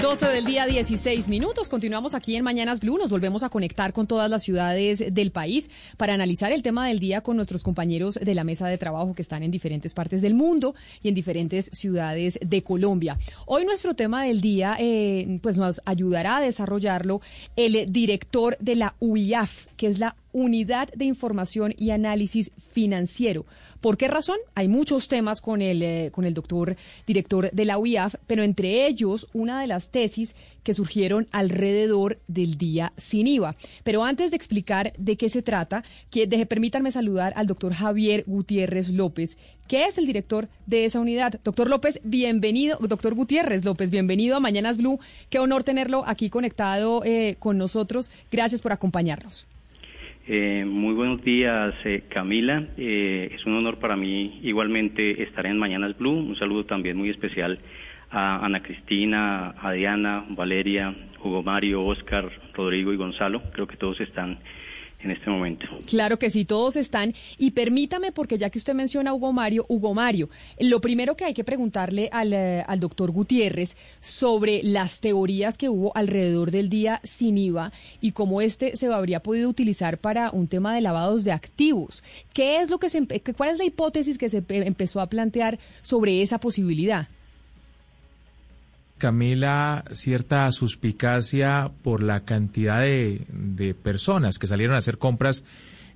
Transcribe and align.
12 0.00 0.28
del 0.28 0.44
día, 0.44 0.64
16 0.64 1.28
minutos. 1.28 1.68
Continuamos 1.68 2.14
aquí 2.14 2.36
en 2.36 2.44
Mañanas 2.44 2.78
Blue. 2.78 2.98
Nos 2.98 3.10
volvemos 3.10 3.42
a 3.42 3.48
conectar 3.48 3.92
con 3.92 4.06
todas 4.06 4.30
las 4.30 4.44
ciudades 4.44 5.12
del 5.12 5.32
país 5.32 5.70
para 5.96 6.14
analizar 6.14 6.52
el 6.52 6.62
tema 6.62 6.86
del 6.86 7.00
día 7.00 7.22
con 7.22 7.34
nuestros 7.34 7.64
compañeros 7.64 8.14
de 8.14 8.34
la 8.34 8.44
mesa 8.44 8.68
de 8.68 8.78
trabajo 8.78 9.12
que 9.14 9.22
están 9.22 9.42
en 9.42 9.50
diferentes 9.50 9.94
partes 9.94 10.22
del 10.22 10.34
mundo 10.34 10.76
y 11.02 11.08
en 11.08 11.14
diferentes 11.14 11.70
ciudades 11.72 12.38
de 12.40 12.62
Colombia. 12.62 13.18
Hoy 13.44 13.64
nuestro 13.64 13.94
tema 13.94 14.22
del 14.22 14.40
día 14.40 14.76
eh, 14.78 15.40
pues 15.42 15.56
nos 15.56 15.80
ayudará 15.84 16.36
a 16.36 16.42
desarrollarlo 16.42 17.20
el 17.56 17.92
director 17.92 18.56
de 18.60 18.76
la 18.76 18.94
UIAF, 19.00 19.66
que 19.76 19.88
es 19.88 19.98
la 19.98 20.14
Unidad 20.32 20.88
de 20.94 21.04
Información 21.04 21.74
y 21.76 21.90
Análisis 21.90 22.50
Financiero. 22.72 23.46
¿Por 23.80 23.96
qué 23.96 24.08
razón? 24.08 24.38
Hay 24.54 24.66
muchos 24.66 25.08
temas 25.08 25.40
con 25.40 25.62
el, 25.62 25.82
eh, 25.82 26.10
con 26.12 26.24
el 26.24 26.34
doctor 26.34 26.76
director 27.06 27.50
de 27.50 27.64
la 27.64 27.78
UIAF, 27.78 28.16
pero 28.26 28.42
entre 28.42 28.86
ellos 28.86 29.28
una 29.32 29.60
de 29.60 29.68
las 29.68 29.90
tesis 29.90 30.34
que 30.64 30.74
surgieron 30.74 31.28
alrededor 31.30 32.18
del 32.26 32.58
día 32.58 32.92
sin 32.96 33.26
IVA. 33.26 33.54
Pero 33.84 34.04
antes 34.04 34.30
de 34.30 34.36
explicar 34.36 34.92
de 34.98 35.16
qué 35.16 35.30
se 35.30 35.42
trata, 35.42 35.84
deje, 36.12 36.46
permítanme 36.46 36.90
saludar 36.90 37.32
al 37.36 37.46
doctor 37.46 37.72
Javier 37.72 38.24
Gutiérrez 38.26 38.88
López, 38.88 39.38
que 39.68 39.84
es 39.84 39.96
el 39.96 40.06
director 40.06 40.48
de 40.66 40.84
esa 40.84 40.98
unidad. 40.98 41.40
Doctor 41.44 41.70
López, 41.70 42.00
bienvenido. 42.02 42.78
Doctor 42.80 43.14
Gutiérrez 43.14 43.64
López, 43.64 43.90
bienvenido 43.90 44.36
a 44.36 44.40
Mañanas 44.40 44.78
Blue. 44.78 44.98
Qué 45.30 45.38
honor 45.38 45.62
tenerlo 45.62 46.02
aquí 46.06 46.30
conectado 46.30 47.04
eh, 47.04 47.36
con 47.38 47.58
nosotros. 47.58 48.10
Gracias 48.32 48.60
por 48.60 48.72
acompañarnos. 48.72 49.46
Eh, 50.30 50.66
muy 50.66 50.92
buenos 50.92 51.24
días, 51.24 51.74
eh, 51.84 52.02
Camila. 52.06 52.62
Eh, 52.76 53.30
es 53.34 53.46
un 53.46 53.54
honor 53.54 53.78
para 53.78 53.96
mí 53.96 54.40
igualmente 54.42 55.22
estar 55.22 55.46
en 55.46 55.56
Mañanas 55.56 55.96
Blue. 55.96 56.18
Un 56.18 56.36
saludo 56.36 56.66
también 56.66 56.98
muy 56.98 57.08
especial 57.08 57.58
a 58.10 58.44
Ana 58.44 58.62
Cristina, 58.62 59.54
a 59.58 59.72
Diana, 59.72 60.26
Valeria, 60.28 60.94
Hugo 61.24 61.42
Mario, 61.42 61.82
Oscar, 61.82 62.30
Rodrigo 62.52 62.92
y 62.92 62.96
Gonzalo. 62.96 63.40
Creo 63.54 63.66
que 63.66 63.78
todos 63.78 64.02
están 64.02 64.38
en 65.00 65.10
este 65.12 65.30
momento. 65.30 65.66
Claro 65.86 66.18
que 66.18 66.30
sí, 66.30 66.44
todos 66.44 66.76
están. 66.76 67.14
Y 67.38 67.52
permítame, 67.52 68.12
porque 68.12 68.38
ya 68.38 68.50
que 68.50 68.58
usted 68.58 68.74
menciona 68.74 69.10
a 69.10 69.14
Hugo 69.14 69.32
Mario, 69.32 69.64
Hugo 69.68 69.94
Mario, 69.94 70.28
lo 70.58 70.80
primero 70.80 71.16
que 71.16 71.24
hay 71.24 71.34
que 71.34 71.44
preguntarle 71.44 72.08
al, 72.12 72.32
eh, 72.32 72.64
al 72.66 72.80
doctor 72.80 73.10
Gutiérrez 73.10 73.76
sobre 74.00 74.62
las 74.62 75.00
teorías 75.00 75.56
que 75.56 75.68
hubo 75.68 75.96
alrededor 75.96 76.50
del 76.50 76.68
día 76.68 77.00
sin 77.04 77.38
IVA 77.38 77.72
y 78.00 78.12
cómo 78.12 78.40
este 78.40 78.76
se 78.76 78.86
habría 78.86 79.20
podido 79.20 79.48
utilizar 79.48 79.98
para 79.98 80.30
un 80.30 80.48
tema 80.48 80.74
de 80.74 80.80
lavados 80.80 81.24
de 81.24 81.32
activos. 81.32 82.02
¿Qué 82.32 82.60
es 82.60 82.70
lo 82.70 82.78
que 82.78 82.88
se, 82.88 83.06
¿Cuál 83.36 83.50
es 83.50 83.58
la 83.58 83.64
hipótesis 83.64 84.18
que 84.18 84.28
se 84.28 84.42
empezó 84.48 85.00
a 85.00 85.08
plantear 85.08 85.58
sobre 85.82 86.22
esa 86.22 86.38
posibilidad? 86.38 87.08
Camila, 88.98 89.84
cierta 89.92 90.50
suspicacia 90.52 91.70
por 91.82 92.02
la 92.02 92.24
cantidad 92.24 92.80
de, 92.80 93.74
personas 93.82 94.38
que 94.38 94.46
salieron 94.46 94.74
a 94.74 94.78
hacer 94.78 94.98
compras 94.98 95.44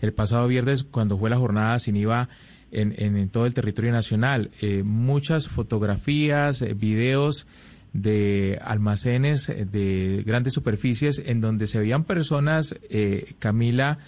el 0.01 0.13
pasado 0.13 0.49
viernes 0.49 0.85
cuando 0.85 1.19
fue 1.19 1.31
la 1.31 1.37
jornada 1.37 1.79
sin 1.79 1.97
IVA 1.97 2.29
en, 2.71 3.29
todo 3.29 3.47
el 3.47 3.55
territorio 3.55 3.93
nacional. 3.93 4.51
Eh, 4.61 4.83
muchas 4.85 5.49
fotografías, 5.49 6.63
eh, 6.63 6.75
videos 6.75 7.47
de 7.93 8.59
almacenes 8.63 9.49
eh, 9.49 9.67
de 9.67 10.23
grandes 10.25 10.55
superficies 10.55 11.23
en 11.25 11.41
donde 11.41 11.67
se 11.67 11.79
veían 11.79 12.05
personas, 12.05 12.75
Camila, 13.39 13.99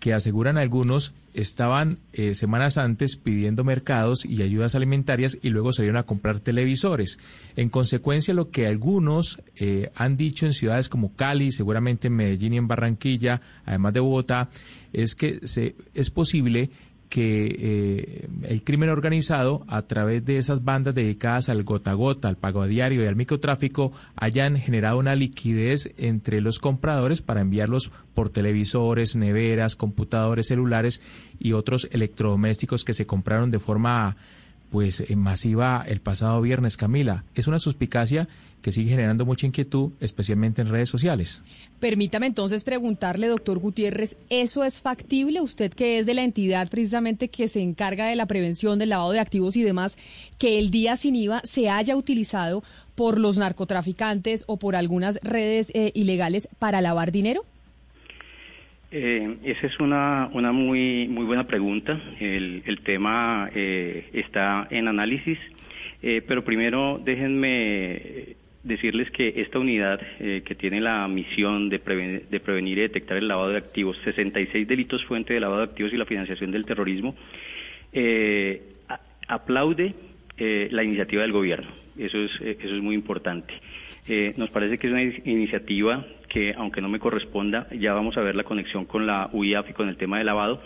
que 0.00 0.14
aseguran 0.14 0.58
algunos 0.58 1.14
estaban 1.34 1.98
eh, 2.12 2.34
semanas 2.34 2.78
antes 2.78 3.16
pidiendo 3.16 3.62
mercados 3.62 4.24
y 4.24 4.42
ayudas 4.42 4.74
alimentarias 4.74 5.38
y 5.42 5.50
luego 5.50 5.72
salieron 5.72 5.98
a 5.98 6.04
comprar 6.04 6.40
televisores. 6.40 7.20
En 7.54 7.68
consecuencia, 7.68 8.34
lo 8.34 8.50
que 8.50 8.66
algunos 8.66 9.40
eh, 9.56 9.90
han 9.94 10.16
dicho 10.16 10.46
en 10.46 10.54
ciudades 10.54 10.88
como 10.88 11.14
Cali, 11.14 11.52
seguramente 11.52 12.08
en 12.08 12.16
Medellín 12.16 12.54
y 12.54 12.56
en 12.56 12.66
Barranquilla, 12.66 13.42
además 13.64 13.92
de 13.92 14.00
Bogotá, 14.00 14.48
es 14.92 15.14
que 15.14 15.46
se, 15.46 15.76
es 15.94 16.10
posible 16.10 16.70
que 17.10 17.56
eh, 17.58 18.28
el 18.44 18.62
crimen 18.62 18.88
organizado, 18.88 19.64
a 19.66 19.82
través 19.82 20.24
de 20.24 20.36
esas 20.36 20.64
bandas 20.64 20.94
dedicadas 20.94 21.48
al 21.48 21.64
gota 21.64 21.90
a 21.90 21.94
gota, 21.94 22.28
al 22.28 22.36
pago 22.36 22.62
a 22.62 22.68
diario 22.68 23.02
y 23.02 23.06
al 23.08 23.16
microtráfico, 23.16 23.92
hayan 24.14 24.56
generado 24.56 24.96
una 24.96 25.16
liquidez 25.16 25.92
entre 25.98 26.40
los 26.40 26.60
compradores 26.60 27.20
para 27.20 27.40
enviarlos 27.40 27.90
por 28.14 28.30
televisores, 28.30 29.16
neveras, 29.16 29.74
computadores 29.74 30.46
celulares 30.46 31.02
y 31.40 31.52
otros 31.52 31.88
electrodomésticos 31.90 32.84
que 32.84 32.94
se 32.94 33.06
compraron 33.06 33.50
de 33.50 33.58
forma 33.58 34.16
pues 34.70 35.00
eh, 35.00 35.16
masiva 35.16 35.84
el 35.86 36.00
pasado 36.00 36.40
viernes, 36.40 36.76
Camila. 36.76 37.24
Es 37.34 37.48
una 37.48 37.58
suspicacia 37.58 38.28
que 38.62 38.72
sigue 38.72 38.90
generando 38.90 39.24
mucha 39.24 39.46
inquietud, 39.46 39.92
especialmente 40.00 40.62
en 40.62 40.68
redes 40.68 40.88
sociales. 40.88 41.42
Permítame 41.80 42.26
entonces 42.26 42.62
preguntarle, 42.62 43.28
doctor 43.28 43.58
Gutiérrez, 43.58 44.16
¿eso 44.28 44.64
es 44.64 44.80
factible? 44.80 45.40
Usted 45.40 45.72
que 45.72 45.98
es 45.98 46.06
de 46.06 46.14
la 46.14 46.22
entidad 46.22 46.68
precisamente 46.68 47.28
que 47.28 47.48
se 47.48 47.62
encarga 47.62 48.06
de 48.06 48.16
la 48.16 48.26
prevención 48.26 48.78
del 48.78 48.90
lavado 48.90 49.12
de 49.12 49.20
activos 49.20 49.56
y 49.56 49.62
demás, 49.62 49.96
que 50.38 50.58
el 50.58 50.70
día 50.70 50.96
sin 50.96 51.16
IVA 51.16 51.40
se 51.44 51.70
haya 51.70 51.96
utilizado 51.96 52.62
por 52.94 53.18
los 53.18 53.38
narcotraficantes 53.38 54.44
o 54.46 54.58
por 54.58 54.76
algunas 54.76 55.18
redes 55.22 55.70
eh, 55.74 55.90
ilegales 55.94 56.48
para 56.58 56.82
lavar 56.82 57.12
dinero? 57.12 57.44
Eh, 58.92 59.36
esa 59.44 59.66
es 59.66 59.78
una, 59.78 60.30
una 60.32 60.52
muy, 60.52 61.08
muy 61.08 61.24
buena 61.24 61.46
pregunta. 61.46 62.00
El, 62.18 62.62
el 62.66 62.80
tema 62.80 63.50
eh, 63.54 64.08
está 64.12 64.66
en 64.70 64.88
análisis, 64.88 65.38
eh, 66.02 66.22
pero 66.26 66.44
primero 66.44 67.00
déjenme 67.04 68.36
decirles 68.62 69.10
que 69.10 69.34
esta 69.36 69.58
unidad 69.58 70.00
eh, 70.18 70.42
que 70.44 70.54
tiene 70.54 70.80
la 70.80 71.06
misión 71.08 71.68
de, 71.68 71.78
de, 71.78 72.40
prevenir 72.40 72.78
y 72.78 72.82
detectar 72.82 73.16
el 73.16 73.28
lavado 73.28 73.50
de 73.50 73.58
activos, 73.58 73.96
66 74.04 74.68
delitos 74.68 75.04
fuente 75.04 75.32
de 75.32 75.40
lavado 75.40 75.60
de 75.60 75.68
activos 75.68 75.92
y 75.92 75.96
la 75.96 76.04
financiación 76.04 76.50
del 76.50 76.66
terrorismo, 76.66 77.14
eh, 77.92 78.62
aplaude 79.28 79.94
eh, 80.36 80.68
la 80.70 80.84
iniciativa 80.84 81.22
del 81.22 81.32
gobierno. 81.32 81.70
Eso 81.98 82.18
es, 82.18 82.32
eso 82.40 82.74
es 82.76 82.82
muy 82.82 82.94
importante. 82.94 83.54
nos 84.36 84.50
parece 84.50 84.78
que 84.78 84.86
es 84.86 84.92
una 84.92 85.02
iniciativa 85.02 86.04
que, 86.30 86.54
aunque 86.56 86.80
no 86.80 86.88
me 86.88 87.00
corresponda, 87.00 87.66
ya 87.72 87.92
vamos 87.92 88.16
a 88.16 88.22
ver 88.22 88.36
la 88.36 88.44
conexión 88.44 88.86
con 88.86 89.06
la 89.06 89.28
UIAF 89.32 89.68
y 89.68 89.72
con 89.74 89.88
el 89.88 89.96
tema 89.96 90.16
de 90.16 90.24
lavado, 90.24 90.62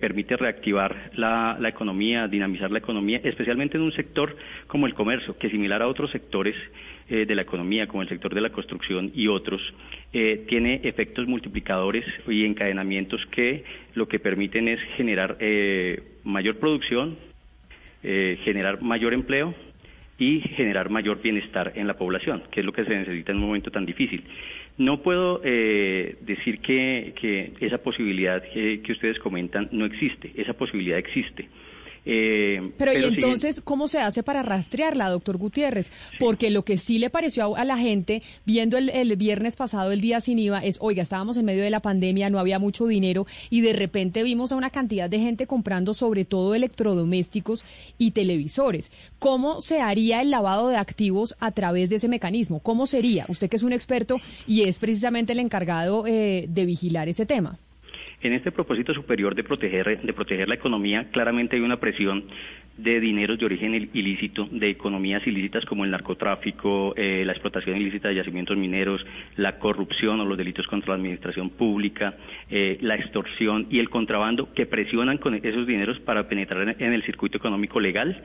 permite 0.00 0.36
reactivar 0.36 1.12
la, 1.14 1.56
economía, 1.66 2.26
dinamizar 2.26 2.70
la 2.70 2.78
economía, 2.78 3.20
especialmente 3.22 3.76
en 3.76 3.84
un 3.84 3.92
sector 3.92 4.36
como 4.66 4.86
el 4.86 4.94
comercio, 4.94 5.38
que 5.38 5.48
similar 5.48 5.80
a 5.80 5.86
otros 5.86 6.10
sectores 6.10 6.56
eh, 7.08 7.24
de 7.26 7.34
la 7.34 7.42
economía, 7.42 7.86
como 7.86 8.02
el 8.02 8.08
sector 8.08 8.34
de 8.34 8.40
la 8.40 8.50
construcción 8.50 9.12
y 9.14 9.28
otros, 9.28 9.60
eh, 10.12 10.44
tiene 10.48 10.80
efectos 10.84 11.28
multiplicadores 11.28 12.04
y 12.26 12.44
encadenamientos 12.44 13.24
que 13.26 13.62
lo 13.94 14.08
que 14.08 14.18
permiten 14.18 14.68
es 14.68 14.80
generar 14.96 15.36
eh, 15.40 16.02
mayor 16.24 16.58
producción, 16.58 17.16
generar 18.02 18.82
mayor 18.82 19.14
empleo 19.14 19.54
y 20.18 20.40
generar 20.40 20.90
mayor 20.90 21.22
bienestar 21.22 21.72
en 21.74 21.86
la 21.86 21.96
población, 21.96 22.42
que 22.50 22.60
es 22.60 22.66
lo 22.66 22.72
que 22.72 22.84
se 22.84 22.96
necesita 22.96 23.32
en 23.32 23.38
un 23.38 23.46
momento 23.46 23.70
tan 23.70 23.86
difícil. 23.86 24.24
No 24.76 25.02
puedo 25.02 25.38
decir 25.38 26.60
que, 26.60 27.52
esa 27.60 27.78
posibilidad 27.78 28.42
que, 28.42 28.82
ustedes 28.88 29.18
comentan 29.18 29.68
no 29.72 29.84
existe, 29.84 30.32
esa 30.36 30.54
posibilidad 30.54 30.98
existe. 30.98 31.48
Eh, 32.06 32.72
pero, 32.76 32.92
y 32.92 33.04
entonces, 33.04 33.60
¿cómo 33.60 33.88
se 33.88 33.98
hace 33.98 34.22
para 34.22 34.42
rastrearla, 34.42 35.08
doctor 35.08 35.36
Gutiérrez? 35.38 35.90
Porque 36.18 36.50
lo 36.50 36.64
que 36.64 36.76
sí 36.76 36.98
le 36.98 37.10
pareció 37.10 37.56
a, 37.56 37.64
la 37.64 37.78
gente, 37.78 38.22
viendo 38.44 38.76
el, 38.76 38.90
el, 38.90 39.16
viernes 39.16 39.56
pasado 39.56 39.92
el 39.92 40.00
día 40.00 40.20
sin 40.20 40.38
IVA, 40.38 40.64
es, 40.64 40.78
oiga, 40.80 41.02
estábamos 41.02 41.36
en 41.36 41.44
medio 41.44 41.62
de 41.62 41.70
la 41.70 41.80
pandemia, 41.80 42.30
no 42.30 42.38
había 42.38 42.58
mucho 42.58 42.86
dinero 42.86 43.26
y 43.50 43.60
de 43.62 43.72
repente 43.72 44.22
vimos 44.22 44.52
a 44.52 44.56
una 44.56 44.70
cantidad 44.70 45.08
de 45.08 45.18
gente 45.18 45.46
comprando 45.46 45.94
sobre 45.94 46.24
todo 46.24 46.54
electrodomésticos 46.54 47.64
y 47.98 48.10
televisores. 48.10 48.90
¿Cómo 49.18 49.60
se 49.60 49.80
haría 49.80 50.20
el 50.20 50.30
lavado 50.30 50.68
de 50.68 50.76
activos 50.76 51.36
a 51.40 51.52
través 51.52 51.90
de 51.90 51.96
ese 51.96 52.08
mecanismo? 52.08 52.60
¿Cómo 52.60 52.86
sería? 52.86 53.24
Usted 53.28 53.48
que 53.48 53.56
es 53.56 53.62
un 53.62 53.72
experto 53.72 54.18
y 54.46 54.62
es 54.62 54.78
precisamente 54.78 55.32
el 55.32 55.38
encargado 55.38 56.06
eh, 56.06 56.46
de 56.48 56.66
vigilar 56.66 57.08
ese 57.08 57.26
tema. 57.26 57.58
En 58.24 58.32
este 58.32 58.52
propósito 58.52 58.94
superior 58.94 59.34
de 59.34 59.44
proteger, 59.44 60.00
de 60.00 60.12
proteger 60.14 60.48
la 60.48 60.54
economía, 60.54 61.10
claramente 61.10 61.56
hay 61.56 61.62
una 61.62 61.78
presión 61.78 62.24
de 62.78 62.98
dineros 62.98 63.38
de 63.38 63.44
origen 63.44 63.74
ilícito, 63.92 64.48
de 64.50 64.70
economías 64.70 65.26
ilícitas 65.26 65.66
como 65.66 65.84
el 65.84 65.90
narcotráfico, 65.90 66.94
eh, 66.96 67.22
la 67.26 67.32
explotación 67.32 67.76
ilícita 67.76 68.08
de 68.08 68.14
yacimientos 68.14 68.56
mineros, 68.56 69.04
la 69.36 69.58
corrupción 69.58 70.20
o 70.20 70.24
los 70.24 70.38
delitos 70.38 70.66
contra 70.68 70.94
la 70.94 70.94
administración 70.94 71.50
pública, 71.50 72.16
eh, 72.48 72.78
la 72.80 72.94
extorsión 72.94 73.66
y 73.68 73.78
el 73.78 73.90
contrabando 73.90 74.54
que 74.54 74.64
presionan 74.64 75.18
con 75.18 75.34
esos 75.34 75.66
dineros 75.66 76.00
para 76.00 76.26
penetrar 76.26 76.76
en 76.78 76.92
el 76.94 77.02
circuito 77.02 77.36
económico 77.36 77.78
legal 77.78 78.22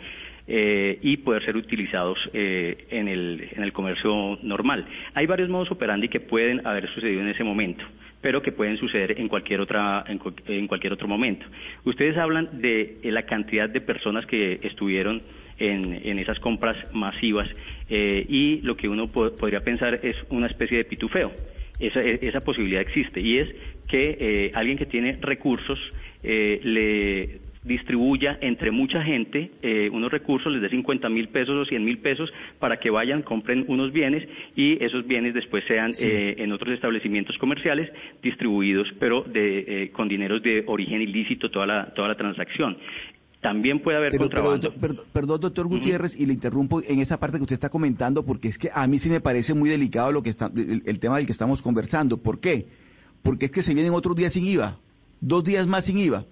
eh, 0.48 0.98
y 1.02 1.18
poder 1.18 1.44
ser 1.44 1.58
utilizados 1.58 2.18
en 2.32 3.10
el, 3.10 3.50
en 3.52 3.64
el 3.64 3.74
comercio 3.74 4.40
normal. 4.44 4.86
Hay 5.14 5.26
varios 5.26 5.50
modos 5.50 5.70
operandi 5.72 6.08
que 6.08 6.22
pueden 6.22 6.66
haber 6.66 6.88
sucedido 6.94 7.20
en 7.20 7.28
ese 7.28 7.44
momento 7.44 7.84
pero 8.22 8.42
que 8.42 8.52
pueden 8.52 8.78
suceder 8.78 9.20
en 9.20 9.28
cualquier 9.28 9.62
otra 9.62 10.04
en, 10.08 10.68
cualquier 10.68 10.94
otro 10.94 11.08
momento. 11.08 11.46
Ustedes 11.86 12.18
hablan 12.18 12.62
de 12.62 12.98
eh, 13.02 13.12
la 13.12 13.24
cantidad 13.24 13.70
de 13.70 13.82
personas 13.82 14.26
que 14.26 14.60
estuvieron 14.64 15.22
en, 15.58 16.20
esas 16.20 16.40
compras 16.40 16.78
masivas 16.94 17.50
eh, 17.90 18.26
y 18.28 18.62
lo 18.62 18.78
que 18.78 18.88
uno 18.88 19.08
podría 19.08 19.62
pensar 19.62 20.00
es 20.04 20.16
una 20.30 20.48
especie 20.48 20.78
de 20.78 20.86
pitufeo. 20.86 21.32
Esa, 21.80 22.02
e, 22.02 22.20
esa 22.22 22.40
posibilidad 22.42 22.82
existe 22.82 23.22
y 23.22 23.38
es 23.38 23.50
que 23.88 24.18
eh, 24.20 24.52
alguien 24.54 24.78
que 24.78 24.86
tiene 24.86 25.18
recursos 25.22 25.80
le 26.22 27.40
distribuya 27.70 28.38
entre 28.42 28.72
mucha 28.72 29.02
gente 29.02 29.52
eh, 29.62 29.90
unos 29.94 30.12
recursos, 30.12 30.52
les 30.52 30.62
dé 30.62 30.70
50 30.70 31.08
mil 31.08 31.30
pesos 31.30 31.56
o 31.56 31.64
100 31.64 31.86
mil 31.86 32.00
pesos 32.00 32.34
para 32.60 32.80
que 32.80 32.90
vayan, 32.90 33.22
compren 33.22 33.64
unos 33.68 33.94
bienes 33.94 34.28
y 34.56 34.84
esos 34.84 35.08
bienes 35.08 35.34
después 35.34 35.64
sean 35.68 35.92
eh, 36.02 36.36
en 36.40 36.52
otros 36.52 36.74
establecimientos 36.74 37.38
comerciales 37.38 37.90
distribuidos, 38.22 38.90
pero 39.00 39.24
de, 39.24 39.60
eh, 39.68 39.92
con 39.92 40.10
dineros 40.10 40.42
de 40.44 40.64
origen 40.68 41.02
ilícito 41.02 41.50
toda 41.50 41.68
la, 41.68 41.94
toda 41.94 42.10
la 42.10 42.18
transacción. 42.18 42.78
También 43.40 43.80
puede 43.80 43.98
haber 43.98 44.18
contrabando. 44.18 44.74
perdón, 45.14 45.40
doctor 45.40 45.68
Gutiérrez, 45.68 46.20
y 46.20 46.26
le 46.26 46.34
interrumpo 46.34 46.82
en 46.82 47.00
esa 47.00 47.20
parte 47.22 47.38
que 47.38 47.44
usted 47.44 47.54
está 47.54 47.70
comentando, 47.70 48.26
porque 48.26 48.50
es 48.50 48.58
que 48.58 48.70
a 48.74 48.86
mí 48.88 49.00
sí 49.00 49.10
me 49.10 49.22
parece 49.22 49.54
muy 49.54 49.70
delicado 49.70 50.12
lo 50.12 50.24
que 50.24 50.30
está, 50.30 50.52
el 50.56 51.00
tema 51.00 51.16
del 51.16 51.26
que 51.26 51.32
estamos 51.32 51.62
conversando. 51.62 52.18
¿Por 52.18 52.42
qué? 52.42 52.68
Porque 53.22 53.46
es 53.46 53.52
que 53.52 53.62
se 53.62 53.74
vienen 53.74 53.94
otros 53.94 54.18
días 54.18 54.34
sin 54.34 54.46
IVA, 54.46 54.78
dos 55.22 55.46
días 55.46 55.68
más 55.68 55.86
sin 55.86 56.00
IVA. 56.00 56.26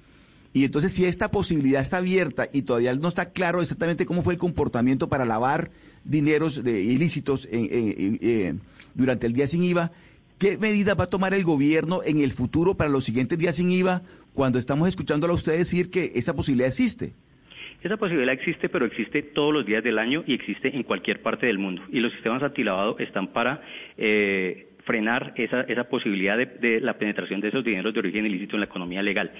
Y 0.53 0.65
entonces 0.65 0.91
si 0.91 1.05
esta 1.05 1.29
posibilidad 1.29 1.81
está 1.81 1.97
abierta 1.97 2.47
y 2.51 2.63
todavía 2.63 2.93
no 2.95 3.07
está 3.07 3.31
claro 3.31 3.61
exactamente 3.61 4.05
cómo 4.05 4.23
fue 4.23 4.33
el 4.33 4.39
comportamiento 4.39 5.07
para 5.09 5.25
lavar 5.25 5.69
dineros 6.03 6.63
de 6.63 6.81
ilícitos 6.81 7.47
durante 8.95 9.27
el 9.27 9.33
día 9.33 9.47
sin 9.47 9.63
IVA, 9.63 9.91
¿qué 10.39 10.57
medidas 10.57 10.97
va 10.99 11.03
a 11.03 11.07
tomar 11.07 11.33
el 11.33 11.43
gobierno 11.43 12.01
en 12.03 12.19
el 12.19 12.31
futuro 12.31 12.75
para 12.75 12.89
los 12.89 13.03
siguientes 13.03 13.37
días 13.37 13.57
sin 13.57 13.71
IVA 13.71 14.01
cuando 14.33 14.59
estamos 14.59 14.87
escuchándolo 14.87 15.33
a 15.33 15.35
usted 15.35 15.57
decir 15.57 15.89
que 15.89 16.11
esa 16.15 16.35
posibilidad 16.35 16.67
existe? 16.67 17.13
Esa 17.83 17.97
posibilidad 17.97 18.33
existe, 18.33 18.69
pero 18.69 18.85
existe 18.85 19.21
todos 19.21 19.53
los 19.53 19.65
días 19.65 19.83
del 19.83 19.99
año 19.99 20.23
y 20.25 20.33
existe 20.33 20.75
en 20.75 20.83
cualquier 20.83 21.21
parte 21.21 21.45
del 21.45 21.59
mundo. 21.59 21.83
Y 21.91 21.99
los 21.99 22.11
sistemas 22.13 22.41
antilavado 22.41 22.97
están 22.97 23.27
para 23.27 23.61
eh, 23.97 24.69
frenar 24.83 25.33
esa, 25.35 25.61
esa 25.61 25.83
posibilidad 25.83 26.37
de, 26.37 26.81
la 26.81 26.97
penetración 26.97 27.39
de 27.39 27.49
esos 27.49 27.63
dineros 27.63 27.93
de 27.93 27.99
origen 27.99 28.25
ilícito 28.25 28.55
en 28.55 28.61
la 28.61 28.65
economía 28.65 29.03
legal. 29.03 29.31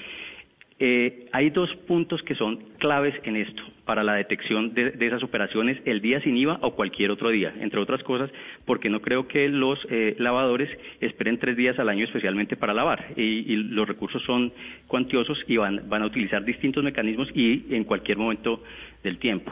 Eh, 0.80 1.26
hay 1.32 1.50
dos 1.50 1.74
puntos 1.88 2.22
que 2.22 2.36
son 2.36 2.58
claves 2.78 3.16
en 3.24 3.36
esto 3.36 3.64
para 3.86 4.04
la 4.04 4.14
detección 4.14 4.76
de, 4.76 4.94
esas 5.00 5.24
operaciones 5.24 5.80
el 5.86 6.02
día 6.02 6.22
sin 6.22 6.38
IVA 6.38 6.60
o 6.62 6.76
cualquier 6.76 7.10
otro 7.10 7.30
día, 7.30 7.52
entre 7.60 7.80
otras 7.80 8.04
cosas, 8.04 8.30
porque 8.66 8.88
no 8.88 9.02
creo 9.02 9.28
que 9.28 9.50
los 9.50 9.80
eh, 9.90 10.16
lavadores 10.20 10.70
esperen 11.02 11.40
tres 11.40 11.58
días 11.58 11.80
al 11.80 11.90
año 11.90 12.04
especialmente 12.04 12.56
para 12.58 12.76
lavar 12.76 13.08
y, 13.16 13.56
los 13.56 13.88
recursos 13.88 14.22
son 14.24 14.54
cuantiosos 14.86 15.44
y 15.48 15.58
van, 15.58 15.82
a 15.90 16.06
utilizar 16.06 16.46
distintos 16.46 16.84
mecanismos 16.84 17.30
y 17.34 17.66
en 17.72 17.84
cualquier 17.84 18.20
momento 18.20 18.62
del 19.04 19.18
tiempo. 19.18 19.52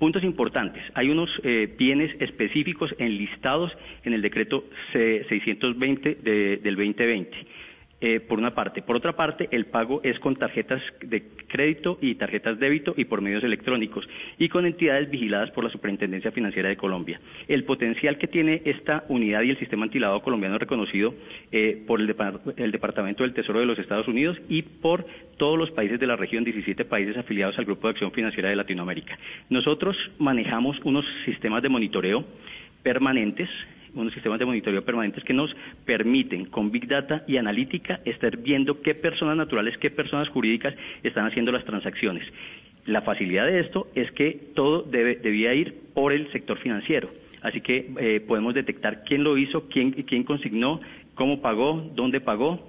Puntos 0.00 0.24
importantes. 0.24 0.82
Hay 0.94 1.08
unos 1.08 1.30
eh, 1.44 1.72
bienes 1.78 2.10
específicos 2.20 2.92
enlistados 2.98 3.70
en 4.02 4.12
el 4.12 4.22
decreto 4.22 4.64
620 4.92 6.16
del 6.16 6.74
2020 6.74 7.46
eh, 8.06 8.20
por 8.20 8.38
una 8.38 8.54
parte. 8.54 8.82
Por 8.82 8.96
otra 8.96 9.16
parte, 9.16 9.48
el 9.50 9.64
pago 9.64 10.02
es 10.04 10.18
con 10.18 10.36
tarjetas 10.36 10.82
de 11.00 11.22
crédito 11.48 11.96
y 12.02 12.16
tarjetas 12.16 12.58
débito 12.58 12.92
y 12.98 13.06
por 13.06 13.22
medios 13.22 13.42
electrónicos 13.42 14.06
y 14.38 14.50
con 14.50 14.66
entidades 14.66 15.08
vigiladas 15.08 15.50
por 15.52 15.64
la 15.64 15.70
Superintendencia 15.70 16.30
Financiera 16.30 16.68
de 16.68 16.76
Colombia. 16.76 17.18
El 17.48 17.64
potencial 17.64 18.18
que 18.18 18.26
tiene 18.26 18.60
esta 18.66 19.04
unidad 19.08 19.40
y 19.40 19.48
el 19.48 19.58
sistema 19.58 19.84
antilado 19.84 20.20
colombiano 20.20 20.58
reconocido 20.58 21.14
eh, 21.50 21.82
por 21.86 21.98
el, 21.98 22.14
el, 22.58 22.72
Departamento 22.72 23.22
del 23.22 23.32
Tesoro 23.32 23.60
de 23.60 23.64
los 23.64 23.78
Estados 23.78 24.06
Unidos 24.06 24.36
y 24.50 24.60
por 24.60 25.06
todos 25.38 25.58
los 25.58 25.70
países 25.70 25.98
de 25.98 26.06
la 26.06 26.16
región, 26.16 26.44
17 26.44 26.84
países 26.84 27.16
afiliados 27.16 27.58
al 27.58 27.64
Grupo 27.64 27.86
de 27.86 27.92
Acción 27.92 28.12
Financiera 28.12 28.50
de 28.50 28.56
Latinoamérica. 28.56 29.18
Nosotros 29.48 29.96
manejamos 30.18 30.78
unos 30.84 31.06
sistemas 31.24 31.62
de 31.62 31.70
monitoreo 31.70 32.22
permanentes 32.82 33.48
unos 33.94 34.12
sistemas 34.12 34.38
de 34.38 34.44
monitoreo 34.44 34.84
permanentes 34.84 35.24
que 35.24 35.32
nos 35.32 35.54
permiten 35.84 36.46
con 36.46 36.70
Big 36.70 36.86
Data 36.88 37.24
y 37.26 37.36
analítica 37.36 38.00
estar 38.04 38.36
viendo 38.36 38.80
qué 38.82 38.94
personas 38.94 39.36
naturales, 39.36 39.78
qué 39.78 39.90
personas 39.90 40.28
jurídicas 40.28 40.74
están 41.02 41.26
haciendo 41.26 41.52
las 41.52 41.64
transacciones. 41.64 42.24
La 42.86 43.02
facilidad 43.02 43.46
de 43.46 43.60
esto 43.60 43.88
es 43.94 44.10
que 44.12 44.32
todo 44.54 44.82
debía 44.82 45.54
ir 45.54 45.74
por 45.94 46.12
el 46.12 46.30
sector 46.32 46.58
financiero. 46.58 47.08
Así 47.40 47.60
que 47.60 47.92
eh, 47.98 48.20
podemos 48.26 48.54
detectar 48.54 49.04
quién 49.04 49.24
lo 49.24 49.36
hizo, 49.36 49.68
quién, 49.68 49.92
quién 49.92 50.24
consignó, 50.24 50.80
cómo 51.14 51.40
pagó, 51.40 51.90
dónde 51.94 52.20
pagó, 52.20 52.68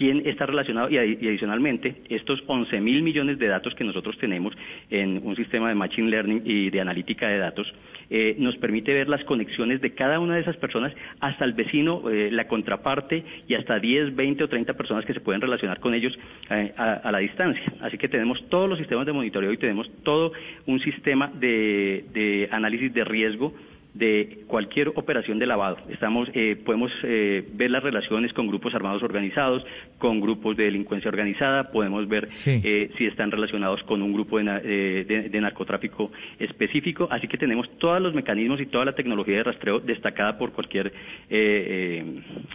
quién 0.00 0.22
está 0.24 0.46
relacionado 0.46 0.88
y, 0.88 0.96
adicionalmente 0.96 1.94
estos 2.08 2.42
11 2.46 2.80
mil 2.80 3.02
millones 3.02 3.38
de 3.38 3.48
datos 3.48 3.74
que 3.74 3.84
nosotros 3.84 4.16
tenemos 4.16 4.54
en 4.88 5.20
un 5.22 5.36
sistema 5.36 5.68
de 5.68 5.74
Machine 5.74 6.08
Learning 6.08 6.40
y 6.42 6.70
de 6.70 6.80
analítica 6.80 7.28
de 7.28 7.36
datos 7.36 7.70
eh, 8.08 8.34
nos 8.38 8.56
permite 8.56 8.94
ver 8.94 9.10
las 9.10 9.22
conexiones 9.24 9.82
de 9.82 9.92
cada 9.92 10.18
una 10.18 10.36
de 10.36 10.40
esas 10.40 10.56
personas 10.56 10.94
hasta 11.20 11.44
el 11.44 11.52
vecino, 11.52 12.08
eh, 12.08 12.30
la 12.32 12.48
contraparte 12.48 13.22
y 13.46 13.54
hasta 13.54 13.78
10, 13.78 14.16
20 14.16 14.44
o 14.44 14.48
30 14.48 14.72
personas 14.72 15.04
que 15.04 15.12
se 15.12 15.20
pueden 15.20 15.42
relacionar 15.42 15.80
con 15.80 15.92
ellos 15.92 16.18
eh, 16.48 16.72
a, 16.78 17.12
la 17.12 17.18
distancia. 17.18 17.62
Así 17.82 17.98
que 17.98 18.08
tenemos 18.08 18.48
todos 18.48 18.70
los 18.70 18.78
sistemas 18.78 19.04
de 19.04 19.12
monitoreo 19.12 19.52
y 19.52 19.58
tenemos 19.58 19.90
todo 20.02 20.32
un 20.64 20.80
sistema 20.80 21.30
de 21.38 22.48
análisis 22.50 22.92
de 22.94 23.04
riesgo 23.04 23.52
de 23.94 24.44
cualquier 24.46 24.88
operación 24.88 25.38
de 25.38 25.46
lavado. 25.46 25.78
Estamos, 25.88 26.28
eh, 26.34 26.56
podemos 26.64 26.92
eh, 27.02 27.44
ver 27.54 27.70
las 27.70 27.82
relaciones 27.82 28.32
con 28.32 28.46
grupos 28.46 28.74
armados 28.74 29.02
organizados, 29.02 29.64
con 29.98 30.20
grupos 30.20 30.56
de 30.56 30.64
delincuencia 30.64 31.08
organizada, 31.08 31.70
podemos 31.72 32.08
ver 32.08 32.28
eh, 32.46 32.90
si 32.96 33.06
están 33.06 33.30
relacionados 33.30 33.82
con 33.82 34.02
un 34.02 34.12
grupo 34.12 34.38
de, 34.38 35.40
narcotráfico 35.40 36.10
específico. 36.38 37.08
Así 37.10 37.26
que 37.26 37.38
tenemos 37.38 37.68
todos 37.78 38.00
los 38.00 38.14
mecanismos 38.14 38.60
y 38.60 38.66
toda 38.66 38.84
la 38.84 38.94
tecnología 38.94 39.36
de 39.38 39.44
rastreo 39.44 39.80
destacada 39.80 40.38
por 40.38 40.52
cualquier 40.52 40.92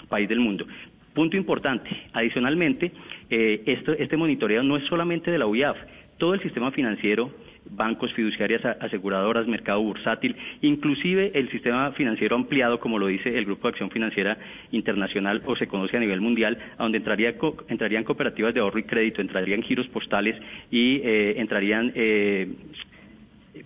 país 0.10 0.30
del 0.30 0.40
mundo. 0.40 0.66
Punto 1.14 1.38
importante. 1.38 1.90
Adicionalmente, 2.14 2.92
este 3.30 4.18
monitoreo 4.18 4.64
no 4.64 4.78
es 4.78 4.86
solamente 4.86 5.32
de 5.32 5.38
la 5.38 5.48
UIAF, 5.48 5.78
todo 6.18 6.34
el 6.34 6.42
sistema 6.42 6.72
financiero 6.72 7.32
bancos, 7.70 8.14
fiduciarias, 8.14 8.64
aseguradoras, 8.80 9.48
mercado 9.48 9.82
bursátil, 9.82 10.36
inclusive 10.62 11.32
el 11.36 11.50
sistema 11.50 11.92
financiero 11.92 12.36
ampliado, 12.36 12.80
como 12.80 13.00
lo 13.00 13.08
dice 13.08 13.38
el 13.38 13.46
Grupo 13.46 13.68
de 13.68 13.72
Acción 13.72 13.92
Financiera 13.92 14.38
Internacional 14.72 15.42
o 15.46 15.56
se 15.56 15.68
conoce 15.68 15.98
a 15.98 16.00
nivel 16.00 16.22
mundial, 16.22 16.58
a 16.78 16.84
donde 16.84 17.00
entraría, 17.00 17.36
entrarían 17.68 18.04
cooperativas 18.04 18.54
de 18.54 18.60
ahorro 18.60 18.80
y 18.80 18.84
crédito, 18.84 19.22
entrarían 19.22 19.64
giros 19.64 19.88
postales 19.88 20.36
y 20.72 21.02
eh, 21.04 21.36
entrarían 21.38 21.92
eh, 21.96 22.48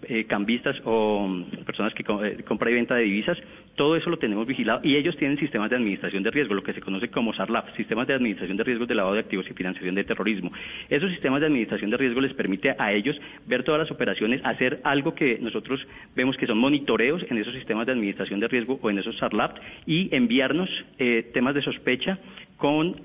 eh, 0.04 0.26
cambistas 0.26 0.80
o 0.86 1.28
mm, 1.28 1.64
personas 1.66 1.94
que 1.94 2.04
eh, 2.04 2.44
compra 2.44 2.70
y 2.70 2.76
venta 2.76 2.96
de 2.96 3.04
divisas, 3.04 3.38
todo 3.76 3.96
eso 3.96 4.10
lo 4.10 4.20
tenemos 4.20 4.46
vigilado 4.46 4.82
y 4.84 4.96
ellos 4.96 5.18
tienen 5.18 5.40
sistemas 5.40 5.70
de 5.70 5.78
administración 5.78 6.22
de 6.22 6.30
riesgo, 6.30 6.54
lo 6.54 6.62
que 6.62 6.74
se 6.74 6.82
conoce 6.82 7.10
como 7.10 7.34
SARLAF, 7.34 7.76
sistemas 7.76 8.08
de 8.08 8.14
administración 8.14 8.58
de 8.58 8.64
riesgos 8.64 8.88
de 8.88 8.96
lavado 8.96 9.16
de 9.16 9.22
activos 9.22 9.48
y 9.50 9.54
financiación 9.54 9.96
de 9.96 10.04
terrorismo. 10.04 10.52
Esos 10.90 11.12
sistemas 11.12 11.40
de 11.40 11.48
administración 11.48 11.90
de 11.90 11.98
riesgo 11.98 12.22
les 12.22 12.34
permite 12.34 12.76
a 12.78 12.94
ellos 12.94 13.20
ver 13.48 13.64
todas 13.64 13.80
las 13.80 13.90
operaciones, 13.90 14.42
hacer 14.44 14.80
algo 14.84 15.16
que 15.16 15.40
nosotros 15.40 15.88
vemos 16.16 16.38
que 16.38 16.46
son 16.46 16.60
monitoreos 16.60 17.26
en 17.30 17.38
esos 17.38 17.54
sistemas 17.56 17.88
de 17.88 17.94
administración 17.94 18.40
de 18.40 18.48
riesgo 18.48 18.80
o 18.82 18.90
en 18.90 19.00
esos 19.00 19.18
SARLAF 19.18 19.54
y 19.88 20.14
enviarnos 20.16 20.70
eh, 21.00 21.32
temas 21.34 21.56
de 21.56 21.62
sospecha 21.62 22.20
con, 22.58 23.02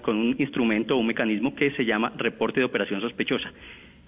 con 0.00 0.16
un 0.16 0.36
instrumento 0.38 0.94
o 0.94 0.98
un 1.00 1.08
mecanismo 1.08 1.54
que 1.54 1.72
se 1.72 1.84
llama 1.84 2.12
reporte 2.16 2.60
de 2.60 2.66
operación 2.66 3.00
sospechosa. 3.00 3.50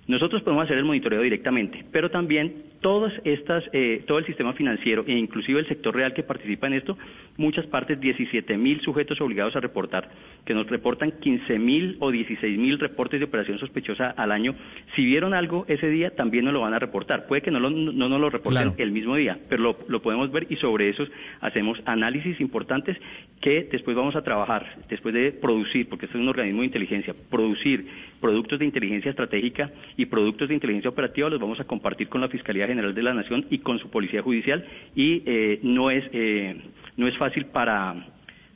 Nosotros 0.07 0.43
podemos 0.43 0.65
hacer 0.65 0.77
el 0.79 0.85
monitoreo 0.85 1.23
directamente, 1.23 1.85
pero 1.91 2.11
también 2.11 2.65
todas 2.81 3.13
estas, 3.25 3.65
eh, 3.73 4.03
todo 4.07 4.19
el 4.19 4.27
sistema 4.27 4.53
financiero 4.53 5.05
e 5.07 5.13
inclusive 5.13 5.61
el 5.61 5.67
sector 5.67 5.95
real 5.95 6.13
que 6.13 6.23
participa 6.23 6.67
en 6.67 6.75
esto, 6.75 6.99
muchas 7.37 7.67
partes, 7.67 8.01
17 8.01 8.57
mil 8.57 8.81
sujetos 8.81 9.21
obligados 9.21 9.57
a 9.57 9.61
reportar, 9.61 10.11
que 10.45 10.55
nos 10.55 10.67
reportan 10.69 11.13
15 11.13 11.59
mil 11.59 11.97
o 12.01 12.11
16 12.11 12.59
mil 12.59 12.79
reportes 12.79 13.21
de 13.21 13.27
operación 13.27 13.59
sospechosa 13.59 14.11
al 14.11 14.33
año. 14.33 14.55
Si 14.95 15.05
vieron 15.05 15.35
algo 15.35 15.65
ese 15.69 15.89
día, 15.89 16.15
también 16.15 16.45
nos 16.45 16.55
lo 16.55 16.61
van 16.61 16.75
a 16.75 16.79
reportar. 16.79 17.27
Puede 17.27 17.43
que 17.43 17.51
no, 17.51 17.61
lo, 17.61 17.71
no 17.71 18.09
nos 18.09 18.21
lo 18.21 18.31
reporten 18.31 18.73
el 18.79 18.93
mismo 18.93 19.17
día, 19.17 19.39
pero 19.49 19.63
lo, 19.63 19.79
lo 19.89 20.03
podemos 20.03 20.31
ver 20.31 20.47
y 20.51 20.57
sobre 20.57 20.89
eso 20.89 21.05
hacemos 21.41 21.81
análisis 21.85 22.41
importantes 22.41 22.97
que 23.41 23.69
después 23.71 23.97
vamos 23.97 24.17
a 24.17 24.23
trabajar, 24.23 24.79
después 24.89 25.15
de 25.15 25.33
producir, 25.33 25.89
porque 25.89 26.07
este 26.07 26.17
es 26.17 26.23
un 26.23 26.29
organismo 26.29 26.61
de 26.61 26.67
inteligencia, 26.67 27.15
producir 27.31 27.87
productos 28.21 28.59
de 28.59 28.65
inteligencia 28.65 29.11
estratégica 29.11 29.71
y 29.97 30.07
productos 30.07 30.49
de 30.49 30.55
inteligencia 30.55 30.89
operativa 30.89 31.29
los 31.29 31.41
vamos 31.41 31.61
a 31.61 31.65
compartir 31.65 32.09
con 32.09 32.21
la 32.21 32.29
Fiscalía 32.29 32.67
General 32.67 32.95
de 32.95 33.03
la 33.03 33.13
Nación 33.13 33.47
y 33.51 33.59
con 33.59 33.79
su 33.79 33.91
Policía 33.91 34.23
Judicial 34.23 34.65
y 34.95 35.23
eh, 35.27 35.61
no 35.63 35.91
es 35.91 36.05
eh, 36.13 36.57
no 36.97 37.09
es 37.09 37.17
fácil 37.17 37.47
para 37.47 38.07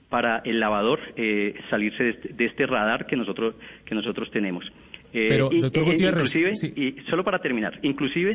para 0.09 0.38
el 0.38 0.59
lavador 0.59 1.00
eh, 1.16 1.54
salirse 1.68 2.02
de 2.02 2.11
este, 2.11 2.28
de 2.33 2.45
este, 2.47 2.66
radar 2.66 3.07
que 3.07 3.16
nosotros 3.16 3.54
que 3.85 3.95
nosotros 3.95 4.30
tenemos. 4.30 4.64
Pero, 5.11 5.49
doctor 5.49 5.85
Gutiérrez, 5.85 6.37
inclusive, 6.37 6.52
y 6.76 7.00
solo 7.09 7.25
para 7.25 7.38
terminar, 7.38 7.78
inclusive 7.80 8.30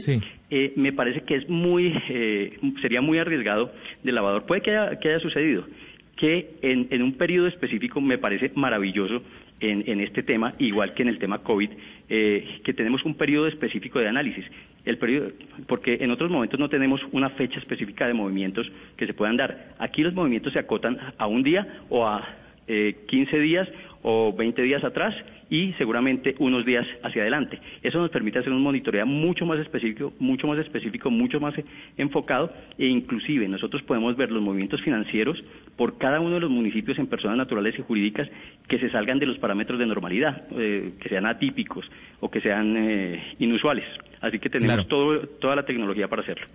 me 0.75 0.91
parece 0.91 1.22
que 1.22 1.36
es 1.36 1.48
muy, 1.48 1.93
sería 2.81 3.00
muy 3.00 3.19
arriesgado 3.19 3.72
del 4.01 4.15
lavador. 4.15 4.48
Puede 4.48 4.62
que 4.62 4.72
haya, 4.72 5.00
que 5.00 5.10
haya 5.10 5.19
sucedido, 5.19 5.67
que 6.17 6.55
en, 6.63 6.88
en, 6.89 7.03
un 7.03 7.13
periodo 7.13 7.48
específico 7.48 8.01
me 8.01 8.17
parece 8.17 8.51
maravilloso 8.55 9.22
en, 9.60 10.01
este 10.01 10.24
tema, 10.24 10.55
igual 10.60 10.93
que 10.93 11.03
en 11.03 11.10
el 11.10 11.19
tema 11.19 11.39
COVID, 11.39 11.69
eh, 12.10 12.60
que 12.63 12.74
tenemos 12.74 13.05
un 13.05 13.15
periodo 13.15 13.48
específico 13.48 14.00
de 14.00 14.07
análisis. 14.07 14.45
El 14.86 14.98
periodo, 14.98 15.31
porque 15.67 16.00
en 16.01 16.12
otros 16.12 16.29
momentos 16.29 16.60
no 16.60 16.69
tenemos 16.69 17.01
una 17.12 17.29
fecha 17.29 17.60
específica 17.60 18.05
de 18.05 18.13
movimientos 18.13 18.69
que 18.98 19.07
se 19.07 19.13
puedan 19.13 19.38
dar. 19.38 19.75
Aquí 19.79 20.03
los 20.03 20.13
movimientos 20.13 20.53
se 20.53 20.60
acotan 20.60 20.98
a 21.17 21.27
un 21.27 21.43
día 21.43 21.83
o 21.89 22.05
a 22.05 22.27
eh, 22.67 23.05
15 23.07 23.39
días 23.39 23.69
o 24.03 24.33
20 24.33 24.62
días 24.62 24.83
atrás 24.83 25.15
y 25.50 25.74
seguramente 25.74 26.36
unos 26.39 26.65
días 26.65 26.86
hacia 27.03 27.22
adelante. 27.22 27.60
Eso 27.81 28.00
nos 28.00 28.10
permite 28.10 28.39
hacer 28.39 28.51
un 28.51 28.62
monitoreo 28.62 29.05
mucho 29.05 29.45
más 29.45 29.60
específico, 29.60 30.13
mucho 30.19 30.48
más 30.48 30.60
específico, 30.60 31.10
mucho 31.10 31.39
más 31.39 31.53
enfocado 31.98 32.51
e 32.77 32.88
inclusive 32.88 33.48
nosotros 33.48 33.81
podemos 33.83 34.15
ver 34.15 34.31
los 34.31 34.41
movimientos 34.41 34.81
financieros 34.81 35.43
por 35.75 35.98
cada 35.98 36.19
uno 36.19 36.36
de 36.36 36.41
los 36.41 36.50
municipios 36.50 37.00
en 37.00 37.07
personas 37.07 37.38
naturales 37.38 37.77
y 37.77 37.81
jurídicas 37.81 38.29
que 38.67 38.79
se 38.79 38.89
salgan 38.89 39.19
de 39.19 39.25
los 39.25 39.38
parámetros 39.38 39.79
de 39.79 39.86
normalidad, 39.86 40.43
eh, 40.57 40.93
que 41.00 41.10
sean 41.10 41.25
atípicos 41.25 41.89
o 42.19 42.29
que 42.29 42.41
sean 42.41 42.75
eh, 42.77 43.36
inusuales. 43.39 43.86
Así 44.22 44.39
que 44.39 44.50
tenemos 44.50 44.88
todo, 44.88 45.19
toda 45.39 45.55
la 45.55 45.63
tecnología 45.63 46.07
para 46.07 46.22
hacerlo. 46.22 46.48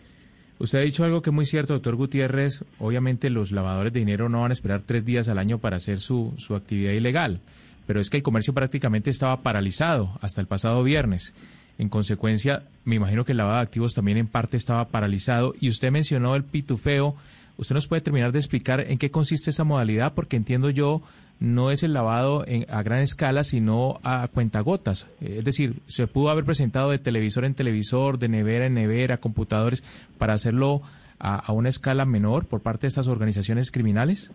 Usted 0.58 0.78
ha 0.78 0.82
dicho 0.82 1.04
algo 1.04 1.22
que 1.22 1.30
es 1.30 1.34
muy 1.34 1.46
cierto, 1.46 1.74
doctor 1.74 1.94
Gutiérrez. 1.94 2.64
Obviamente 2.78 3.30
los 3.30 3.52
lavadores 3.52 3.92
de 3.92 4.00
dinero 4.00 4.28
no 4.28 4.40
van 4.40 4.50
a 4.50 4.54
esperar 4.54 4.82
tres 4.82 5.04
días 5.04 5.28
al 5.28 5.38
año 5.38 5.58
para 5.58 5.76
hacer 5.76 6.00
su, 6.00 6.34
su 6.36 6.56
actividad 6.56 6.92
ilegal, 6.92 7.40
pero 7.86 8.00
es 8.00 8.10
que 8.10 8.16
el 8.16 8.22
comercio 8.22 8.54
prácticamente 8.54 9.10
estaba 9.10 9.42
paralizado 9.42 10.18
hasta 10.20 10.40
el 10.40 10.46
pasado 10.46 10.82
viernes. 10.82 11.34
En 11.78 11.88
consecuencia, 11.88 12.64
me 12.84 12.96
imagino 12.96 13.24
que 13.24 13.32
el 13.32 13.38
lavado 13.38 13.56
de 13.56 13.62
activos 13.62 13.94
también 13.94 14.18
en 14.18 14.26
parte 14.26 14.56
estaba 14.56 14.88
paralizado. 14.88 15.54
Y 15.60 15.68
usted 15.68 15.92
mencionó 15.92 16.34
el 16.34 16.44
pitufeo. 16.44 17.14
¿Usted 17.56 17.74
nos 17.74 17.86
puede 17.86 18.02
terminar 18.02 18.32
de 18.32 18.38
explicar 18.38 18.80
en 18.80 18.98
qué 18.98 19.10
consiste 19.10 19.50
esa 19.50 19.64
modalidad? 19.64 20.14
Porque 20.14 20.36
entiendo 20.36 20.70
yo 20.70 21.02
no 21.40 21.70
es 21.70 21.82
el 21.82 21.92
lavado 21.92 22.44
a 22.68 22.82
gran 22.82 23.00
escala, 23.00 23.44
sino 23.44 24.00
a 24.02 24.26
cuentagotas. 24.28 25.08
Es 25.20 25.44
decir, 25.44 25.80
se 25.86 26.06
pudo 26.08 26.30
haber 26.30 26.44
presentado 26.44 26.90
de 26.90 26.98
televisor 26.98 27.44
en 27.44 27.54
televisor, 27.54 28.18
de 28.18 28.28
nevera 28.28 28.66
en 28.66 28.74
nevera, 28.74 29.18
computadores, 29.18 29.84
para 30.18 30.34
hacerlo 30.34 30.82
a, 31.18 31.52
una 31.52 31.68
escala 31.68 32.04
menor 32.04 32.46
por 32.46 32.60
parte 32.60 32.82
de 32.82 32.88
esas 32.88 33.06
organizaciones 33.06 33.70
criminales. 33.70 34.32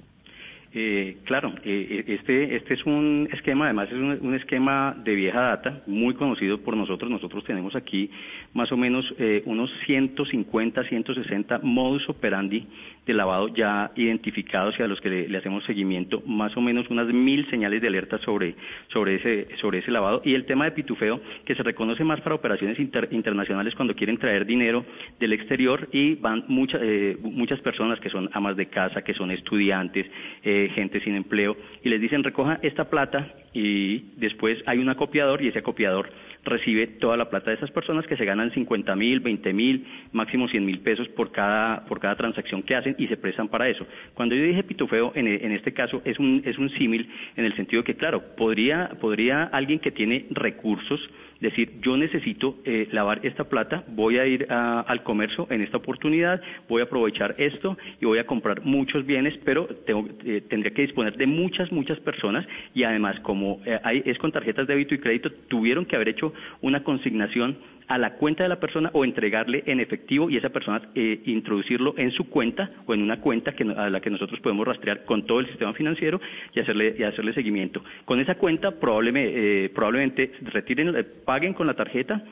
Eh, 0.75 1.17
claro, 1.25 1.53
eh, 1.63 2.03
este, 2.07 2.55
este 2.55 2.73
es 2.73 2.83
un 2.87 3.29
esquema, 3.31 3.65
además 3.65 3.89
es 3.89 3.93
un, 3.93 4.33
esquema 4.33 4.95
de 5.03 5.13
vieja 5.13 5.39
data, 5.39 5.83
muy 5.85 6.15
conocido 6.15 6.61
por 6.61 6.75
nosotros. 6.75 7.11
Nosotros 7.11 7.43
tenemos 7.43 7.75
aquí 7.75 8.09
más 8.53 8.71
o 8.71 8.77
menos 8.77 9.13
eh, 9.19 9.43
unos 9.45 9.71
150, 9.85 10.83
160 10.83 11.59
modus 11.61 12.09
operandi 12.09 12.65
de 13.05 13.13
lavado 13.13 13.49
ya 13.49 13.91
identificados 13.95 14.75
y 14.79 14.83
a 14.83 14.87
los 14.87 15.01
que 15.01 15.09
le, 15.09 15.37
hacemos 15.37 15.63
seguimiento, 15.65 16.21
más 16.25 16.55
o 16.55 16.61
menos 16.61 16.89
unas 16.89 17.07
mil 17.07 17.49
señales 17.49 17.81
de 17.81 17.87
alerta 17.87 18.17
sobre, 18.19 18.55
sobre, 18.87 19.15
ese, 19.15 19.47
sobre 19.57 19.79
ese 19.79 19.91
lavado. 19.91 20.21
Y 20.23 20.33
el 20.33 20.45
tema 20.45 20.65
de 20.65 20.71
pitufeo, 20.71 21.21
que 21.45 21.55
se 21.55 21.63
reconoce 21.63 22.03
más 22.03 22.21
para 22.21 22.35
operaciones 22.35 22.79
internacionales 22.79 23.75
cuando 23.75 23.95
quieren 23.95 24.17
traer 24.17 24.45
dinero 24.45 24.85
del 25.19 25.33
exterior 25.33 25.89
y 25.91 26.15
van 26.15 26.45
muchas 26.47 26.81
eh, 26.83 27.17
muchas 27.21 27.59
personas 27.61 27.99
que 27.99 28.09
son 28.09 28.29
amas 28.33 28.55
de 28.55 28.67
casa, 28.67 29.01
que 29.03 29.13
son 29.13 29.31
estudiantes, 29.31 30.07
eh, 30.43 30.71
gente 30.73 30.99
sin 31.01 31.15
empleo, 31.15 31.57
y 31.83 31.89
les 31.89 31.99
dicen 31.99 32.23
recoja 32.23 32.59
esta 32.61 32.89
plata 32.89 33.33
y 33.53 34.05
después 34.17 34.61
hay 34.65 34.79
un 34.79 34.89
acopiador 34.89 35.41
y 35.41 35.47
ese 35.47 35.59
acopiador 35.59 36.09
recibe 36.43 36.87
toda 36.87 37.17
la 37.17 37.29
plata 37.29 37.51
de 37.51 37.57
esas 37.57 37.71
personas 37.71 38.05
que 38.05 38.17
se 38.17 38.25
ganan 38.25 38.51
50 38.51 38.95
mil, 38.95 39.19
20 39.19 39.53
mil, 39.53 39.85
máximo 40.11 40.47
100 40.47 40.65
mil 40.65 40.79
pesos 40.79 41.07
por 41.09 41.31
cada, 41.31 41.85
por 41.85 41.99
cada 41.99 42.15
transacción 42.15 42.63
que 42.63 42.75
hacen 42.75 42.95
y 42.97 43.07
se 43.07 43.17
prestan 43.17 43.47
para 43.47 43.69
eso. 43.69 43.85
Cuando 44.13 44.35
yo 44.35 44.43
dije 44.43 44.63
pitufeo, 44.63 45.11
en, 45.15 45.27
en 45.27 45.51
este 45.51 45.73
caso 45.73 46.01
es 46.05 46.19
un, 46.19 46.41
es 46.45 46.57
un 46.57 46.69
símil 46.71 47.09
en 47.35 47.45
el 47.45 47.55
sentido 47.55 47.83
que, 47.83 47.95
claro, 47.95 48.35
podría, 48.35 48.89
podría 48.99 49.43
alguien 49.43 49.79
que 49.79 49.91
tiene 49.91 50.25
recursos 50.31 51.09
decir, 51.43 51.73
yo 51.81 51.97
necesito 51.97 52.57
eh, 52.63 52.87
lavar 52.91 53.19
esta 53.23 53.43
plata, 53.43 53.83
voy 53.89 54.17
a 54.17 54.25
ir 54.25 54.47
al 54.49 55.03
comercio 55.03 55.45
en 55.49 55.61
esta 55.61 55.77
oportunidad, 55.77 56.41
voy 56.69 56.81
a 56.81 56.85
aprovechar 56.85 57.35
esto 57.37 57.77
y 58.01 58.05
voy 58.05 58.17
a 58.17 58.25
comprar 58.25 58.63
muchos 58.63 59.05
bienes, 59.05 59.37
pero 59.43 59.67
tengo, 59.85 60.07
eh, 60.25 60.41
tendría 60.49 60.73
que 60.73 60.83
disponer 60.83 61.17
de 61.17 61.27
muchas, 61.27 61.71
muchas 61.71 61.99
personas 61.99 62.47
y 62.73 62.83
además 62.83 63.19
como 63.19 63.61
eh, 63.65 63.79
hay, 63.83 64.01
es 64.05 64.17
con 64.17 64.31
tarjetas 64.31 64.67
de 64.67 64.73
débito 64.73 64.95
y 64.95 64.99
crédito, 64.99 65.31
tuvieron 65.49 65.85
que 65.85 65.95
haber 65.95 66.09
hecho 66.09 66.33
una 66.61 66.83
consignación 66.83 67.57
a 67.93 67.99
la 67.99 68.15
cuenta 68.15 68.41
de 68.41 68.49
la 68.49 68.59
persona 68.59 68.89
o 68.93 69.05
entregarle 69.05 69.61
en 69.67 69.79
efectivo 69.79 70.27
y 70.27 70.37
esa 70.37 70.49
persona 70.49 70.81
eh, 70.95 71.21
introducirlo 71.25 71.93
en 71.95 72.09
su 72.09 72.27
cuenta 72.27 72.71
o 72.87 72.95
en 72.95 73.03
una 73.03 73.21
cuenta 73.21 73.51
que, 73.51 73.63
a 73.63 73.87
la 73.91 74.01
que 74.01 74.09
nosotros 74.09 74.39
podemos 74.39 74.65
rastrear 74.65 75.05
con 75.05 75.27
todo 75.27 75.41
el 75.41 75.45
sistema 75.45 75.73
financiero 75.73 76.19
y 76.55 76.59
hacerle, 76.59 76.95
y 76.97 77.03
hacerle 77.03 77.33
seguimiento. 77.33 77.83
Con 78.05 78.19
esa 78.19 78.33
cuenta 78.33 78.71
probablemente, 78.71 79.65
eh, 79.65 79.69
probablemente 79.69 80.31
retiren, 80.41 80.95
eh, 80.95 81.03
paguen 81.03 81.53
con 81.53 81.67
la 81.67 81.75
tarjeta 81.75 82.23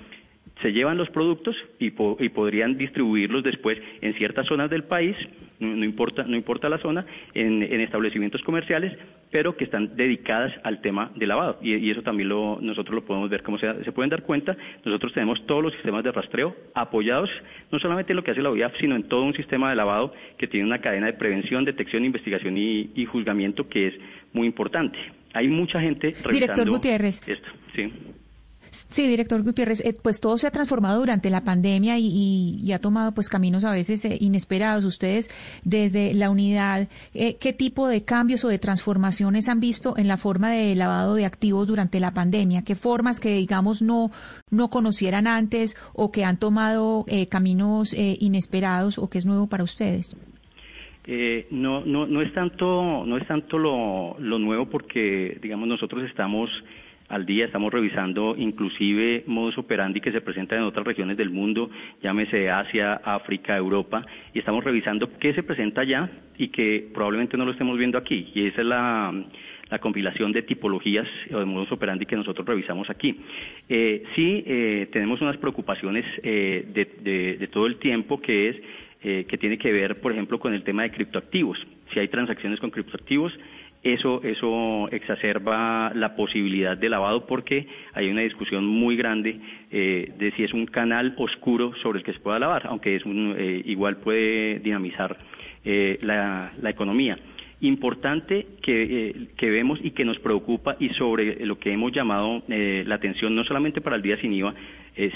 se 0.62 0.72
llevan 0.72 0.98
los 0.98 1.10
productos 1.10 1.56
y, 1.80 1.92
podrían 1.92 2.78
distribuirlos 2.78 3.44
después 3.44 3.78
en 4.02 4.14
ciertas 4.14 4.48
zonas 4.48 4.70
del 4.70 4.84
país, 4.84 5.16
no, 5.60 5.86
importa, 5.86 6.24
no 6.24 6.36
importa 6.36 6.70
la 6.70 6.78
zona, 6.78 7.06
en, 7.34 7.64
establecimientos 7.64 8.42
comerciales, 8.44 8.98
pero 9.32 9.56
que 9.56 9.64
están 9.64 9.96
dedicadas 9.96 10.54
al 10.64 10.82
tema 10.82 11.12
de 11.16 11.28
lavado. 11.28 11.60
Y, 11.62 11.90
eso 11.90 12.02
también 12.02 12.30
lo, 12.30 12.60
nosotros 12.62 12.96
lo 12.96 13.06
podemos 13.06 13.30
ver 13.30 13.44
como 13.44 13.58
se, 13.58 13.84
se 13.84 13.92
pueden 13.92 14.10
dar 14.10 14.24
cuenta. 14.24 14.58
Nosotros 14.84 15.14
tenemos 15.14 15.46
todos 15.46 15.64
los 15.64 15.74
sistemas 15.74 16.04
de 16.04 16.12
rastreo 16.12 16.56
apoyados 16.74 17.30
no 17.72 17.80
solamente 17.80 18.14
en 18.14 18.18
lo 18.18 18.24
que 18.24 18.32
hace 18.32 18.42
la 18.42 18.50
OIAF, 18.50 18.78
sino 18.80 18.96
en 18.96 19.04
todo 19.04 19.24
un 19.24 19.34
sistema 19.34 19.70
de 19.70 19.76
lavado 19.76 20.14
que 20.38 20.48
tiene 20.48 20.66
una 20.66 20.80
cadena 20.80 21.08
de 21.08 21.14
prevención, 21.14 21.66
detección, 21.66 22.06
investigación 22.06 22.58
y, 22.58 22.92
y 22.96 23.06
juzgamiento 23.06 23.68
que 23.68 23.88
es 23.88 23.94
muy 24.34 24.48
importante. 24.48 24.98
Hay 25.34 25.48
mucha 25.48 25.80
gente 25.80 26.08
revisando 26.08 26.32
Director 26.32 26.70
Gutiérrez. 26.70 27.28
esto. 27.28 27.50
Sí. 27.76 27.92
Sí, 28.74 29.06
director 29.06 29.44
Gutiérrez, 29.44 29.86
eh, 29.86 29.94
pues 30.02 30.22
todo 30.22 30.38
se 30.38 30.48
ha 30.48 30.52
transformado 30.52 30.98
durante 30.98 31.30
la 31.30 31.44
pandemia 31.44 31.98
y, 32.00 32.72
ha 32.72 32.80
tomado 32.80 33.12
pues 33.14 33.28
caminos 33.28 33.66
a 33.66 33.74
veces 33.74 34.06
eh, 34.06 34.18
inesperados. 34.22 34.86
Ustedes 34.86 35.30
desde 35.66 36.14
la 36.14 36.30
unidad, 36.30 36.88
eh, 37.14 37.36
¿qué 37.38 37.52
tipo 37.52 37.90
de 37.90 38.06
cambios 38.06 38.46
o 38.46 38.48
de 38.48 38.60
transformaciones 38.60 39.50
han 39.50 39.60
visto 39.60 39.98
en 39.98 40.08
la 40.08 40.16
forma 40.16 40.50
de 40.52 40.74
lavado 40.76 41.16
de 41.16 41.26
activos 41.26 41.68
durante 41.68 42.00
la 42.00 42.14
pandemia? 42.14 42.64
¿Qué 42.64 42.76
formas 42.76 43.20
que 43.20 43.34
digamos 43.34 43.82
no, 43.82 44.10
no 44.50 44.70
conocieran 44.70 45.28
antes 45.28 45.76
o 45.92 46.10
que 46.14 46.24
han 46.24 46.38
tomado 46.38 47.06
caminos 47.30 47.94
inesperados 47.94 48.98
o 48.98 49.10
que 49.10 49.18
es 49.18 49.26
nuevo 49.26 49.48
para 49.48 49.66
ustedes? 49.66 50.16
no, 51.50 51.84
no, 51.84 52.08
no 52.08 52.22
es 52.22 52.34
tanto, 52.34 53.06
no 53.06 53.18
es 53.18 53.28
tanto 53.28 53.58
lo 53.58 54.40
nuevo 54.40 54.68
porque, 54.68 55.38
digamos, 55.42 55.68
nosotros 55.68 56.06
estamos 56.06 56.50
al 57.12 57.26
día. 57.26 57.46
Estamos 57.46 57.72
revisando 57.72 58.36
inclusive 58.38 59.24
modus 59.28 59.58
operandi 59.58 60.00
que 60.00 60.12
se 60.12 60.22
presentan 60.22 60.60
en 60.60 60.64
otras 60.64 60.86
regiones 60.86 61.18
del 61.18 61.30
mundo, 61.30 61.70
llámese 62.02 62.50
Asia, 62.50 63.02
África, 63.04 63.56
Europa, 63.56 64.06
y 64.34 64.40
estamos 64.40 64.64
revisando 64.64 65.10
qué 65.20 65.34
se 65.34 65.44
presenta 65.44 65.82
allá 65.82 66.10
y 66.38 66.48
que 66.48 66.90
probablemente 66.94 67.38
no 67.38 67.46
lo 67.46 67.52
estemos 67.52 67.78
viendo 67.78 67.98
aquí. 67.98 68.32
Y 68.34 68.48
esa 68.48 68.62
es 68.62 68.68
la, 68.68 69.14
compilación 69.80 70.34
de 70.34 70.42
tipologías 70.42 71.08
o 71.34 71.40
de 71.40 71.46
modus 71.46 71.72
operandi 71.72 72.06
que 72.06 72.18
nosotros 72.18 72.46
revisamos 72.46 72.90
aquí. 72.90 73.22
Eh, 73.70 74.04
sí, 74.16 74.44
eh, 74.46 74.90
tenemos 74.92 75.22
unas 75.22 75.38
preocupaciones 75.38 76.04
eh, 76.24 76.66
de, 76.74 77.38
de, 77.38 77.48
todo 77.48 77.68
el 77.68 77.78
tiempo 77.78 78.20
que 78.20 78.50
es 78.50 78.56
que 79.02 79.38
tiene 79.40 79.58
que 79.58 79.72
ver, 79.72 80.00
por 80.00 80.12
ejemplo, 80.12 80.40
con 80.40 80.54
el 80.54 80.62
tema 80.62 80.84
de 80.84 80.92
criptoactivos. 80.92 81.58
Si 81.92 82.00
hay 82.00 82.08
transacciones 82.08 82.60
con 82.60 82.70
criptoactivos, 82.70 83.34
eso, 83.84 84.22
eso 84.24 84.88
exacerba 84.92 85.92
la 85.96 86.16
posibilidad 86.16 86.78
de 86.78 86.90
lavado 86.90 87.26
porque 87.26 87.68
hay 87.94 88.10
una 88.10 88.22
discusión 88.22 88.66
muy 88.66 88.96
grande 88.96 89.40
eh, 89.72 90.12
de 90.20 90.32
si 90.34 90.44
es 90.44 90.54
un 90.54 90.68
canal 90.68 91.16
oscuro 91.18 91.74
sobre 91.82 92.00
el 92.00 92.06
que 92.06 92.14
se 92.14 92.20
pueda 92.20 92.38
lavar, 92.38 92.68
aunque 92.68 92.96
es 92.96 93.06
un, 93.06 93.36
eh, 93.38 93.62
igual 93.66 93.98
puede 93.98 94.60
dinamizar 94.60 95.18
eh, 95.66 95.98
la, 96.02 96.52
la, 96.62 96.70
economía. 96.70 97.18
Importante 97.62 98.48
que, 98.62 99.30
que, 99.36 99.50
vemos 99.50 99.80
y 99.82 99.92
que 99.92 100.06
nos 100.06 100.20
preocupa 100.20 100.76
y 100.80 100.90
sobre 100.90 101.44
lo 101.46 101.58
que 101.60 101.72
hemos 101.72 101.92
llamado 101.92 102.42
la 102.48 102.96
atención 102.96 103.36
no 103.36 103.44
solamente 103.44 103.82
para 103.82 103.96
el 103.96 104.02
día 104.02 104.18
sin 104.18 104.34
IVA, 104.34 104.56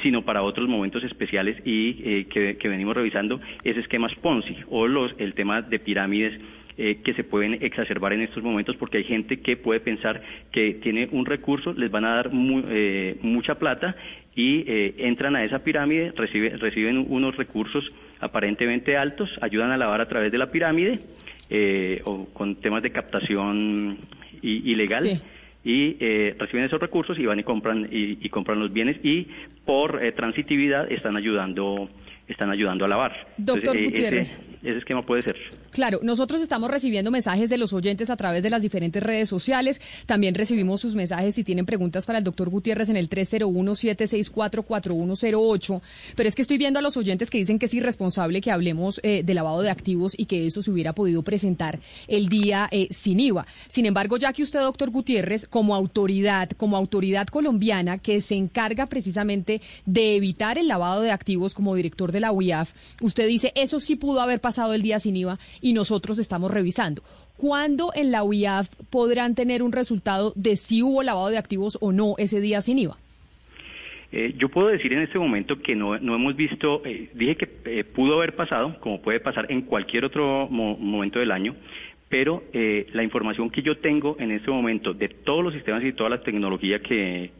sino 0.03 0.22
para 0.22 0.43
otros 0.43 0.69
momentos 0.69 1.03
especiales 1.03 1.57
y 1.65 2.25
que, 2.25 2.57
que, 2.57 2.67
venimos 2.67 2.95
revisando, 2.95 3.41
es 3.63 3.77
esquemas 3.77 4.13
Ponzi 4.22 4.57
o 4.69 4.88
los, 4.88 5.15
el 5.17 5.34
tema 5.34 5.63
de 5.63 5.79
pirámides 5.79 6.39
eh, 6.77 6.98
que 7.05 7.13
se 7.13 7.24
pueden 7.24 7.53
exacerbar 7.62 8.12
en 8.12 8.22
estos 8.22 8.44
momentos 8.44 8.75
porque 8.75 8.98
hay 8.98 9.05
gente 9.05 9.39
que 9.39 9.55
puede 9.55 9.79
pensar 9.79 10.22
que 10.51 10.74
tiene 10.74 11.08
un 11.10 11.25
recurso, 11.25 11.72
les 11.72 11.89
van 11.89 12.03
a 12.03 12.15
dar 12.15 12.32
eh, 12.34 13.15
mucha 13.22 13.55
plata 13.55 13.96
y 14.36 14.65
eh, 14.67 14.94
entran 14.98 15.38
a 15.38 15.46
esa 15.46 15.60
pirámide, 15.60 16.12
reciben 16.12 17.05
unos 17.08 17.38
recursos 17.38 17.89
aparentemente 18.20 18.98
altos, 18.98 19.29
ayudan 19.41 19.72
a 19.72 19.77
lavar 19.77 20.01
a 20.01 20.10
través 20.10 20.34
de 20.34 20.38
la 20.38 20.51
pirámide 20.51 21.00
o 22.03 22.25
con 22.34 22.58
temas 22.58 22.84
de 22.84 22.91
captación 22.91 23.98
ilegal. 24.41 25.22
y 25.63 25.94
reciben 26.38 26.65
esos 26.65 26.82
recursos 26.82 27.17
y 27.17 27.25
van 27.25 27.39
y 27.39 27.44
compran 27.44 27.88
y, 27.89 28.27
compran 28.27 28.60
los 28.60 28.74
bienes 28.74 28.98
y 29.01 29.27
por 29.63 30.01
transitividad 30.12 30.91
están 30.91 31.15
ayudando 31.15 31.89
están 32.27 32.50
ayudando 32.50 32.84
a 32.84 32.88
lavar. 32.89 33.27
Doctor 33.38 33.82
Gutiérrez 33.82 34.38
ese 34.41 34.54
esquema 34.74 35.05
puede 35.05 35.22
ser. 35.22 35.36
Claro, 35.72 36.00
nosotros 36.03 36.41
estamos 36.41 36.72
recibiendo 36.72 37.12
mensajes 37.12 37.50
de 37.50 37.57
los 37.57 37.74
oyentes 37.74 38.10
a 38.10 38.15
través 38.15 38.41
de 38.43 38.50
las 38.50 38.62
diferentes 38.62 39.03
redes 39.03 39.27
sociales. 39.29 39.81
También 40.05 40.34
recibimos 40.34 40.79
sus 40.81 40.95
mensajes 40.95 41.36
si 41.36 41.43
tienen 41.43 41.65
preguntas 41.65 42.05
para 42.05 42.19
el 42.19 42.24
doctor 42.24 42.50
Gutiérrez 42.50 42.89
en 42.89 42.95
el 42.98 43.10
301-764-4108. 43.10 45.81
Pero 46.15 46.29
es 46.29 46.36
que 46.36 46.41
estoy 46.41 46.57
viendo 46.57 46.79
a 46.79 46.81
los 46.81 46.98
oyentes 46.98 47.29
que 47.29 47.38
dicen 47.38 47.60
que 47.60 47.67
es 47.67 47.74
irresponsable 47.74 48.41
que 48.41 48.51
hablemos 48.51 49.00
eh, 49.03 49.22
de 49.24 49.34
lavado 49.34 49.62
de 49.62 49.69
activos 49.69 50.13
y 50.17 50.25
que 50.25 50.48
eso 50.48 50.62
se 50.62 50.72
hubiera 50.72 50.93
podido 50.93 51.24
presentar 51.24 51.79
el 52.07 52.29
día 52.29 52.69
eh, 52.72 52.88
sin 52.91 53.19
IVA. 53.19 53.45
Sin 53.67 53.86
embargo, 53.86 54.15
ya 54.17 54.31
que 54.34 54.43
usted, 54.43 54.62
doctor 54.62 54.89
Gutiérrez, 54.89 55.45
como 55.48 55.75
autoridad, 55.75 56.50
como 56.51 56.77
autoridad 56.77 57.27
colombiana 57.27 57.98
que 57.98 58.22
se 58.22 58.36
encarga 58.36 58.86
precisamente 58.88 59.62
de 59.86 60.15
evitar 60.15 60.57
el 60.57 60.69
lavado 60.69 61.01
de 61.01 61.12
activos 61.12 61.53
como 61.53 61.75
director 61.75 62.12
de 62.12 62.19
la 62.22 62.31
UIAF, 62.31 62.72
usted 63.01 63.27
dice, 63.27 63.51
eso 63.55 63.79
sí 63.79 63.95
pudo 63.95 64.22
haber 64.22 64.39
pasado 64.39 64.54
el 64.74 64.81
día 64.81 65.00
sin 65.00 65.15
IVA 65.15 65.39
y 65.62 65.74
nosotros 65.74 66.17
estamos 66.17 66.51
revisando. 66.51 67.03
¿Cuándo 67.38 67.91
en 67.93 68.12
la 68.12 68.24
UIAF 68.24 68.69
podrán 68.89 69.35
tener 69.35 69.62
un 69.62 69.71
resultado 69.71 70.31
de 70.35 70.55
si 70.55 70.81
hubo 70.81 71.03
lavado 71.03 71.29
de 71.29 71.38
activos 71.38 71.77
o 71.81 71.91
no 71.91 72.15
ese 72.17 72.39
día 72.39 72.62
sin 72.62 72.79
IVA? 72.79 72.97
Eh, 74.12 74.33
yo 74.38 74.47
puedo 74.47 74.69
decir 74.69 74.93
en 74.93 75.01
este 75.01 75.19
momento 75.19 75.62
que 75.62 75.75
no, 75.75 75.95
hemos 75.95 76.35
visto, 76.35 76.81
eh, 76.85 77.09
dije 77.13 77.35
que 77.35 77.50
eh, 77.65 77.83
pudo 77.83 78.15
haber 78.15 78.35
pasado, 78.35 78.79
como 78.79 79.01
puede 79.01 79.19
pasar 79.19 79.47
en 79.50 79.63
cualquier 79.63 80.05
otro 80.05 80.47
momento 80.47 81.19
del 81.19 81.31
año, 81.31 81.55
pero 82.07 82.43
la 82.53 83.03
información 83.03 83.50
que 83.50 83.62
yo 83.62 83.79
tengo 83.79 84.15
en 84.19 84.31
este 84.31 84.50
momento 84.50 84.93
de 84.93 85.09
todos 85.09 85.43
los 85.43 85.53
sistemas 85.53 85.83
y 85.83 85.91
toda 85.91 86.09
la 86.12 86.21
tecnología 86.21 86.79
que 86.79 87.31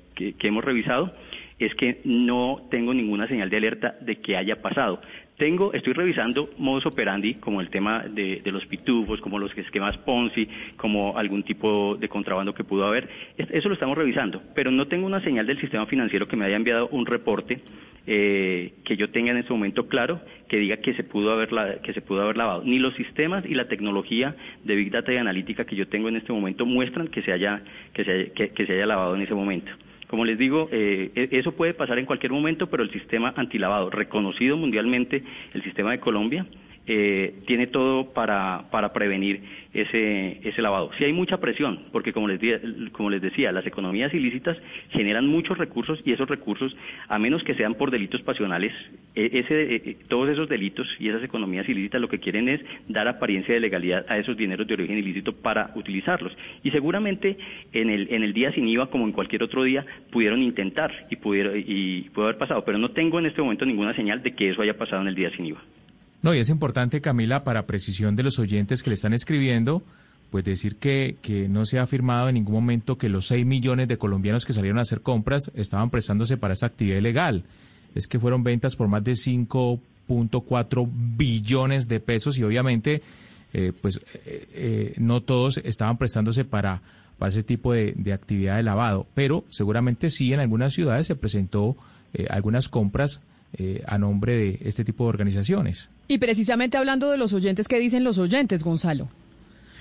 hemos 0.42 0.66
revisado 0.66 1.14
es 1.60 1.74
que 1.76 2.02
no 2.04 2.68
tengo 2.70 2.94
ninguna 2.94 3.28
señal 3.28 3.50
de 3.50 3.58
alerta 3.58 3.96
de 4.02 4.18
que 4.18 4.36
haya 4.36 4.62
pasado. 4.62 5.02
Tengo, 5.38 5.74
estoy 5.74 5.92
revisando 5.92 6.50
modus 6.58 6.86
operandi, 6.86 7.34
como 7.36 7.60
el 7.60 7.70
tema 7.70 8.06
de, 8.08 8.42
los 8.46 8.66
pitufos, 8.68 9.20
como 9.20 9.38
los 9.38 9.56
esquemas 9.58 9.98
Ponzi, 9.98 10.48
como 10.78 11.18
algún 11.18 11.44
tipo 11.44 11.98
de 12.00 12.08
contrabando 12.08 12.54
que 12.54 12.64
pudo 12.64 12.86
haber. 12.88 13.10
Eso 13.38 13.68
lo 13.68 13.74
estamos 13.74 13.98
revisando, 13.98 14.42
pero 14.56 14.72
no 14.72 14.88
tengo 14.88 15.06
una 15.06 15.22
señal 15.22 15.46
del 15.46 15.60
sistema 15.60 15.88
financiero 15.88 16.28
que 16.30 16.38
me 16.38 16.46
haya 16.46 16.56
enviado 16.56 16.88
un 16.88 17.06
reporte 17.06 17.60
eh, 18.08 18.76
que 18.86 18.96
yo 18.96 19.10
tenga 19.10 19.32
en 19.32 19.38
este 19.38 19.52
momento 19.52 19.88
claro 19.88 20.22
que 20.48 20.58
diga 20.58 20.78
que 20.78 20.94
se 20.94 21.04
pudo 21.04 21.34
haber 21.34 21.82
que 21.82 21.92
se 21.92 22.02
pudo 22.02 22.22
haber 22.22 22.38
lavado. 22.38 22.64
Ni 22.64 22.80
los 22.80 22.94
sistemas 22.96 23.44
y 23.46 23.56
la 23.56 23.68
tecnología 23.68 24.36
de 24.64 24.76
big 24.76 24.90
data 24.90 25.12
y 25.12 25.18
analítica 25.18 25.66
que 25.66 25.76
yo 25.76 25.90
tengo 25.90 26.08
en 26.08 26.16
este 26.16 26.32
momento 26.32 26.66
muestran 26.66 27.10
que 27.10 27.22
se 27.24 27.34
haya 27.34 27.62
que 27.94 28.06
se 28.06 28.32
que 28.32 28.66
se 28.66 28.74
haya 28.74 28.86
lavado 28.86 29.16
en 29.16 29.24
ese 29.24 29.34
momento. 29.34 29.72
Como 30.08 30.26
les 30.26 30.38
digo, 30.38 30.70
eh, 30.72 31.12
e, 31.16 31.40
eso 31.40 31.54
puede 31.54 31.74
pasar 31.74 31.98
en 31.98 32.06
cualquier 32.06 32.32
momento, 32.32 32.68
pero 32.68 32.84
el 32.84 32.92
sistema 32.92 33.34
antilavado, 33.36 33.90
reconocido 33.90 34.58
mundialmente, 34.58 35.24
el 35.54 35.64
sistema 35.64 35.92
de 35.92 36.00
Colombia, 36.00 36.46
eh, 36.88 37.34
tiene 37.48 37.68
todo 37.68 38.14
para, 38.14 38.70
prevenir 38.94 39.42
ese, 39.74 40.40
ese 40.48 40.62
lavado. 40.62 40.92
Si 40.98 41.04
hay 41.04 41.14
mucha 41.14 41.38
presión, 41.38 41.80
porque 41.92 42.14
como 42.14 42.28
les, 42.28 42.40
como 42.92 43.10
les 43.10 43.22
decía, 43.22 43.52
las 43.52 43.66
economías 43.66 44.14
ilícitas 44.14 44.58
generan 44.92 45.28
muchos 45.28 45.58
recursos 45.58 46.00
y 46.06 46.12
esos 46.12 46.30
recursos, 46.30 46.76
a 47.08 47.18
menos 47.18 47.44
que 47.44 47.56
sean 47.56 47.76
por 47.76 47.92
delitos 47.92 48.22
pasionales, 48.22 48.72
e, 49.16 49.40
ese, 49.40 49.76
e, 49.76 49.98
todos 50.08 50.30
esos 50.30 50.48
delitos 50.48 50.88
y 51.00 51.10
esas 51.10 51.24
economías 51.24 51.68
ilícitas 51.68 52.00
lo 52.00 52.08
que 52.08 52.20
quieren 52.20 52.50
es 52.50 52.62
dar 52.88 53.08
apariencia 53.08 53.54
de 53.54 53.60
legalidad 53.60 54.06
a 54.08 54.18
esos 54.18 54.38
dineros 54.38 54.68
de 54.68 54.76
origen 54.76 54.98
ilícito 54.98 55.32
para 55.34 55.72
utilizarlos. 55.76 56.38
Y 56.64 56.72
seguramente 56.72 57.38
en 57.74 57.90
el, 57.90 58.08
en 58.12 58.24
el 58.24 58.34
día 58.34 58.52
sin 58.52 58.68
IVA, 58.68 58.90
como 58.92 59.06
en 59.06 59.12
cualquier 59.12 59.44
otro 59.44 59.64
día, 59.64 59.86
pudieron 60.12 60.42
intentar 60.42 61.08
y, 61.10 61.16
pudieron, 61.16 61.54
y 61.56 62.02
pudo 62.14 62.26
haber 62.26 62.38
pasado, 62.38 62.64
pero 62.64 62.78
no 62.78 62.92
tengo 62.92 63.20
en 63.20 63.26
este 63.26 63.42
momento 63.42 63.66
ninguna 63.66 63.96
señal 63.96 64.22
de 64.22 64.36
que 64.36 64.50
eso 64.50 64.62
haya 64.62 64.78
pasado 64.78 65.02
en 65.02 65.08
el 65.08 65.16
día 65.16 65.32
sin 65.32 65.48
IVA. 65.48 65.62
No, 66.26 66.34
y 66.34 66.40
es 66.40 66.50
importante, 66.50 67.02
Camila, 67.02 67.44
para 67.44 67.68
precisión 67.68 68.16
de 68.16 68.24
los 68.24 68.40
oyentes 68.40 68.82
que 68.82 68.90
le 68.90 68.96
están 68.96 69.14
escribiendo, 69.14 69.84
pues 70.32 70.44
decir 70.44 70.78
que, 70.78 71.18
que 71.22 71.48
no 71.48 71.68
se 71.68 71.78
ha 71.78 71.84
afirmado 71.84 72.30
en 72.30 72.34
ningún 72.34 72.56
momento 72.56 72.98
que 72.98 73.10
los 73.10 73.28
6 73.28 73.46
millones 73.46 73.88
de 73.88 74.00
colombianos 74.00 74.44
que 74.44 74.52
salieron 74.52 74.80
a 74.80 74.82
hacer 74.82 75.02
compras 75.02 75.52
estaban 75.54 75.92
prestándose 75.92 76.36
para 76.36 76.56
esa 76.56 76.66
actividad 76.66 76.98
ilegal. 76.98 77.44
Es 77.94 78.08
que 78.08 78.20
fueron 78.20 78.44
ventas 78.44 78.76
por 78.76 78.88
más 78.88 79.04
de 79.04 79.12
5.4 79.12 80.90
billones 81.16 81.88
de 81.88 82.00
pesos 82.00 82.40
y 82.40 82.44
obviamente 82.44 83.04
eh, 83.54 83.72
pues 83.80 83.98
eh, 84.26 84.48
eh, 84.52 84.94
no 84.98 85.22
todos 85.22 85.58
estaban 85.58 86.00
prestándose 86.00 86.44
para, 86.44 86.82
para 87.20 87.30
ese 87.30 87.44
tipo 87.44 87.72
de, 87.72 87.94
de, 87.96 88.14
actividad 88.14 88.56
de 88.56 88.64
lavado, 88.64 89.06
pero 89.14 89.46
seguramente 89.52 90.10
sí 90.10 90.34
en 90.34 90.40
algunas 90.40 90.74
ciudades 90.74 91.06
se 91.06 91.16
presentó 91.16 91.78
algunas 92.32 92.68
compras 92.68 93.22
eh, 93.58 93.82
a 93.88 93.98
nombre 93.98 94.36
de 94.36 94.60
este 94.66 94.84
tipo 94.84 95.06
de 95.06 95.10
organizaciones. 95.10 95.90
Y 96.08 96.20
precisamente 96.20 96.78
hablando 96.78 97.10
de 97.10 97.18
los 97.18 97.34
oyentes, 97.34 97.68
¿qué 97.68 97.80
dicen 97.80 98.04
los 98.04 98.18
oyentes, 98.18 98.64
Gonzalo? 98.64 99.10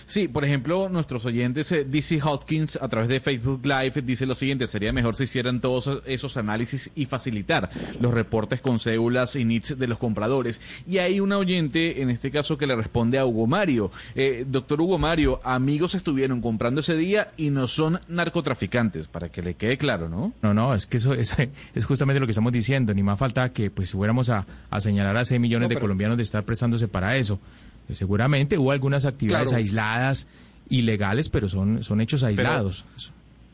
Sí, 0.06 0.28
por 0.28 0.44
ejemplo, 0.44 0.88
nuestros 0.88 1.24
oyentes, 1.24 1.70
eh, 1.72 1.84
DC 1.84 2.20
Hopkins, 2.22 2.76
a 2.80 2.88
través 2.88 3.08
de 3.08 3.20
Facebook 3.20 3.64
Live, 3.64 4.02
dice 4.02 4.26
lo 4.26 4.34
siguiente, 4.34 4.66
sería 4.66 4.92
mejor 4.92 5.16
si 5.16 5.24
hicieran 5.24 5.60
todos 5.60 6.02
esos 6.06 6.36
análisis 6.36 6.90
y 6.94 7.06
facilitar 7.06 7.70
los 8.00 8.12
reportes 8.12 8.60
con 8.60 8.78
cédulas 8.78 9.36
y 9.36 9.44
NITs 9.44 9.78
de 9.78 9.86
los 9.86 9.98
compradores. 9.98 10.60
Y 10.86 10.98
hay 10.98 11.20
una 11.20 11.38
oyente, 11.38 12.02
en 12.02 12.10
este 12.10 12.30
caso, 12.30 12.58
que 12.58 12.66
le 12.66 12.76
responde 12.76 13.18
a 13.18 13.26
Hugo 13.26 13.46
Mario. 13.46 13.90
Eh, 14.14 14.44
doctor 14.46 14.80
Hugo 14.80 14.98
Mario, 14.98 15.40
amigos 15.44 15.94
estuvieron 15.94 16.40
comprando 16.40 16.80
ese 16.80 16.96
día 16.96 17.32
y 17.36 17.50
no 17.50 17.66
son 17.66 18.00
narcotraficantes, 18.08 19.08
para 19.08 19.30
que 19.30 19.42
le 19.42 19.54
quede 19.54 19.78
claro, 19.78 20.08
¿no? 20.08 20.32
No, 20.42 20.54
no, 20.54 20.74
es 20.74 20.86
que 20.86 20.98
eso 20.98 21.14
es, 21.14 21.36
justamente 21.86 22.20
lo 22.20 22.26
que 22.26 22.32
estamos 22.32 22.52
diciendo. 22.52 22.94
Ni 22.94 23.02
más 23.02 23.18
falta 23.18 23.50
que 23.50 23.70
pues 23.70 23.92
fuéramos 23.92 24.30
a, 24.30 24.46
señalar 24.78 25.16
a 25.16 25.24
6 25.24 25.40
millones 25.40 25.68
de 25.68 25.78
colombianos 25.78 26.16
de 26.16 26.22
estar 26.22 26.44
prestándose 26.44 26.88
para 26.88 27.16
eso. 27.16 27.38
Pues 27.86 27.98
seguramente 27.98 28.58
hubo 28.58 28.70
algunas 28.70 29.04
actividades 29.04 29.52
aisladas, 29.52 30.26
ilegales, 30.68 31.28
pero 31.28 31.48
son, 31.48 31.82
son 31.84 32.00
hechos 32.00 32.22
aislados. 32.22 32.84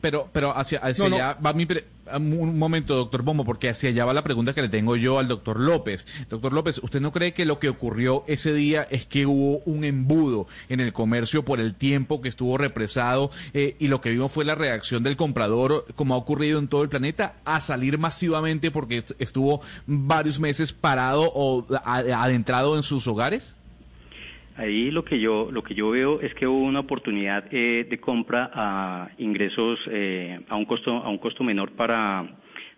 Pero, 0.01 0.29
pero, 0.33 0.57
hacia, 0.57 0.79
allá 0.83 1.37
va 1.45 1.53
mi... 1.53 1.67
un 2.11 2.57
momento, 2.57 2.95
doctor 2.95 3.21
Bombo, 3.21 3.45
porque 3.45 3.69
hacia 3.69 3.89
allá 3.89 4.03
va 4.03 4.13
la 4.13 4.23
pregunta 4.23 4.53
que 4.53 4.63
le 4.63 4.69
tengo 4.69 4.95
yo 4.95 5.19
al 5.19 5.27
doctor 5.27 5.59
López. 5.59 6.07
Doctor 6.27 6.53
López, 6.53 6.79
¿usted 6.81 6.99
no 6.99 7.11
cree 7.11 7.33
que 7.33 7.45
lo 7.45 7.59
que 7.59 7.69
ocurrió 7.69 8.23
ese 8.27 8.51
día 8.51 8.87
es 8.89 9.05
que 9.05 9.27
hubo 9.27 9.59
un 9.65 9.83
embudo 9.83 10.47
en 10.69 10.79
el 10.79 10.91
comercio 10.91 11.45
por 11.45 11.59
el 11.59 11.75
tiempo 11.75 12.19
que 12.19 12.29
estuvo 12.29 12.57
represado 12.57 13.29
eh, 13.53 13.75
y 13.77 13.89
lo 13.89 14.01
que 14.01 14.09
vimos 14.09 14.31
fue 14.31 14.43
la 14.43 14.55
reacción 14.55 15.03
del 15.03 15.17
comprador, 15.17 15.85
como 15.95 16.15
ha 16.15 16.17
ocurrido 16.17 16.57
en 16.57 16.67
todo 16.67 16.81
el 16.81 16.89
planeta, 16.89 17.35
a 17.45 17.61
salir 17.61 17.99
masivamente 17.99 18.71
porque 18.71 19.03
estuvo 19.19 19.61
varios 19.85 20.39
meses 20.39 20.73
parado 20.73 21.31
o 21.31 21.67
adentrado 21.85 22.75
en 22.75 22.81
sus 22.81 23.05
hogares? 23.05 23.55
Ahí 24.57 24.91
lo 24.91 25.05
que 25.05 25.19
yo 25.19 25.49
lo 25.51 25.63
que 25.63 25.73
yo 25.73 25.91
veo 25.91 26.19
es 26.21 26.33
que 26.35 26.45
hubo 26.45 26.63
una 26.63 26.81
oportunidad 26.81 27.45
eh, 27.51 27.87
de 27.89 27.99
compra 27.99 28.51
a 28.53 29.09
ingresos 29.17 29.79
eh, 29.89 30.41
a 30.49 30.55
un 30.55 30.65
costo 30.65 30.91
a 30.91 31.09
un 31.09 31.17
costo 31.17 31.43
menor 31.43 31.71
para 31.71 32.27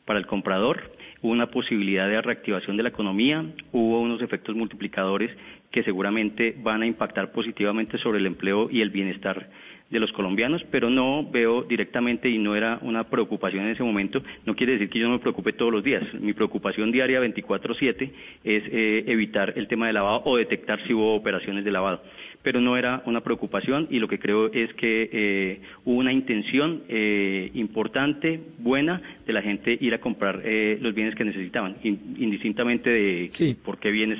para 0.05 0.19
el 0.19 0.27
comprador, 0.27 0.91
hubo 1.21 1.31
una 1.31 1.47
posibilidad 1.47 2.07
de 2.07 2.21
reactivación 2.21 2.75
de 2.75 2.83
la 2.83 2.89
economía, 2.89 3.45
hubo 3.71 4.01
unos 4.01 4.21
efectos 4.21 4.55
multiplicadores 4.55 5.31
que 5.71 5.83
seguramente 5.83 6.55
van 6.61 6.81
a 6.81 6.85
impactar 6.85 7.31
positivamente 7.31 7.97
sobre 7.97 8.19
el 8.19 8.25
empleo 8.25 8.69
y 8.69 8.81
el 8.81 8.89
bienestar 8.89 9.49
de 9.93 9.99
los 9.99 10.11
colombianos, 10.11 10.65
pero 10.71 10.89
no 10.89 11.23
veo 11.23 11.61
directamente 11.61 12.27
y 12.27 12.39
no 12.39 12.55
era 12.55 12.79
una 12.81 13.05
preocupación 13.05 13.65
en 13.65 13.71
ese 13.71 13.83
momento, 13.83 14.23
no 14.45 14.55
quiere 14.55 14.73
decir 14.73 14.89
que 14.89 14.99
yo 14.99 15.07
no 15.07 15.13
me 15.13 15.19
preocupe 15.19 15.53
todos 15.53 15.71
los 15.71 15.83
días. 15.83 16.03
Mi 16.15 16.33
preocupación 16.33 16.91
diaria 16.91 17.21
24/7 17.21 18.11
es 18.43 18.63
eh, 18.71 19.03
evitar 19.07 19.53
el 19.55 19.67
tema 19.67 19.87
de 19.87 19.93
lavado 19.93 20.23
o 20.25 20.35
detectar 20.35 20.81
si 20.85 20.93
hubo 20.93 21.15
operaciones 21.15 21.63
de 21.63 21.71
lavado. 21.71 22.01
pero 22.41 22.59
no 22.59 22.75
era 22.75 23.01
una 23.05 23.21
preocupación 23.21 23.87
y 23.89 23.99
lo 23.99 24.09
que 24.09 24.19
creo 24.19 24.51
es 24.51 24.73
que 24.73 25.09
eh, 25.13 25.61
hubo 25.85 25.99
una 25.99 26.11
intención 26.11 26.83
eh, 26.89 27.49
importante, 27.53 28.37
buena, 28.57 29.01
de 29.25 29.31
la 29.31 29.41
gente 29.41 29.77
ir 29.79 29.93
a 29.93 30.01
comprar 30.01 30.41
eh, 30.43 30.77
los 30.81 30.93
bienes 30.93 31.15
que 31.15 31.23
necesitaban, 31.23 31.77
indistintamente 31.83 32.89
de 32.89 33.55
por 33.63 33.79
qué 33.79 33.91
bienes 33.91 34.19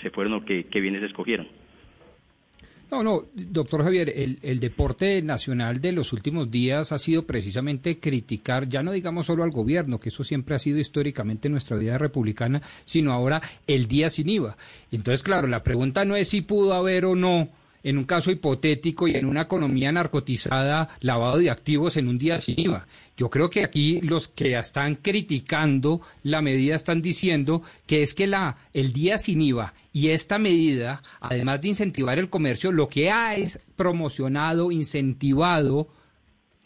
se 0.00 0.10
fueron 0.10 0.34
o 0.34 0.44
qué, 0.44 0.66
qué 0.70 0.80
bienes 0.80 1.02
escogieron. 1.02 1.48
No, 2.90 3.02
no, 3.02 3.26
doctor 3.34 3.84
Javier, 3.84 4.08
el, 4.16 4.38
el, 4.40 4.60
deporte 4.60 5.20
nacional 5.20 5.78
de 5.82 5.92
los 5.92 6.14
últimos 6.14 6.50
días 6.50 6.90
ha 6.90 6.98
sido 6.98 7.26
precisamente 7.26 8.00
criticar, 8.00 8.66
ya 8.66 8.82
no 8.82 8.92
digamos 8.92 9.26
solo 9.26 9.44
al 9.44 9.50
gobierno, 9.50 10.00
que 10.00 10.08
eso 10.08 10.24
siempre 10.24 10.54
ha 10.54 10.58
sido 10.58 10.78
históricamente 10.78 11.50
nuestra 11.50 11.76
vida 11.76 11.98
republicana, 11.98 12.62
sino 12.84 13.12
ahora 13.12 13.42
el 13.66 13.88
día 13.88 14.08
sin 14.08 14.30
IVA. 14.30 14.56
Entonces, 14.90 15.22
claro, 15.22 15.48
la 15.48 15.62
pregunta 15.62 16.06
no 16.06 16.16
es 16.16 16.28
si 16.28 16.40
pudo 16.40 16.72
haber 16.72 17.04
o 17.04 17.14
no 17.14 17.50
en 17.82 17.98
un 17.98 18.04
caso 18.04 18.30
hipotético 18.30 19.08
y 19.08 19.14
en 19.14 19.26
una 19.26 19.42
economía 19.42 19.92
narcotizada, 19.92 20.88
lavado 21.00 21.38
de 21.38 21.50
activos 21.50 21.96
en 21.96 22.08
un 22.08 22.18
día 22.18 22.38
sin 22.38 22.58
IVA. 22.58 22.86
Yo 23.16 23.30
creo 23.30 23.50
que 23.50 23.64
aquí 23.64 24.00
los 24.00 24.28
que 24.28 24.56
están 24.56 24.94
criticando 24.94 26.00
la 26.22 26.42
medida 26.42 26.76
están 26.76 27.02
diciendo 27.02 27.62
que 27.86 28.02
es 28.02 28.14
que 28.14 28.26
la, 28.26 28.58
el 28.72 28.92
día 28.92 29.18
sin 29.18 29.42
IVA 29.42 29.74
y 29.92 30.08
esta 30.08 30.38
medida, 30.38 31.02
además 31.20 31.60
de 31.60 31.68
incentivar 31.68 32.18
el 32.18 32.30
comercio, 32.30 32.70
lo 32.70 32.88
que 32.88 33.10
ha 33.10 33.34
es 33.34 33.60
promocionado, 33.76 34.70
incentivado 34.70 35.88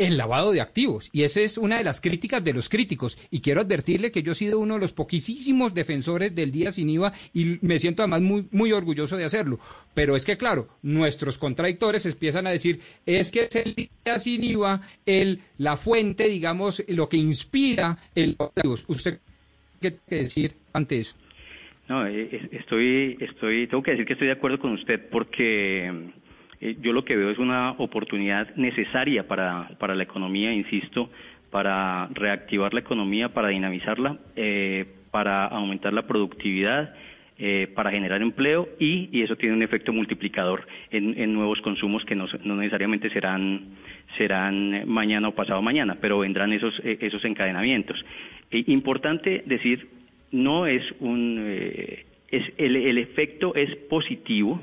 el 0.03 0.17
lavado 0.17 0.51
de 0.51 0.61
activos. 0.61 1.09
Y 1.13 1.23
esa 1.23 1.41
es 1.41 1.57
una 1.57 1.79
de 1.79 1.85
las 1.85 2.01
críticas 2.01 2.43
de 2.43 2.53
los 2.53 2.69
críticos. 2.69 3.17
Y 3.31 3.41
quiero 3.41 3.61
advertirle 3.61 4.11
que 4.11 4.25
yo 4.25 4.33
he 4.33 4.35
sido 4.35 4.59
uno 4.59 4.75
de 4.75 4.81
los 4.81 4.93
poquísimos 4.93 5.75
defensores 5.75 6.35
del 6.35 6.51
día 6.51 6.73
sin 6.73 6.91
IVA 6.91 7.13
y 7.33 7.59
me 7.63 7.79
siento 7.79 8.03
además 8.03 8.23
muy, 8.23 8.49
muy 8.51 8.73
orgulloso 8.73 9.17
de 9.17 9.25
hacerlo. 9.25 9.61
Pero 9.95 10.17
es 10.17 10.25
que, 10.25 10.37
claro, 10.37 10.69
nuestros 10.83 11.39
contradictores 11.39 12.05
empiezan 12.05 12.49
a 12.49 12.51
decir, 12.51 12.81
es 13.07 13.31
que 13.31 13.43
es 13.45 13.55
el 13.55 13.75
día 13.77 14.19
sin 14.19 14.43
IVA 14.43 14.81
el, 15.07 15.41
la 15.59 15.77
fuente, 15.77 16.29
digamos, 16.29 16.83
lo 16.89 17.09
que 17.09 17.17
inspira 17.17 17.99
el... 18.17 18.37
¿Usted 18.89 19.21
qué 19.81 19.99
decir 20.09 20.55
ante 20.73 20.99
eso? 20.99 21.17
No, 21.89 22.07
eh, 22.07 22.49
estoy, 22.53 23.19
estoy, 23.21 23.67
tengo 23.67 23.83
que 23.83 23.93
decir 23.93 24.07
que 24.07 24.15
estoy 24.15 24.29
de 24.29 24.35
acuerdo 24.35 24.59
con 24.59 24.73
usted 24.73 25.01
porque 25.11 26.11
eh, 26.63 26.77
yo 26.81 26.93
lo 26.93 27.05
que 27.05 27.17
veo 27.17 27.29
es 27.29 27.39
una 27.39 27.73
oportunidad 27.73 28.55
necesaria 28.55 29.27
para, 29.27 29.71
para 29.81 29.97
la 29.97 30.05
economía, 30.05 30.53
insisto, 30.53 31.11
para 31.51 32.07
reactivar 32.13 32.73
la 32.73 32.81
economía, 32.81 33.31
para 33.31 33.49
dinamizarla, 33.49 34.17
eh, 34.37 34.87
para 35.11 35.47
aumentar 35.47 35.93
la 35.93 36.07
productividad, 36.07 36.95
eh, 37.37 37.67
para 37.75 37.91
generar 37.91 38.23
empleo 38.23 38.69
y, 38.79 39.09
y, 39.11 39.23
eso 39.23 39.35
tiene 39.35 39.57
un 39.57 39.63
efecto 39.65 39.93
multiplicador 39.93 40.65
en, 40.91 41.35
nuevos 41.35 41.61
consumos 41.63 42.05
que 42.05 42.15
no, 42.15 42.27
no, 42.45 42.55
necesariamente 42.55 43.11
serán, 43.11 43.75
serán 44.17 44.89
mañana 44.89 45.29
o 45.29 45.35
pasado 45.35 45.61
mañana, 45.63 45.97
pero 46.01 46.21
vendrán 46.21 46.53
esos, 46.53 46.81
esos 46.85 47.25
encadenamientos. 47.25 48.05
importante 48.53 49.43
decir, 49.47 49.89
no 50.31 50.69
es 50.69 50.85
un... 51.01 51.45
es, 52.29 52.53
el, 52.57 52.77
el 52.77 52.99
efecto 52.99 53.55
es 53.57 53.75
positivo, 53.89 54.61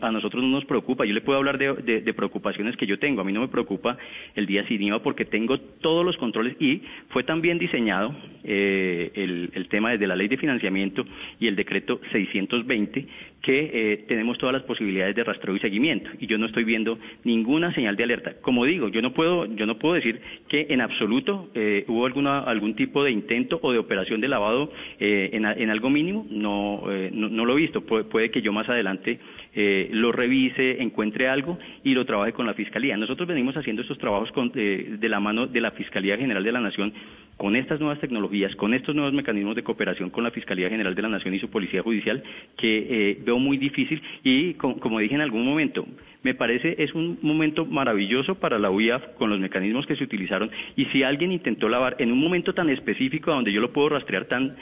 a 0.00 0.10
nosotros 0.12 0.42
no 0.42 0.48
nos 0.48 0.64
preocupa. 0.64 1.04
Yo 1.04 1.14
le 1.14 1.20
puedo 1.20 1.38
hablar 1.38 1.58
de, 1.58 2.14
preocupaciones 2.14 2.76
que 2.76 2.86
yo 2.86 2.98
tengo. 2.98 3.20
A 3.20 3.24
mí 3.24 3.32
no 3.32 3.40
me 3.40 3.48
preocupa 3.48 3.96
el 4.34 4.46
día 4.46 4.66
sin 4.66 4.82
IVA 4.82 5.02
porque 5.02 5.24
tengo 5.24 5.58
todos 5.58 6.04
los 6.04 6.16
controles 6.16 6.56
y 6.60 6.82
fue 7.08 7.24
también 7.24 7.58
diseñado 7.58 8.14
eh, 8.44 9.10
el, 9.14 9.68
tema 9.68 9.90
desde 9.90 10.06
la 10.06 10.14
ley 10.14 10.28
de 10.28 10.36
financiamiento 10.36 11.04
y 11.40 11.48
el 11.48 11.56
decreto 11.56 12.00
620 12.12 13.06
que 13.42 13.70
eh, 13.74 14.04
tenemos 14.08 14.38
todas 14.38 14.54
las 14.54 14.62
posibilidades 14.62 15.14
de 15.16 15.24
rastreo 15.24 15.56
y 15.56 15.58
seguimiento 15.58 16.10
y 16.18 16.26
yo 16.26 16.38
no 16.38 16.46
estoy 16.46 16.64
viendo 16.64 16.98
ninguna 17.24 17.74
señal 17.74 17.96
de 17.96 18.04
alerta. 18.04 18.34
Como 18.40 18.64
digo, 18.64 18.88
yo 18.88 19.02
no 19.02 19.12
puedo, 19.12 19.46
yo 19.54 19.66
no 19.66 19.78
puedo 19.78 19.94
decir 19.94 20.20
que 20.48 20.66
en 20.70 20.80
absoluto 20.80 21.50
eh, 21.54 21.84
hubo 21.88 22.06
alguna, 22.06 22.40
algún 22.40 22.74
tipo 22.74 23.02
de 23.04 23.10
intento 23.10 23.58
o 23.62 23.72
de 23.72 23.78
operación 23.78 24.20
de 24.20 24.28
lavado 24.28 24.72
en, 24.98 25.44
algo 25.44 25.90
mínimo. 25.90 26.26
No, 26.30 26.84
no, 27.12 27.44
lo 27.44 27.52
he 27.52 27.60
visto. 27.60 27.82
puede 27.82 28.30
que 28.30 28.40
yo 28.40 28.52
más 28.52 28.68
adelante 28.68 29.18
eh, 29.56 29.88
lo 29.92 30.10
revise, 30.10 30.82
encuentre 30.82 31.28
algo 31.28 31.58
y 31.84 31.94
lo 31.94 32.04
trabaje 32.04 32.32
con 32.32 32.46
la 32.46 32.54
Fiscalía. 32.54 32.96
Nosotros 32.96 33.28
venimos 33.28 33.56
haciendo 33.56 33.82
estos 33.82 33.98
trabajos 33.98 34.32
eh, 34.56 34.96
de 34.98 35.08
la 35.08 35.20
mano 35.20 35.46
de 35.46 35.60
la 35.60 35.70
Fiscalía 35.70 36.16
General 36.16 36.42
de 36.42 36.52
la 36.52 36.60
Nación 36.60 36.92
con 37.36 37.54
estas 37.54 37.78
nuevas 37.78 38.00
tecnologías, 38.00 38.54
con 38.56 38.74
estos 38.74 38.94
nuevos 38.94 39.12
mecanismos 39.12 39.54
de 39.54 39.62
cooperación 39.62 40.10
con 40.10 40.24
la 40.24 40.32
Fiscalía 40.32 40.68
General 40.68 40.94
de 40.94 41.02
la 41.02 41.08
Nación 41.08 41.34
y 41.34 41.38
su 41.38 41.50
Policía 41.50 41.82
Judicial, 41.82 42.22
que 42.56 42.86
eh, 42.88 43.18
veo 43.24 43.38
muy 43.38 43.56
difícil 43.56 44.02
y, 44.24 44.54
como 44.54 44.98
dije 44.98 45.14
en 45.14 45.20
algún 45.20 45.44
momento, 45.44 45.86
me 46.22 46.34
parece 46.34 46.74
es 46.78 46.94
un 46.94 47.18
momento 47.22 47.64
maravilloso 47.64 48.36
para 48.36 48.58
la 48.58 48.70
UIAF 48.70 49.04
con 49.18 49.30
los 49.30 49.38
mecanismos 49.38 49.86
que 49.86 49.94
se 49.94 50.04
utilizaron 50.04 50.50
y 50.74 50.86
si 50.86 51.02
alguien 51.02 51.30
intentó 51.32 51.68
lavar 51.68 51.96
en 51.98 52.10
un 52.10 52.18
momento 52.18 52.54
tan 52.54 52.70
específico 52.70 53.30
donde 53.30 53.52
yo 53.52 53.60
lo 53.60 53.72
puedo 53.72 53.90
rastrear 53.90 54.24
tan 54.24 54.56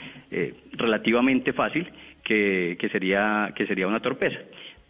relativamente 0.73 1.53
fácil 1.53 1.87
que, 2.23 2.89
sería, 2.91 3.53
que 3.55 3.67
sería 3.67 3.87
una 3.87 4.01
torpeza. 4.01 4.39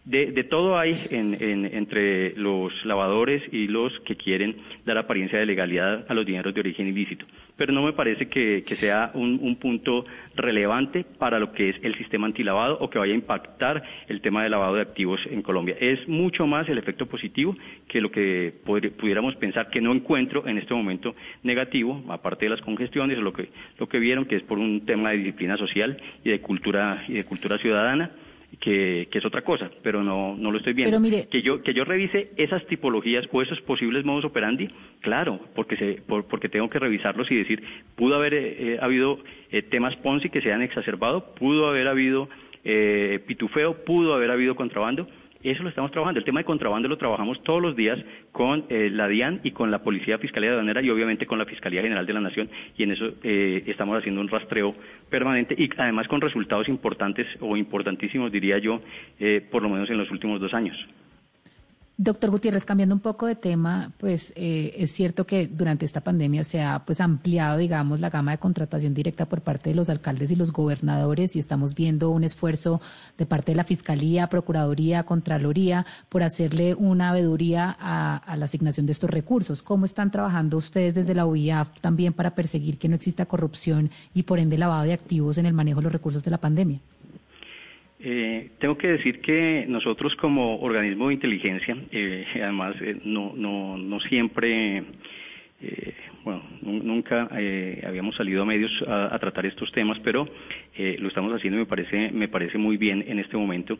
De, 0.05 0.43
todo 0.43 0.77
hay 0.77 0.99
entre 1.09 2.35
los 2.35 2.85
lavadores 2.85 3.41
y 3.53 3.67
los 3.69 3.97
que 4.01 4.17
quieren 4.17 4.57
dar 4.85 4.97
apariencia 4.97 5.39
de 5.39 5.45
legalidad 5.45 6.05
a 6.09 6.13
los 6.13 6.25
dineros 6.25 6.53
de 6.53 6.59
origen 6.59 6.87
ilícito. 6.87 7.25
Pero 7.55 7.71
no 7.71 7.83
me 7.83 7.93
parece 7.93 8.27
que, 8.27 8.63
sea 8.75 9.11
un, 9.13 9.55
punto 9.55 10.05
relevante 10.35 11.05
para 11.05 11.39
lo 11.39 11.53
que 11.53 11.69
es 11.69 11.77
el 11.83 11.95
sistema 11.95 12.27
antilavado 12.27 12.77
o 12.81 12.89
que 12.89 12.99
vaya 12.99 13.13
a 13.13 13.15
impactar 13.15 13.81
el 14.09 14.19
tema 14.19 14.43
de 14.43 14.49
lavado 14.49 14.75
de 14.75 14.81
activos 14.81 15.21
en 15.31 15.41
Colombia. 15.41 15.77
Es 15.79 16.05
mucho 16.09 16.47
más 16.47 16.67
el 16.67 16.79
efecto 16.79 17.05
positivo 17.05 17.55
que 17.87 18.01
lo 18.01 18.11
que 18.11 18.53
pudiéramos 18.65 19.37
pensar 19.37 19.69
que 19.69 19.79
no 19.79 19.93
encuentro 19.93 20.45
en 20.47 20.57
este 20.57 20.73
momento 20.73 21.15
negativo, 21.43 22.03
aparte 22.09 22.47
de 22.47 22.49
las 22.49 22.61
congestiones, 22.61 23.19
lo 23.19 23.31
que, 23.31 23.47
lo 23.77 23.87
que 23.87 23.99
vieron 23.99 24.25
que 24.25 24.35
es 24.35 24.43
por 24.43 24.59
un 24.59 24.85
tema 24.85 25.11
de 25.11 25.19
disciplina 25.19 25.55
social 25.55 25.97
y 26.25 26.31
de 26.31 26.41
cultura, 26.41 27.05
y 27.07 27.13
de 27.13 27.23
cultura 27.23 27.57
ciudadana 27.57 28.11
que, 28.59 29.07
es 29.11 29.25
otra 29.25 29.41
cosa, 29.41 29.69
pero 29.81 30.03
no, 30.03 30.35
no 30.35 30.51
lo 30.51 30.57
estoy 30.57 30.73
viendo. 30.73 30.99
que 31.29 31.41
yo 31.41 31.61
que 31.61 31.73
yo 31.73 31.85
revise 31.85 32.31
esas 32.37 32.65
tipologías 32.67 33.27
o 33.31 33.41
esos 33.41 33.61
posibles 33.61 34.05
modos 34.05 34.25
operandi, 34.25 34.69
claro, 35.01 35.39
porque 35.55 35.77
se, 35.77 36.01
porque 36.05 36.49
tengo 36.49 36.69
que 36.69 36.79
revisarlos 36.79 37.29
y 37.31 37.35
decir, 37.35 37.63
pudo 37.95 38.15
haber 38.15 38.33
eh, 38.33 38.77
habido 38.81 39.19
eh, 39.51 39.61
temas 39.61 39.95
Ponzi 39.97 40.29
que 40.29 40.41
se 40.41 40.51
han 40.51 40.61
exacerbado, 40.61 41.33
pudo 41.35 41.67
haber 41.67 41.87
habido 41.87 42.29
eh, 42.63 43.19
pitufeo, 43.27 43.83
pudo 43.83 44.13
haber 44.13 44.31
habido 44.31 44.55
contrabando, 44.55 45.07
eso 45.51 45.63
lo 45.63 45.69
estamos 45.69 45.91
trabajando. 45.91 46.19
El 46.19 46.25
tema 46.25 46.39
de 46.39 46.45
contrabando 46.45 46.88
lo 46.88 46.97
trabajamos 46.97 47.43
todos 47.43 47.62
los 47.62 47.75
días 47.75 47.99
con 48.32 48.65
eh, 48.69 48.89
la 48.91 49.08
DIAN 49.08 49.41
y 49.43 49.51
con 49.51 49.71
la 49.71 49.84
Policía 49.84 50.17
Fiscalía 50.17 50.49
de 50.49 50.56
Aduanera 50.56 50.82
y 50.82 50.89
obviamente 50.89 51.25
con 51.25 51.38
la 51.38 51.45
Fiscalía 51.45 51.82
General 51.82 52.06
de 52.06 52.13
la 52.13 52.21
Nación 52.21 52.49
y 52.77 52.84
en 52.84 52.91
eso 52.91 53.12
eh, 53.23 53.63
estamos 53.67 53.95
haciendo 53.95 54.21
un 54.21 54.27
rastreo 54.27 54.75
permanente 55.10 55.56
y 55.58 55.69
además 55.77 56.08
con 56.08 56.21
resultados 56.21 56.69
importantes 56.69 57.27
o 57.39 57.58
importantísimos, 57.58 58.32
diría 58.32 58.58
yo, 58.58 58.82
eh, 59.19 59.45
por 59.51 59.62
lo 59.62 59.69
menos 59.69 59.89
en 59.89 59.97
los 59.97 60.10
últimos 60.12 60.39
dos 60.39 60.53
años. 60.53 60.77
Doctor 61.95 62.32
Gutiérrez, 62.32 62.65
cambiando 62.65 62.95
un 62.95 63.01
poco 63.01 63.27
de 63.27 63.36
tema, 63.36 63.91
pues 63.99 64.34
eh, 64.36 64.73
es 64.77 64.91
cierto 64.91 65.27
que 65.27 65.45
durante 65.45 65.86
esta 65.86 66.01
pandemia 66.01 66.43
se 66.43 66.60
ha 66.60 66.84
pues 66.84 66.99
ampliado, 66.99 67.60
digamos, 67.60 67.99
la 67.99 68.10
gama 68.10 68.32
de 68.32 68.39
contratación 68.39 68.95
directa 68.95 69.27
por 69.27 69.41
parte 69.41 69.69
de 69.69 69.75
los 69.75 69.91
alcaldes 69.91 70.32
y 70.32 70.36
los 70.36 70.51
gobernadores 70.51 71.36
y 71.36 71.39
estamos 71.39 71.75
viendo 71.75 72.10
un 72.10 72.23
esfuerzo 72.23 72.82
de 73.15 73.27
parte 73.27 73.51
de 73.51 73.58
la 73.58 73.63
Fiscalía, 73.63 74.27
Procuraduría, 74.27 75.03
Contraloría 75.03 75.86
por 76.10 76.23
hacerle 76.23 76.73
una 76.73 77.13
veeduría 77.13 77.77
a, 77.79 78.38
la 78.38 78.45
asignación 78.45 78.88
de 78.88 78.93
estos 78.93 79.12
recursos. 79.12 79.62
¿Cómo 79.62 79.86
están 79.86 80.10
trabajando 80.10 80.58
ustedes 80.58 80.95
desde 80.95 81.13
la 81.13 81.27
UIAF 81.27 81.79
también 81.79 82.13
para 82.13 82.34
perseguir 82.34 82.79
que 82.79 82.89
no 82.89 82.95
exista 82.95 83.27
corrupción 83.27 83.91
y 84.15 84.23
por 84.23 84.39
ende 84.39 84.58
lavado 84.58 84.86
de 84.86 84.93
activos 84.93 85.38
en 85.38 85.45
el 85.45 85.53
manejo 85.53 85.79
de 85.79 85.84
los 85.84 85.93
recursos 85.93 86.23
de 86.23 86.32
la 86.32 86.39
pandemia? 86.39 86.79
Eh, 88.05 88.49
tengo 88.59 88.77
que 88.77 88.89
decir 88.89 89.21
que 89.21 89.65
nosotros 89.69 90.13
como 90.17 90.59
organismo 90.59 91.07
de 91.07 91.13
inteligencia, 91.13 91.77
eh, 91.89 92.25
además 92.35 92.75
eh, 92.81 92.97
no, 93.05 93.31
no, 93.33 93.77
no 93.77 94.01
siempre, 94.01 94.83
eh, 95.61 95.93
bueno, 96.25 96.43
nunca 96.61 97.29
habíamos 97.87 98.17
salido 98.17 98.41
a 98.41 98.45
medios 98.45 98.71
a 98.85 99.17
tratar 99.19 99.45
estos 99.45 99.71
temas, 99.71 99.99
pero 99.99 100.27
lo 100.77 101.07
estamos 101.07 101.33
haciendo 101.33 101.57
y 101.57 101.61
me 101.61 101.65
parece, 101.65 102.11
me 102.11 102.27
parece 102.27 102.57
muy 102.57 102.75
bien 102.75 103.05
en 103.07 103.19
este 103.19 103.37
momento. 103.37 103.77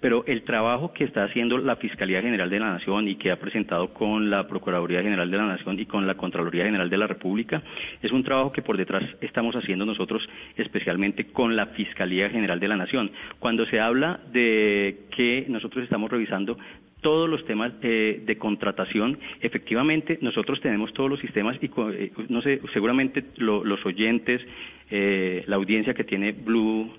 Pero 0.00 0.24
el 0.26 0.42
trabajo 0.42 0.92
que 0.92 1.04
está 1.04 1.24
haciendo 1.24 1.58
la 1.58 1.76
Fiscalía 1.76 2.22
General 2.22 2.48
de 2.48 2.58
la 2.58 2.72
Nación 2.72 3.06
y 3.08 3.16
que 3.16 3.30
ha 3.30 3.38
presentado 3.38 3.92
con 3.92 4.30
la 4.30 4.48
Procuraduría 4.48 5.02
General 5.02 5.30
de 5.30 5.36
la 5.36 5.46
Nación 5.46 5.78
y 5.78 5.86
con 5.86 6.06
la 6.06 6.16
Contraloría 6.16 6.64
General 6.64 6.88
de 6.88 6.96
la 6.96 7.06
República 7.06 7.62
es 8.02 8.10
un 8.10 8.24
trabajo 8.24 8.52
que 8.52 8.62
por 8.62 8.76
detrás 8.76 9.04
estamos 9.20 9.54
haciendo 9.56 9.84
nosotros 9.84 10.26
especialmente 10.56 11.26
con 11.26 11.54
la 11.54 11.66
Fiscalía 11.66 12.30
General 12.30 12.58
de 12.58 12.68
la 12.68 12.76
Nación. 12.76 13.10
Cuando 13.38 13.66
se 13.66 13.80
habla 13.80 14.20
de 14.32 15.06
que 15.14 15.44
nosotros 15.48 15.84
estamos 15.84 16.10
revisando 16.10 16.56
todos 17.00 17.28
los 17.28 17.44
temas 17.46 17.72
eh, 17.82 18.22
de 18.24 18.38
contratación. 18.38 19.18
Efectivamente, 19.40 20.18
nosotros 20.20 20.60
tenemos 20.60 20.92
todos 20.92 21.10
los 21.10 21.20
sistemas 21.20 21.56
y, 21.60 21.70
eh, 21.92 22.12
no 22.28 22.42
sé, 22.42 22.60
seguramente 22.72 23.24
los 23.36 23.84
oyentes, 23.86 24.40
eh, 24.90 25.44
la 25.46 25.56
audiencia 25.56 25.94
que 25.94 26.04
tiene 26.04 26.32
Blue 26.32 26.92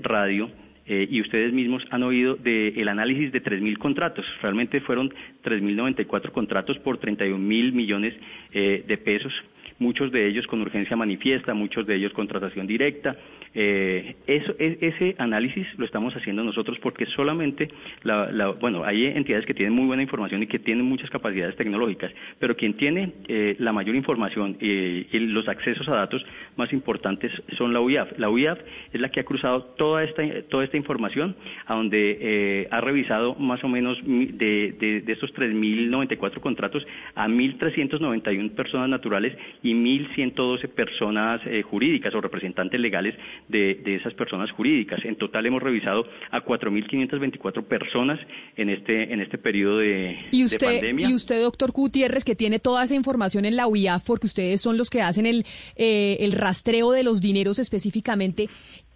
Radio, 0.00 0.50
y 0.88 1.20
ustedes 1.20 1.52
mismos 1.52 1.86
han 1.90 2.02
oído 2.02 2.36
del 2.36 2.88
análisis 2.88 3.30
de 3.32 3.42
3.000 3.42 3.78
contratos. 3.78 4.24
Realmente 4.40 4.80
fueron 4.80 5.12
3.094 5.44 6.32
contratos 6.32 6.78
por 6.78 6.98
31 6.98 7.38
mil 7.38 7.72
millones 7.72 8.14
de 8.52 9.00
pesos 9.04 9.32
muchos 9.78 10.10
de 10.12 10.26
ellos 10.26 10.46
con 10.46 10.60
urgencia 10.60 10.96
manifiesta, 10.96 11.54
muchos 11.54 11.86
de 11.86 11.96
ellos 11.96 12.12
contratación 12.12 12.66
directa. 12.66 13.16
Eh, 13.54 14.16
eso, 14.26 14.54
e, 14.58 14.78
ese 14.80 15.14
análisis 15.18 15.66
lo 15.76 15.84
estamos 15.84 16.14
haciendo 16.14 16.44
nosotros 16.44 16.78
porque 16.80 17.06
solamente, 17.06 17.68
la, 18.02 18.48
bueno, 18.60 18.84
hay 18.84 19.06
entidades 19.06 19.46
que 19.46 19.54
tienen 19.54 19.74
muy 19.74 19.86
buena 19.86 20.02
información 20.02 20.42
y 20.42 20.46
que 20.46 20.58
tienen 20.58 20.84
muchas 20.84 21.10
capacidades 21.10 21.56
tecnológicas, 21.56 22.12
pero 22.38 22.56
quien 22.56 22.74
tiene 22.74 23.12
eh, 23.28 23.56
la 23.58 23.72
mayor 23.72 23.96
información 23.96 24.56
eh, 24.60 25.06
y 25.10 25.18
los 25.18 25.48
accesos 25.48 25.88
a 25.88 25.94
datos 25.94 26.24
más 26.56 26.72
importantes 26.72 27.32
son 27.56 27.72
la 27.72 27.80
UIAF. 27.80 28.18
La 28.18 28.30
UIAF 28.30 28.58
es 28.92 29.00
la 29.00 29.10
que 29.10 29.20
ha 29.20 29.24
cruzado 29.24 29.62
toda 29.76 30.04
esta, 30.04 30.22
toda 30.48 30.64
esta 30.64 30.76
información, 30.76 31.36
a 31.66 31.74
donde 31.74 32.68
ha 32.70 32.80
revisado 32.80 33.34
más 33.34 33.62
o 33.64 33.68
menos 33.68 33.98
de, 34.04 34.74
de, 34.78 35.00
de 35.00 35.12
estos 35.12 35.34
3.094 35.34 36.40
contratos 36.40 36.86
a 37.14 37.28
1.391 37.28 38.50
personas 38.52 38.88
naturales 38.88 39.36
y 39.62 39.74
1.112 39.74 40.68
personas 40.68 41.40
eh, 41.46 41.62
jurídicas 41.62 42.14
o 42.14 42.20
representantes 42.20 42.80
legales 42.80 43.14
de, 43.48 43.80
esas 43.86 44.14
personas 44.14 44.50
jurídicas. 44.50 45.04
En 45.04 45.16
total 45.16 45.46
hemos 45.46 45.62
revisado 45.62 46.06
a 46.30 46.44
4.524 46.44 47.64
personas 47.64 48.18
en 48.56 48.70
este, 48.70 49.12
en 49.12 49.20
este 49.20 49.38
periodo 49.38 49.78
de, 49.78 50.18
¿Y 50.30 50.44
usted, 50.44 50.58
pandemia. 50.58 51.08
Y 51.08 51.14
usted, 51.14 51.42
doctor 51.42 51.72
Gutiérrez, 51.72 52.24
que 52.24 52.34
tiene 52.34 52.58
toda 52.58 52.84
esa 52.84 52.94
información 52.94 53.44
en 53.44 53.56
la 53.56 53.66
UIAF, 53.66 54.04
porque 54.04 54.26
ustedes 54.26 54.60
son 54.60 54.76
los 54.76 54.90
que 54.90 55.02
hacen 55.02 55.26
el, 55.26 55.44
eh, 55.76 56.18
el 56.20 56.32
rastreo 56.32 56.92
de 56.92 57.02
los 57.02 57.20
dineros 57.20 57.58
específicamente, 57.58 58.48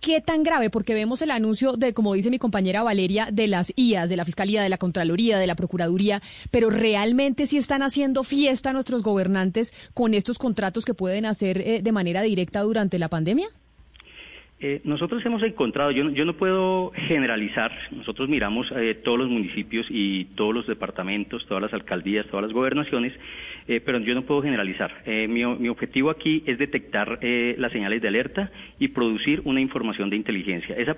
¿Qué 0.03 0.21
tan 0.21 0.43
grave? 0.43 0.69
Porque 0.69 0.95
vemos 0.95 1.23
el 1.23 1.31
anuncio 1.31 1.75
de, 1.75 1.95
como 1.95 2.15
dice 2.15 2.29
mi 2.29 2.41
compañera 2.41 2.83
Valeria, 2.83 3.29
de 3.33 3.47
las 3.47 3.73
IAS, 3.77 4.09
de 4.09 4.17
la 4.17 4.25
Fiscalía, 4.25 4.61
de 4.61 4.69
la 4.69 4.77
Contraloría, 4.77 5.39
de 5.39 5.47
la 5.47 5.55
Procuraduría, 5.55 6.21
pero 6.51 6.71
realmente 6.71 7.47
sí 7.47 7.57
están 7.57 7.83
haciendo 7.83 8.25
fiesta 8.25 8.73
nuestros 8.73 9.05
gobernantes 9.05 9.73
con 9.95 10.15
estos 10.15 10.39
contratos 10.39 10.85
que 10.85 10.93
pueden 10.93 11.25
hacer 11.25 11.59
eh, 11.59 11.83
de 11.83 11.93
manera 11.93 12.21
directa 12.23 12.63
durante 12.63 12.99
la 12.99 13.09
pandemia? 13.09 13.47
Eh, 14.65 14.81
nosotros 14.85 15.27
hemos 15.27 15.43
encontrado, 15.43 15.91
yo, 15.91 16.09
yo, 16.11 16.25
no 16.25 16.35
puedo 16.35 16.93
generalizar, 16.95 17.73
nosotros 17.91 18.29
miramos 18.29 18.73
eh, 18.77 18.95
todos 18.95 19.19
los 19.19 19.29
municipios 19.29 19.89
y 19.91 20.27
todos 20.37 20.55
los 20.55 20.69
departamentos, 20.69 21.45
todas 21.47 21.65
las 21.65 21.73
alcaldías, 21.73 22.27
todas 22.29 22.45
las 22.45 22.53
gobernaciones, 22.53 23.13
eh, 23.67 23.81
pero 23.81 23.99
yo 24.01 24.15
no 24.15 24.23
puedo 24.23 24.43
generalizar. 24.43 25.03
Eh, 25.07 25.29
mi, 25.29 25.43
objetivo 25.45 26.11
aquí 26.11 26.43
es 26.47 26.59
detectar 26.59 27.19
eh, 27.23 27.55
las 27.59 27.73
señales 27.73 28.03
de 28.03 28.09
alerta 28.09 28.51
y 28.79 28.89
producir 28.89 29.43
una 29.45 29.61
información 29.61 30.11
de 30.11 30.17
inteligencia. 30.17 30.77
Esa, 30.77 30.97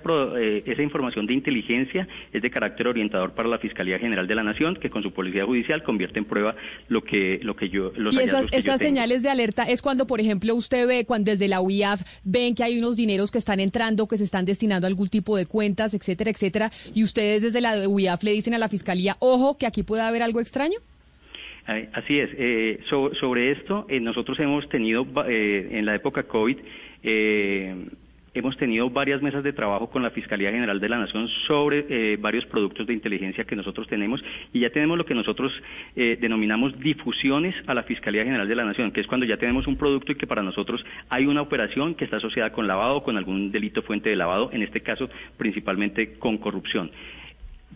esa 0.65 0.81
información 0.81 1.25
de 1.25 1.33
inteligencia 1.33 2.07
es 2.33 2.41
de 2.41 2.49
carácter 2.49 2.87
orientador 2.87 3.33
para 3.33 3.49
la 3.49 3.59
Fiscalía 3.59 3.99
General 3.99 4.27
de 4.27 4.35
la 4.35 4.43
Nación, 4.43 4.75
que 4.75 4.89
con 4.89 5.03
su 5.03 5.13
policía 5.13 5.45
judicial 5.45 5.83
convierte 5.83 6.19
en 6.19 6.25
prueba 6.25 6.55
lo 6.87 7.03
que, 7.03 7.39
lo 7.43 7.55
que 7.55 7.69
yo... 7.69 7.91
Los 7.95 8.13
y 8.13 8.19
esas, 8.19 8.45
esas 8.51 8.79
señales 8.79 9.23
de 9.23 9.29
alerta 9.29 9.63
es 9.63 9.81
cuando, 9.81 10.07
por 10.07 10.19
ejemplo, 10.19 10.55
usted 10.55 10.87
ve, 10.87 11.05
cuando 11.05 11.31
desde 11.31 11.47
la 11.47 11.61
UIAF 11.61 12.01
ven 12.23 12.55
que 12.55 12.63
hay 12.63 12.77
unos 12.77 12.95
dineros 12.95 13.31
que 13.31 13.37
están 13.37 13.59
entrando, 13.59 14.07
que 14.07 14.17
se 14.17 14.23
están 14.23 14.45
destinando 14.45 14.87
a 14.87 14.89
algún 14.89 15.09
tipo 15.09 15.37
de 15.37 15.45
cuentas, 15.45 15.93
etcétera, 15.93 16.31
etcétera, 16.31 16.71
y 16.93 17.03
ustedes 17.03 17.43
desde 17.43 17.61
la 17.61 17.87
UIAF 17.87 18.23
le 18.23 18.31
dicen 18.31 18.53
a 18.53 18.57
la 18.57 18.69
Fiscalía, 18.69 19.17
ojo, 19.19 19.57
que 19.57 19.65
aquí 19.65 19.83
puede 19.83 20.03
haber 20.03 20.23
algo 20.23 20.39
extraño. 20.39 20.79
Así 21.65 22.19
es. 22.19 22.29
Eh, 22.37 22.79
sobre 22.87 23.51
esto, 23.51 23.87
eh, 23.89 23.99
nosotros 23.99 24.39
hemos 24.39 24.69
tenido, 24.69 25.07
eh, 25.27 25.69
en 25.71 25.85
la 25.85 25.95
época 25.95 26.23
COVID, 26.23 26.57
hemos 28.35 28.57
tenido 28.57 28.89
varias 28.89 29.21
mesas 29.21 29.43
de 29.43 29.53
trabajo 29.53 29.89
con 29.89 30.03
la 30.03 30.11
Fiscalía 30.11 30.51
General 30.51 30.79
de 30.79 30.89
la 30.89 30.99
Nación 30.99 31.27
sobre 31.47 32.17
varios 32.17 32.45
productos 32.45 32.85
de 32.85 32.93
inteligencia 32.93 33.45
que 33.45 33.55
nosotros 33.55 33.87
tenemos 33.87 34.21
y 34.51 34.59
ya 34.59 34.69
tenemos 34.71 34.97
lo 34.97 35.05
que 35.05 35.13
nosotros 35.13 35.53
denominamos 35.95 36.77
difusiones 36.79 37.55
a 37.65 37.73
la 37.73 37.83
Fiscalía 37.83 38.25
General 38.25 38.47
de 38.47 38.55
la 38.55 38.65
Nación, 38.65 38.91
que 38.91 38.99
es 38.99 39.07
cuando 39.07 39.25
ya 39.25 39.37
tenemos 39.37 39.67
un 39.67 39.77
producto 39.77 40.11
y 40.11 40.15
que 40.15 40.27
para 40.27 40.43
nosotros 40.43 40.85
hay 41.09 41.27
una 41.27 41.41
operación 41.41 41.95
que 41.95 42.03
está 42.03 42.17
asociada 42.17 42.51
con 42.51 42.67
lavado 42.67 42.97
o 42.97 43.03
con 43.03 43.15
algún 43.15 43.51
delito 43.51 43.83
fuente 43.83 44.09
de 44.09 44.17
lavado, 44.17 44.49
en 44.51 44.63
este 44.63 44.81
caso 44.81 45.09
principalmente 45.37 46.15
con 46.19 46.37
corrupción 46.37 46.91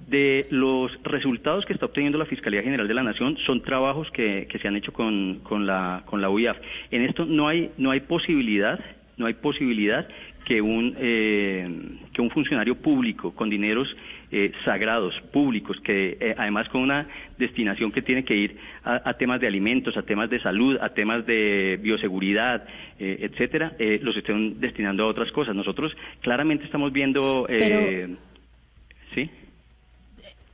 de 0.09 0.47
los 0.49 0.91
resultados 1.03 1.65
que 1.65 1.73
está 1.73 1.85
obteniendo 1.85 2.17
la 2.17 2.25
Fiscalía 2.25 2.63
General 2.63 2.87
de 2.87 2.93
la 2.93 3.03
Nación 3.03 3.37
son 3.45 3.61
trabajos 3.61 4.09
que, 4.11 4.47
se 4.61 4.67
han 4.67 4.75
hecho 4.75 4.91
con, 4.91 5.41
la, 5.65 6.03
con 6.05 6.21
la 6.21 6.29
UIAF. 6.29 6.57
En 6.91 7.03
esto 7.03 7.25
no 7.25 7.47
hay, 7.47 7.71
no 7.77 7.91
hay 7.91 8.01
posibilidad, 8.01 8.79
no 9.17 9.25
hay 9.25 9.35
posibilidad 9.35 10.07
que 10.45 10.61
un, 10.61 10.95
eh, 10.97 11.69
que 12.11 12.21
un 12.21 12.31
funcionario 12.31 12.75
público 12.75 13.35
con 13.35 13.51
dineros 13.51 13.95
eh, 14.31 14.51
sagrados, 14.65 15.13
públicos, 15.31 15.79
que 15.81 16.17
eh, 16.19 16.35
además 16.37 16.67
con 16.69 16.81
una 16.81 17.07
destinación 17.37 17.91
que 17.91 18.01
tiene 18.01 18.23
que 18.23 18.35
ir 18.35 18.57
a, 18.83 19.13
temas 19.13 19.39
de 19.39 19.47
alimentos, 19.47 19.95
a 19.95 20.01
temas 20.01 20.29
de 20.29 20.39
salud, 20.39 20.77
a 20.81 20.89
temas 20.89 21.25
de 21.27 21.79
bioseguridad, 21.83 22.65
etcétera, 22.97 23.73
los 24.01 24.17
estén 24.17 24.59
destinando 24.59 25.03
a 25.03 25.07
otras 25.07 25.31
cosas. 25.31 25.55
Nosotros 25.55 25.95
claramente 26.21 26.65
estamos 26.65 26.91
viendo... 26.91 27.45
¿Sí? 27.47 28.17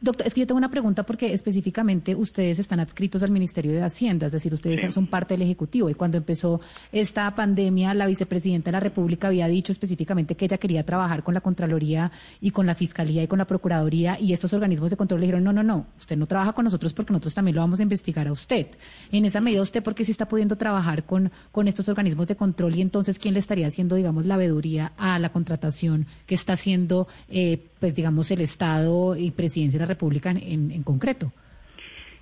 Doctor, 0.06 0.28
es 0.28 0.36
que 0.36 0.42
yo 0.42 0.46
tengo 0.46 0.60
una 0.60 0.70
pregunta 0.70 1.02
porque 1.02 1.34
específicamente 1.34 2.14
ustedes 2.14 2.60
están 2.60 2.80
adscritos 2.80 3.24
al 3.24 3.32
Ministerio 3.32 3.72
de 3.72 3.82
Hacienda, 3.82 4.28
es 4.28 4.34
decir, 4.34 4.54
ustedes 4.54 4.94
son 4.94 5.08
parte 5.08 5.34
del 5.34 5.42
Ejecutivo. 5.42 5.90
Y 5.90 5.96
cuando 5.96 6.20
empezó 6.20 6.62
esta 6.92 7.34
pandemia, 7.34 7.92
la 7.96 8.06
vicepresidenta 8.06 8.68
de 8.68 8.74
la 8.74 8.80
República 8.82 9.30
había 9.30 9.48
dicho 9.48 9.72
específicamente 9.72 10.36
que 10.36 10.46
ella 10.46 10.60
quería 10.60 10.86
trabajar 10.86 11.24
con 11.24 11.34
la 11.34 11.42
Contraloría 11.42 12.12
y 12.40 12.52
con 12.52 12.68
la 12.68 12.76
Fiscalía 12.76 13.24
y 13.24 13.28
con 13.28 13.40
la 13.40 13.46
Procuraduría. 13.46 14.20
Y 14.20 14.32
estos 14.32 14.54
organismos 14.54 14.92
de 14.92 14.96
control 14.96 15.22
le 15.22 15.26
dijeron, 15.26 15.44
no, 15.44 15.52
no, 15.52 15.64
no, 15.64 15.88
usted 15.98 16.16
no 16.18 16.28
trabaja 16.28 16.54
con 16.54 16.66
nosotros 16.66 16.94
porque 16.94 17.12
nosotros 17.12 17.34
también 17.34 17.56
lo 17.56 17.62
vamos 17.62 17.80
a 17.80 17.84
investigar 17.84 18.28
a 18.28 18.32
usted. 18.32 18.68
En 19.12 19.26
esa 19.26 19.42
medida, 19.42 19.64
¿usted 19.64 19.82
por 19.82 19.96
qué 19.96 20.06
sí 20.06 20.12
está 20.12 20.28
pudiendo 20.28 20.56
trabajar 20.56 21.06
con, 21.06 21.32
con 21.52 21.68
estos 21.68 21.90
organismos 21.90 22.28
de 22.28 22.36
control? 22.36 22.76
Y 22.76 22.82
entonces, 22.82 23.18
¿quién 23.18 23.34
le 23.34 23.40
estaría 23.40 23.66
haciendo, 23.66 23.96
digamos, 23.96 24.28
la 24.28 24.38
veeduría 24.38 24.94
a 24.98 25.18
la 25.18 25.30
contratación 25.30 26.06
que 26.28 26.36
está 26.36 26.54
haciendo, 26.54 27.08
eh, 27.28 27.70
pues, 27.80 27.96
digamos, 27.96 28.30
el 28.30 28.42
Estado 28.42 29.16
y 29.16 29.32
Presidencia 29.32 29.80
de 29.80 29.84
la 29.84 29.88
República? 29.88 29.95
República 29.96 30.32
en, 30.32 30.84
concreto? 30.84 31.32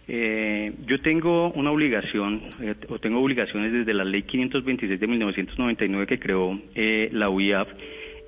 Eh, 0.08 0.74
yo 0.86 1.02
tengo 1.02 1.52
una 1.54 1.72
obligación, 1.72 2.42
eh, 2.62 2.76
o 2.90 3.00
tengo 3.00 3.22
obligaciones 3.22 3.72
desde 3.72 3.94
la 3.94 4.04
ley 4.04 4.24
526 4.24 5.00
de 5.00 5.08
1999 5.08 6.08
que 6.08 6.20
creó 6.20 6.60
eh, 6.76 7.10
la 7.14 7.30
UIAF 7.30 7.70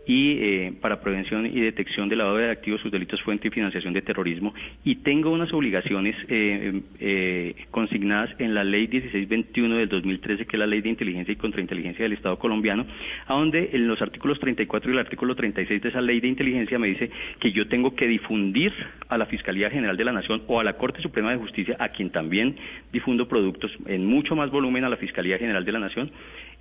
y 0.05 0.37
eh, 0.39 0.73
para 0.79 1.01
prevención 1.01 1.45
y 1.45 1.59
detección 1.61 2.09
del 2.09 2.19
lavado 2.19 2.37
de 2.37 2.51
activos, 2.51 2.81
sus 2.81 2.91
delitos 2.91 3.21
fuente 3.21 3.47
y 3.47 3.51
financiación 3.51 3.93
de 3.93 4.01
terrorismo. 4.01 4.53
Y 4.83 4.95
tengo 4.95 5.31
unas 5.31 5.51
obligaciones 5.53 6.15
eh, 6.27 6.81
eh, 6.99 7.55
consignadas 7.71 8.29
en 8.39 8.53
la 8.53 8.63
ley 8.63 8.87
1621 8.87 9.75
del 9.77 9.89
2013, 9.89 10.45
que 10.45 10.55
es 10.55 10.59
la 10.59 10.67
ley 10.67 10.81
de 10.81 10.89
inteligencia 10.89 11.31
y 11.31 11.35
contrainteligencia 11.35 12.03
del 12.03 12.13
Estado 12.13 12.37
colombiano, 12.37 12.85
a 13.25 13.33
donde 13.33 13.71
en 13.73 13.87
los 13.87 14.01
artículos 14.01 14.39
34 14.39 14.91
y 14.91 14.93
el 14.93 14.99
artículo 14.99 15.35
36 15.35 15.81
de 15.81 15.89
esa 15.89 16.01
ley 16.01 16.19
de 16.19 16.27
inteligencia 16.27 16.77
me 16.77 16.87
dice 16.87 17.09
que 17.39 17.51
yo 17.51 17.67
tengo 17.67 17.95
que 17.95 18.07
difundir 18.07 18.73
a 19.07 19.17
la 19.17 19.25
Fiscalía 19.25 19.69
General 19.69 19.97
de 19.97 20.05
la 20.05 20.11
Nación 20.11 20.43
o 20.47 20.59
a 20.59 20.63
la 20.63 20.73
Corte 20.73 21.01
Suprema 21.01 21.31
de 21.31 21.37
Justicia, 21.37 21.75
a 21.79 21.89
quien 21.89 22.09
también 22.11 22.55
difundo 22.91 23.27
productos 23.27 23.71
en 23.87 24.05
mucho 24.05 24.35
más 24.35 24.51
volumen 24.51 24.83
a 24.83 24.89
la 24.89 24.97
Fiscalía 24.97 25.37
General 25.37 25.65
de 25.65 25.71
la 25.71 25.79
Nación, 25.79 26.11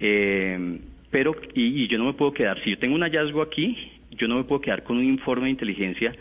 eh, 0.00 0.78
pero 1.14 1.36
y, 1.54 1.86
yo 1.86 1.96
no 1.96 2.06
me 2.06 2.14
puedo 2.14 2.32
quedar, 2.32 2.60
si 2.64 2.70
yo 2.70 2.78
tengo 2.78 2.96
un 2.96 3.02
hallazgo 3.02 3.40
aquí, 3.40 3.78
yo 4.10 4.26
no 4.26 4.34
me 4.34 4.42
puedo 4.42 4.60
quedar 4.60 4.82
con 4.82 4.96
un 4.96 5.04
informe 5.04 5.44
de 5.44 5.50
inteligencia 5.50 6.12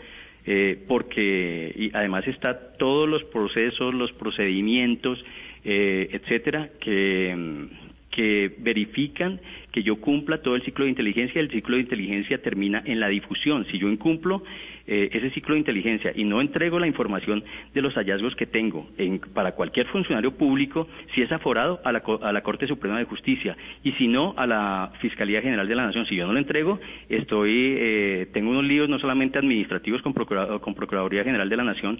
eh, 0.46 0.84
porque 0.86 1.74
y 1.76 1.90
además 1.92 2.28
está 2.28 2.76
todos 2.76 3.08
los 3.08 3.24
procesos, 3.24 3.92
los 3.92 4.12
procedimientos, 4.12 5.18
eh, 5.64 6.10
etcétera, 6.12 6.70
que, 6.78 7.66
que 8.12 8.54
verifican 8.58 9.40
que 9.72 9.82
yo 9.82 9.96
cumpla 9.96 10.42
todo 10.42 10.54
el 10.54 10.62
ciclo 10.62 10.84
de 10.84 10.90
inteligencia. 10.90 11.40
El 11.40 11.50
ciclo 11.50 11.74
de 11.74 11.82
inteligencia 11.82 12.40
termina 12.40 12.80
en 12.86 13.00
la 13.00 13.08
difusión. 13.08 13.66
Si 13.72 13.78
yo 13.78 13.88
incumplo 13.88 14.44
eh, 14.86 15.08
ese 15.12 15.30
ciclo 15.30 15.54
de 15.54 15.60
inteligencia 15.60 16.12
y 16.14 16.24
no 16.24 16.40
entrego 16.40 16.78
la 16.78 16.86
información 16.86 17.42
de 17.72 17.82
los 17.82 17.94
hallazgos 17.94 18.36
que 18.36 18.46
tengo 18.46 18.86
para 19.32 19.52
cualquier 19.52 19.86
funcionario 19.86 20.32
público, 20.32 20.88
si 21.14 21.22
es 21.22 21.32
aforado 21.32 21.80
a 21.84 21.92
la, 21.92 22.02
a 22.22 22.32
la 22.32 22.42
Corte 22.42 22.66
Suprema 22.66 22.98
de 22.98 23.04
Justicia 23.04 23.56
y 23.82 23.92
si 23.92 24.08
no 24.08 24.34
a 24.36 24.46
la 24.46 24.92
Fiscalía 25.00 25.40
General 25.40 25.66
de 25.66 25.74
la 25.74 25.86
Nación. 25.86 26.06
Si 26.06 26.16
yo 26.16 26.26
no 26.26 26.32
lo 26.32 26.38
entrego, 26.38 26.80
estoy 27.08 27.76
eh, 27.78 28.28
tengo 28.32 28.50
unos 28.50 28.64
líos 28.64 28.88
no 28.88 28.98
solamente 28.98 29.38
administrativos 29.38 30.02
con, 30.02 30.12
con 30.12 30.74
Procuraduría 30.74 31.24
General 31.24 31.48
de 31.48 31.56
la 31.56 31.64
Nación, 31.64 31.98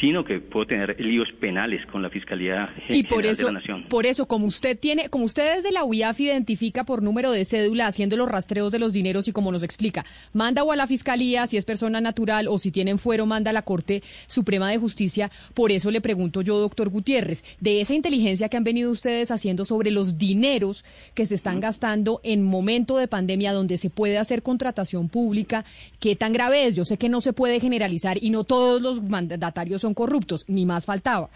sino 0.00 0.24
que 0.24 0.40
puedo 0.40 0.66
tener 0.66 1.00
líos 1.00 1.28
penales 1.40 1.84
con 1.86 2.02
la 2.02 2.10
Fiscalía 2.10 2.66
y 2.88 3.02
por 3.02 3.18
General 3.18 3.32
eso, 3.32 3.46
de 3.46 3.52
la 3.52 3.58
Nación. 3.58 3.84
Por 3.88 4.06
eso, 4.06 4.26
como 4.26 4.46
usted 4.46 4.78
tiene, 4.78 5.08
como 5.08 5.24
usted 5.24 5.56
desde 5.56 5.72
la 5.72 5.84
UIAF 5.84 6.20
identifica 6.20 6.84
por 6.84 7.02
número 7.02 7.32
de 7.32 7.44
cédula 7.44 7.86
haciendo 7.86 8.16
los 8.16 8.28
rastreos 8.28 8.72
de 8.72 8.78
los 8.78 8.92
dineros 8.92 9.28
y 9.28 9.32
como 9.32 9.52
nos 9.52 9.62
explica, 9.62 10.04
manda 10.32 10.62
o 10.62 10.72
a 10.72 10.76
la 10.76 10.86
fiscalía 10.86 11.46
si 11.46 11.56
es 11.56 11.64
persona 11.64 12.00
natural 12.00 12.48
o 12.48 12.58
si 12.58 12.70
tienen 12.70 12.98
fuero, 12.98 13.26
manda 13.26 13.50
a 13.50 13.54
la 13.54 13.62
Corte 13.62 14.02
Suprema 14.26 14.70
de 14.70 14.78
Justicia. 14.78 15.30
Por 15.54 15.72
eso 15.72 15.90
le 15.90 16.00
pregunto 16.00 16.42
yo, 16.42 16.58
doctor 16.58 16.88
Gutiérrez, 16.88 17.44
de 17.60 17.80
esa 17.80 17.94
inteligencia 17.94 18.48
que 18.48 18.56
han 18.56 18.64
venido 18.64 18.90
ustedes 18.90 19.30
haciendo 19.30 19.64
sobre 19.64 19.90
los 19.90 20.18
dineros 20.18 20.84
que 21.14 21.26
se 21.26 21.34
están 21.34 21.60
gastando 21.60 22.20
en 22.22 22.42
momento 22.42 22.96
de 22.96 23.08
pandemia 23.08 23.52
donde 23.52 23.78
se 23.78 23.90
puede 23.90 24.18
hacer 24.18 24.42
contratación 24.42 25.08
pública, 25.08 25.64
¿qué 25.98 26.16
tan 26.16 26.32
grave 26.32 26.66
es? 26.66 26.76
Yo 26.76 26.84
sé 26.84 26.96
que 26.98 27.08
no 27.08 27.20
se 27.20 27.32
puede 27.32 27.60
generalizar 27.60 28.22
y 28.22 28.30
no 28.30 28.44
todos 28.44 28.80
los 28.80 29.02
mandatarios 29.02 29.80
son 29.80 29.87
corruptos, 29.94 30.44
ni 30.48 30.66
más 30.66 30.84
faltaba. 30.86 31.30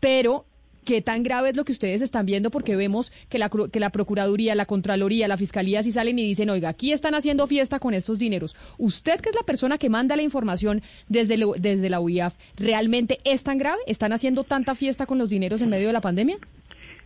Pero 0.00 0.46
¿Qué 0.84 1.00
tan 1.00 1.22
grave 1.22 1.50
es 1.50 1.56
lo 1.56 1.64
que 1.64 1.70
ustedes 1.70 2.02
están 2.02 2.26
viendo? 2.26 2.50
Porque 2.50 2.74
vemos 2.74 3.12
que 3.28 3.38
la, 3.38 3.48
que 3.48 3.78
la 3.78 3.90
Procuraduría, 3.90 4.56
la 4.56 4.66
Contraloría, 4.66 5.28
la 5.28 5.36
Fiscalía 5.36 5.80
sí 5.84 5.92
salen 5.92 6.18
y 6.18 6.24
dicen, 6.24 6.50
oiga, 6.50 6.70
aquí 6.70 6.92
están 6.92 7.14
haciendo 7.14 7.46
fiesta 7.46 7.78
con 7.78 7.94
estos 7.94 8.18
dineros. 8.18 8.56
Usted, 8.78 9.20
que 9.20 9.28
es 9.28 9.36
la 9.36 9.44
persona 9.44 9.78
que 9.78 9.88
manda 9.88 10.16
la 10.16 10.22
información 10.22 10.82
desde, 11.08 11.38
desde 11.58 11.88
la 11.88 12.00
UIAF, 12.00 12.34
¿realmente 12.56 13.20
es 13.24 13.44
tan 13.44 13.58
grave? 13.58 13.78
¿Están 13.86 14.12
haciendo 14.12 14.42
tanta 14.42 14.74
fiesta 14.74 15.06
con 15.06 15.18
los 15.18 15.28
dineros 15.28 15.62
en 15.62 15.70
medio 15.70 15.86
de 15.86 15.92
la 15.92 16.00
pandemia? 16.00 16.38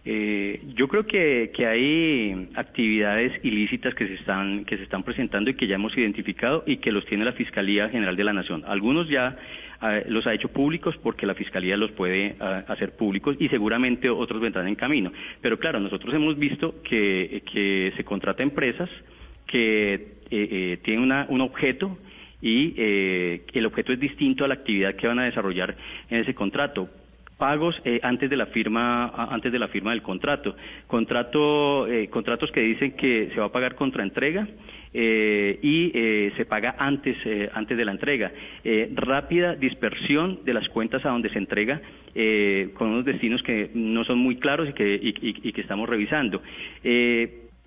Eh, 0.08 0.62
yo 0.74 0.88
creo 0.88 1.04
que, 1.04 1.50
que, 1.54 1.66
hay 1.66 2.48
actividades 2.54 3.32
ilícitas 3.44 3.92
que 3.94 4.06
se 4.06 4.14
están 4.14 4.64
que 4.64 4.76
se 4.76 4.84
están 4.84 5.02
presentando 5.02 5.50
y 5.50 5.54
que 5.54 5.66
ya 5.66 5.74
hemos 5.74 5.98
identificado 5.98 6.62
y 6.64 6.76
que 6.76 6.92
los 6.92 7.04
tiene 7.06 7.24
la 7.24 7.32
Fiscalía 7.32 7.88
General 7.88 8.16
de 8.16 8.22
la 8.22 8.32
Nación. 8.32 8.62
Algunos 8.68 9.08
ya 9.08 9.36
los 10.08 10.26
ha 10.26 10.34
hecho 10.34 10.48
públicos 10.48 10.96
porque 11.02 11.26
la 11.26 11.34
Fiscalía 11.34 11.76
los 11.76 11.92
puede 11.92 12.26
eh, 12.26 12.36
hacer 12.68 12.96
públicos 12.96 13.36
y 13.38 13.48
seguramente 13.48 14.08
otros 14.10 14.40
vendrán 14.40 14.68
en 14.68 14.74
camino. 14.74 15.12
Pero 15.40 15.58
claro, 15.58 15.80
nosotros 15.80 16.14
hemos 16.14 16.38
visto 16.38 16.82
que, 16.82 17.92
se 17.96 18.04
contrata 18.04 18.42
empresas 18.42 18.90
que 19.46 20.16
tienen 20.82 21.12
un 21.28 21.40
objeto 21.40 21.98
y 22.42 22.74
el 22.76 23.66
objeto 23.66 23.92
es 23.92 24.00
distinto 24.00 24.44
a 24.44 24.48
la 24.48 24.54
actividad 24.54 24.94
que 24.96 25.06
van 25.06 25.18
a 25.18 25.24
desarrollar 25.24 25.76
en 26.10 26.20
ese 26.20 26.34
contrato 26.34 26.88
pagos 27.36 27.80
eh, 27.84 28.00
antes 28.02 28.30
de 28.30 28.36
la 28.36 28.46
firma 28.46 29.06
antes 29.30 29.52
de 29.52 29.58
la 29.58 29.68
firma 29.68 29.90
del 29.90 30.02
contrato 30.02 30.56
contrato 30.86 31.86
eh, 31.86 32.08
contratos 32.08 32.50
que 32.50 32.60
dicen 32.60 32.92
que 32.92 33.30
se 33.32 33.40
va 33.40 33.46
a 33.46 33.52
pagar 33.52 33.74
contra 33.74 34.02
entrega 34.02 34.48
eh, 34.98 35.58
y 35.60 36.32
se 36.36 36.44
paga 36.46 36.74
antes 36.78 37.16
antes 37.52 37.76
de 37.76 37.84
la 37.84 37.92
entrega. 37.92 38.32
Rápida 38.94 39.54
dispersión 39.54 40.40
de 40.44 40.54
las 40.54 40.68
cuentas 40.68 41.04
a 41.04 41.10
donde 41.10 41.28
se 41.28 41.38
entrega 41.38 41.80
con 42.74 42.88
unos 42.88 43.04
destinos 43.04 43.42
que 43.42 43.70
no 43.74 44.04
son 44.04 44.18
muy 44.18 44.36
claros 44.36 44.70
y 44.70 44.72
que, 44.72 44.98
y 45.02 45.52
que 45.52 45.60
estamos 45.60 45.88
revisando 45.88 46.40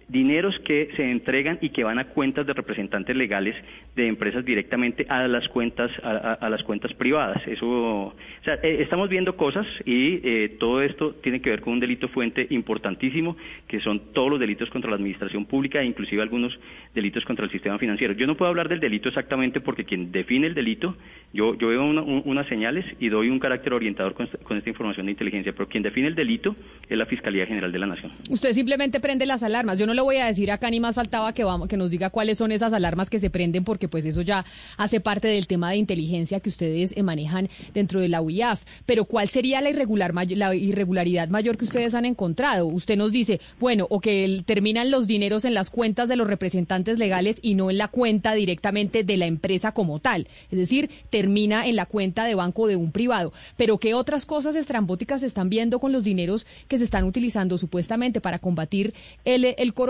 dineros 0.09 0.57
que 0.59 0.89
se 0.95 1.09
entregan 1.09 1.59
y 1.61 1.69
que 1.69 1.83
van 1.83 1.99
a 1.99 2.05
cuentas 2.05 2.45
de 2.45 2.53
representantes 2.53 3.15
legales 3.15 3.55
de 3.95 4.07
empresas 4.07 4.43
directamente 4.43 5.05
a 5.07 5.27
las 5.27 5.47
cuentas 5.49 5.91
a, 6.03 6.49
las 6.49 6.63
cuentas 6.63 6.93
privadas. 6.93 7.41
Eso, 7.47 8.15
eh, 8.45 8.77
estamos 8.79 9.09
viendo 9.09 9.37
cosas 9.37 9.67
y 9.85 10.19
eh, 10.23 10.57
todo 10.59 10.81
esto 10.81 11.13
tiene 11.21 11.41
que 11.41 11.51
ver 11.51 11.61
con 11.61 11.73
un 11.73 11.79
delito 11.79 12.07
fuente 12.07 12.47
importantísimo, 12.49 13.37
que 13.67 13.79
son 13.79 14.13
todos 14.13 14.31
los 14.31 14.39
delitos 14.39 14.69
contra 14.69 14.89
la 14.89 14.95
administración 14.95 15.45
pública 15.45 15.81
e 15.81 15.85
inclusive 15.85 16.21
algunos 16.21 16.57
delitos 16.95 17.23
contra 17.25 17.45
el 17.45 17.51
sistema 17.51 17.77
financiero. 17.77 18.13
Yo 18.13 18.25
no 18.25 18.35
puedo 18.35 18.49
hablar 18.49 18.67
del 18.67 18.79
delito 18.79 19.09
exactamente 19.09 19.61
porque 19.61 19.85
quien 19.85 20.11
define 20.11 20.47
el 20.47 20.55
delito, 20.55 20.95
yo, 21.33 21.55
yo 21.55 21.67
veo 21.67 21.83
unas 21.83 22.47
señales 22.47 22.85
y 22.99 23.09
doy 23.09 23.29
un 23.29 23.39
carácter 23.39 23.73
orientador 23.73 24.15
con, 24.15 24.27
con 24.43 24.57
esta 24.57 24.69
información 24.69 25.05
de 25.05 25.11
inteligencia, 25.11 25.53
pero 25.53 25.67
quien 25.67 25.83
define 25.83 26.07
el 26.07 26.15
delito 26.15 26.55
es 26.89 26.97
la 26.97 27.05
Fiscalía 27.05 27.45
General 27.45 27.71
de 27.71 27.79
la 27.79 27.85
Nación. 27.85 28.11
Usted 28.29 28.53
simplemente 28.53 28.99
prende 28.99 29.25
las 29.25 29.43
alarmas. 29.43 29.77
Yo 29.77 29.85
no 29.85 29.93
le 29.99 30.03
voy 30.03 30.15
a 30.15 30.27
decir 30.27 30.49
acá 30.49 30.71
ni 30.71 30.79
más 30.79 30.95
faltaba 30.95 31.33
que 31.33 31.43
vamos 31.43 31.67
que 31.67 31.75
nos 31.75 31.91
diga 31.91 32.09
cuáles 32.09 32.37
son 32.37 32.53
esas 32.53 32.71
alarmas 32.71 33.09
que 33.09 33.19
se 33.19 33.29
prenden 33.29 33.65
porque 33.65 33.89
pues 33.89 34.05
eso 34.05 34.21
ya 34.21 34.45
hace 34.77 35.01
parte 35.01 35.27
del 35.27 35.45
tema 35.45 35.71
de 35.71 35.75
inteligencia 35.75 36.39
que 36.39 36.47
ustedes 36.47 36.95
eh, 36.95 37.03
manejan 37.03 37.49
dentro 37.73 37.99
de 37.99 38.07
la 38.07 38.21
UIAF. 38.21 38.63
Pero 38.85 39.03
¿cuál 39.03 39.27
sería 39.27 39.59
la 39.59 39.71
irregular 39.71 40.13
la 40.13 40.55
irregularidad 40.55 41.27
mayor 41.27 41.57
que 41.57 41.65
ustedes 41.65 41.93
han 41.95 42.05
encontrado? 42.05 42.65
Usted 42.67 42.95
nos 42.95 43.11
dice, 43.11 43.41
bueno, 43.59 43.87
o 43.89 43.99
que 43.99 44.41
terminan 44.45 44.89
los 44.89 45.05
dineros 45.05 45.43
en 45.43 45.53
las 45.53 45.69
cuentas 45.69 46.07
de 46.07 46.15
los 46.15 46.27
representantes 46.27 46.97
legales 46.97 47.39
y 47.41 47.55
no 47.55 47.69
en 47.69 47.77
la 47.77 47.89
cuenta 47.89 48.33
directamente 48.33 49.03
de 49.03 49.17
la 49.17 49.25
empresa 49.25 49.73
como 49.73 49.99
tal. 49.99 50.29
Es 50.49 50.59
decir, 50.59 50.89
termina 51.09 51.67
en 51.67 51.75
la 51.75 51.85
cuenta 51.85 52.23
de 52.23 52.35
banco 52.35 52.67
de 52.67 52.77
un 52.77 52.93
privado. 52.93 53.33
Pero 53.57 53.79
¿qué 53.79 53.93
otras 53.93 54.25
cosas 54.25 54.55
estrambóticas 54.55 55.19
se 55.19 55.27
están 55.27 55.49
viendo 55.49 55.79
con 55.79 55.91
los 55.91 56.05
dineros 56.05 56.47
que 56.69 56.77
se 56.77 56.85
están 56.85 57.03
utilizando 57.03 57.57
supuestamente 57.57 58.21
para 58.21 58.39
combatir 58.39 58.93
el, 59.25 59.43
el 59.57 59.73
coronavirus? 59.73 59.88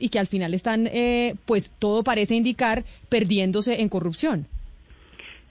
Y 0.00 0.08
que 0.08 0.18
al 0.18 0.26
final 0.26 0.54
están, 0.54 0.86
eh, 0.86 1.34
pues 1.46 1.70
todo 1.78 2.02
parece 2.02 2.34
indicar, 2.34 2.84
perdiéndose 3.08 3.80
en 3.80 3.88
corrupción. 3.88 4.46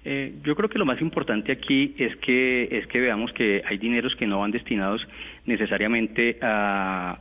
Eh, 0.05 0.33
yo 0.43 0.55
creo 0.55 0.69
que 0.69 0.79
lo 0.79 0.85
más 0.85 1.01
importante 1.01 1.51
aquí 1.51 1.93
es 1.97 2.15
que 2.17 2.69
es 2.71 2.87
que 2.87 2.99
veamos 2.99 3.33
que 3.33 3.61
hay 3.65 3.77
dineros 3.77 4.15
que 4.15 4.25
no 4.25 4.39
van 4.39 4.51
destinados 4.51 5.05
necesariamente 5.45 6.37
a, 6.41 7.19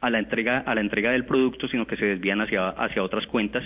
a 0.00 0.10
la 0.10 0.18
entrega 0.18 0.58
a 0.58 0.74
la 0.74 0.82
entrega 0.82 1.10
del 1.12 1.24
producto, 1.24 1.68
sino 1.68 1.86
que 1.86 1.96
se 1.96 2.04
desvían 2.04 2.40
hacia 2.42 2.68
hacia 2.68 3.02
otras 3.02 3.26
cuentas 3.26 3.64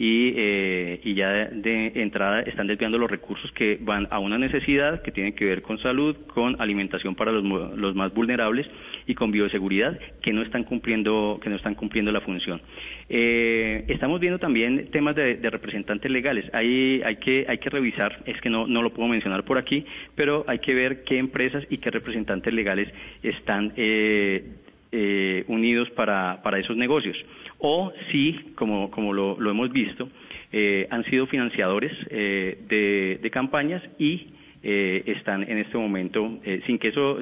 y, 0.00 0.32
eh, 0.34 1.00
y 1.04 1.12
ya 1.12 1.28
de, 1.28 1.92
entrada 1.96 2.40
están 2.40 2.66
desviando 2.66 2.96
los 2.96 3.10
recursos 3.10 3.52
que 3.52 3.76
van 3.82 4.08
a 4.10 4.18
una 4.18 4.38
necesidad 4.38 5.02
que 5.02 5.12
tiene 5.12 5.34
que 5.34 5.44
ver 5.44 5.60
con 5.60 5.78
salud, 5.78 6.16
con 6.28 6.58
alimentación 6.58 7.14
para 7.14 7.32
los, 7.32 7.44
los 7.76 7.94
más 7.94 8.14
vulnerables 8.14 8.66
y 9.06 9.14
con 9.14 9.30
bioseguridad 9.30 10.00
que 10.22 10.32
no 10.32 10.40
están 10.40 10.64
cumpliendo 10.64 11.38
que 11.42 11.50
no 11.50 11.56
están 11.56 11.74
cumpliendo 11.74 12.12
la 12.12 12.22
función. 12.22 12.62
Eh, 13.10 13.84
estamos 13.88 14.20
viendo 14.20 14.38
también 14.38 14.88
temas 14.90 15.14
de, 15.16 15.36
representantes 15.50 16.10
legales. 16.10 16.46
Hay, 16.54 17.02
hay, 17.04 17.16
que, 17.16 17.44
hay 17.46 17.58
que 17.58 17.68
revisar, 17.68 18.22
es 18.24 18.40
que 18.40 18.48
no, 18.48 18.66
no 18.66 18.80
lo 18.80 18.94
puedo 18.94 19.06
mencionar 19.06 19.44
por 19.44 19.58
aquí, 19.58 19.84
pero 20.14 20.46
hay 20.48 20.60
que 20.60 20.72
ver 20.72 21.04
qué 21.04 21.18
empresas 21.18 21.62
y 21.68 21.76
qué 21.76 21.90
representantes 21.90 22.54
legales 22.54 22.88
están 23.22 23.74
eh, 23.76 24.44
eh, 24.92 25.44
unidos 25.48 25.90
para, 25.90 26.40
para 26.42 26.58
esos 26.58 26.76
negocios 26.76 27.16
o 27.60 27.92
si, 28.10 28.32
como, 28.54 28.90
como 28.90 29.12
lo, 29.12 29.50
hemos 29.50 29.70
visto, 29.70 30.08
eh, 30.52 30.88
han 30.90 31.04
sido 31.04 31.26
financiadores 31.26 31.92
eh, 32.10 33.18
de, 33.22 33.30
campañas 33.30 33.82
y 33.98 34.28
eh, 34.62 35.02
están 35.06 35.42
en 35.42 35.58
este 35.58 35.78
momento, 35.78 36.38
sin 36.66 36.78
que 36.78 36.88
eso 36.88 37.18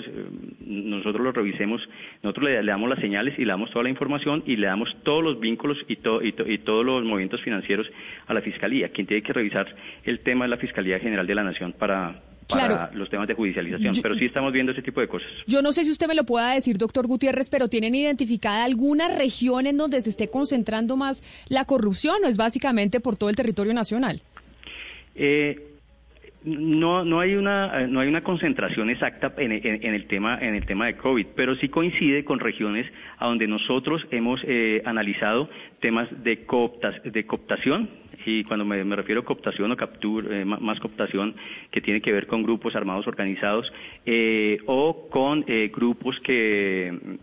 nosotros 0.60 1.22
lo 1.22 1.32
revisemos, 1.32 1.86
nosotros 2.22 2.48
le, 2.48 2.62
damos 2.64 2.88
las 2.88 3.00
señales 3.00 3.38
y 3.38 3.42
le 3.42 3.48
damos 3.48 3.70
toda 3.70 3.84
la 3.84 3.90
información 3.90 4.42
y 4.46 4.56
le 4.56 4.66
damos 4.66 4.96
todos 5.02 5.22
los 5.22 5.38
vínculos 5.38 5.78
y, 5.88 5.94
y, 5.94 6.58
todos 6.58 6.86
los 6.86 7.04
movimientos 7.04 7.42
financieros 7.42 7.90
a 8.26 8.34
la 8.34 8.40
Fiscalía. 8.40 8.88
Quien 8.90 9.06
tiene 9.06 9.22
que 9.22 9.32
revisar 9.32 9.66
el 10.04 10.20
tema 10.20 10.46
es 10.46 10.50
la 10.50 10.56
Fiscalía 10.56 10.98
General 10.98 11.26
de 11.26 11.34
la 11.34 11.44
Nación 11.44 11.72
para, 11.72 12.22
para 12.48 12.90
los 12.94 13.08
temas 13.10 13.28
de 13.28 13.34
judicialización, 13.34 13.94
pero 14.02 14.14
sí 14.16 14.24
estamos 14.24 14.52
viendo 14.52 14.72
ese 14.72 14.82
tipo 14.82 15.00
de 15.00 15.08
cosas. 15.08 15.28
Yo 15.46 15.62
no 15.62 15.72
sé 15.72 15.84
si 15.84 15.90
usted 15.90 16.06
me 16.06 16.14
lo 16.14 16.24
pueda 16.24 16.54
decir, 16.54 16.78
doctor 16.78 17.06
Gutiérrez, 17.06 17.50
pero 17.50 17.68
¿tienen 17.68 17.94
identificada 17.94 18.64
alguna 18.64 19.08
región 19.08 19.66
en 19.66 19.76
donde 19.76 20.00
se 20.02 20.10
esté 20.10 20.28
concentrando 20.28 20.96
más 20.96 21.22
la 21.48 21.64
corrupción 21.64 22.16
o 22.24 22.28
es 22.28 22.36
básicamente 22.36 23.00
por 23.00 23.16
todo 23.16 23.30
el 23.30 23.36
territorio 23.36 23.74
nacional? 23.74 24.22
Eh, 25.14 25.68
no, 26.44 27.04
no 27.04 27.20
hay 27.20 27.34
una 27.34 27.86
no 27.86 28.00
hay 28.00 28.08
una 28.08 28.22
concentración 28.22 28.90
exacta 28.90 29.32
en, 29.38 29.52
el 29.52 30.06
tema 30.06 30.38
en 30.40 30.54
el 30.54 30.64
tema 30.66 30.86
de 30.86 30.96
COVID, 30.96 31.26
pero 31.34 31.56
sí 31.56 31.68
coincide 31.68 32.24
con 32.24 32.38
regiones 32.38 32.86
a 33.18 33.26
donde 33.26 33.46
nosotros 33.48 34.06
hemos 34.10 34.40
eh, 34.44 34.82
analizado 34.84 35.50
temas 35.80 36.08
de 36.22 36.44
cooptas, 36.44 36.94
de 37.04 37.26
cooptación 37.26 37.90
y 38.24 38.44
cuando 38.44 38.64
me, 38.64 38.82
refiero 38.96 39.20
a 39.20 39.24
cooptación 39.24 39.72
o 39.72 39.76
captura, 39.76 40.40
eh, 40.40 40.44
más 40.44 40.80
cooptación 40.80 41.34
que 41.70 41.80
tiene 41.80 42.00
que 42.00 42.12
ver 42.12 42.26
con 42.26 42.42
grupos 42.42 42.74
armados 42.74 43.06
organizados 43.06 43.72
eh, 44.06 44.58
o 44.66 45.08
con 45.08 45.44
eh, 45.46 45.70
grupos 45.74 46.20
que 46.20 47.18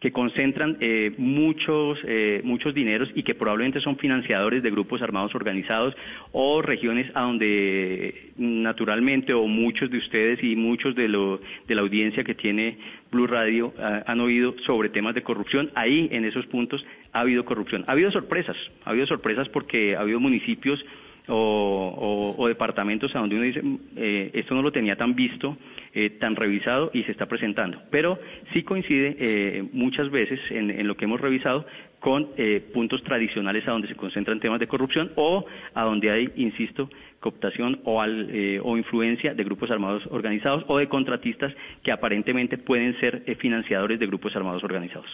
que 0.00 0.12
concentran 0.12 0.76
eh, 0.80 1.12
muchos, 1.18 1.98
eh, 2.04 2.40
muchos 2.44 2.72
dineros 2.72 3.10
y 3.14 3.24
que 3.24 3.34
probablemente 3.34 3.80
son 3.80 3.96
financiadores 3.96 4.62
de 4.62 4.70
grupos 4.70 5.02
armados 5.02 5.34
organizados 5.34 5.96
o 6.30 6.62
regiones 6.62 7.10
a 7.14 7.22
donde 7.22 8.30
naturalmente 8.36 9.32
o 9.34 9.46
muchos 9.48 9.90
de 9.90 9.98
ustedes 9.98 10.42
y 10.42 10.54
muchos 10.54 10.94
de, 10.94 11.08
lo, 11.08 11.40
de 11.66 11.74
la 11.74 11.80
audiencia 11.80 12.22
que 12.22 12.34
tiene 12.34 12.78
Blue 13.10 13.26
Radio 13.26 13.72
ah, 13.78 14.04
han 14.06 14.20
oído 14.20 14.54
sobre 14.64 14.88
temas 14.90 15.14
de 15.14 15.22
corrupción. 15.22 15.70
Ahí, 15.74 16.08
en 16.12 16.24
esos 16.24 16.46
puntos, 16.46 16.86
ha 17.12 17.20
habido 17.20 17.44
corrupción. 17.44 17.84
Ha 17.88 17.92
habido 17.92 18.12
sorpresas, 18.12 18.56
ha 18.84 18.90
habido 18.90 19.06
sorpresas 19.06 19.48
porque 19.48 19.96
ha 19.96 20.00
habido 20.00 20.20
municipios 20.20 20.84
o, 21.28 22.44
departamentos 22.48 23.14
a 23.14 23.20
donde 23.20 23.36
uno 23.36 23.44
dice, 23.44 23.62
eh, 23.96 24.30
esto 24.34 24.54
no 24.54 24.62
lo 24.62 24.72
tenía 24.72 24.96
tan 24.96 25.14
visto, 25.14 25.56
eh, 25.94 26.10
tan 26.10 26.36
revisado 26.36 26.90
y 26.92 27.02
se 27.04 27.12
está 27.12 27.26
presentando. 27.26 27.80
Pero 27.90 28.18
sí 28.52 28.62
coincide 28.62 29.16
eh, 29.18 29.64
muchas 29.72 30.10
veces 30.10 30.40
en, 30.50 30.86
lo 30.86 30.96
que 30.96 31.04
hemos 31.04 31.20
revisado 31.20 31.66
con 32.00 32.28
puntos 32.72 33.02
tradicionales 33.02 33.66
a 33.66 33.72
donde 33.72 33.88
se 33.88 33.96
concentran 33.96 34.38
temas 34.38 34.60
de 34.60 34.68
corrupción 34.68 35.10
o 35.16 35.44
a 35.74 35.82
donde 35.82 36.12
hay, 36.12 36.28
insisto, 36.36 36.88
cooptación 37.18 37.80
o, 37.82 38.00
o 38.00 38.76
influencia 38.76 39.34
de 39.34 39.44
grupos 39.44 39.72
armados 39.72 40.04
organizados 40.10 40.64
o 40.68 40.78
de 40.78 40.88
contratistas 40.88 41.52
que 41.82 41.90
aparentemente 41.90 42.56
pueden 42.56 42.98
ser 43.00 43.24
financiadores 43.40 43.98
de 43.98 44.06
grupos 44.06 44.36
armados 44.36 44.62
organizados. 44.62 45.10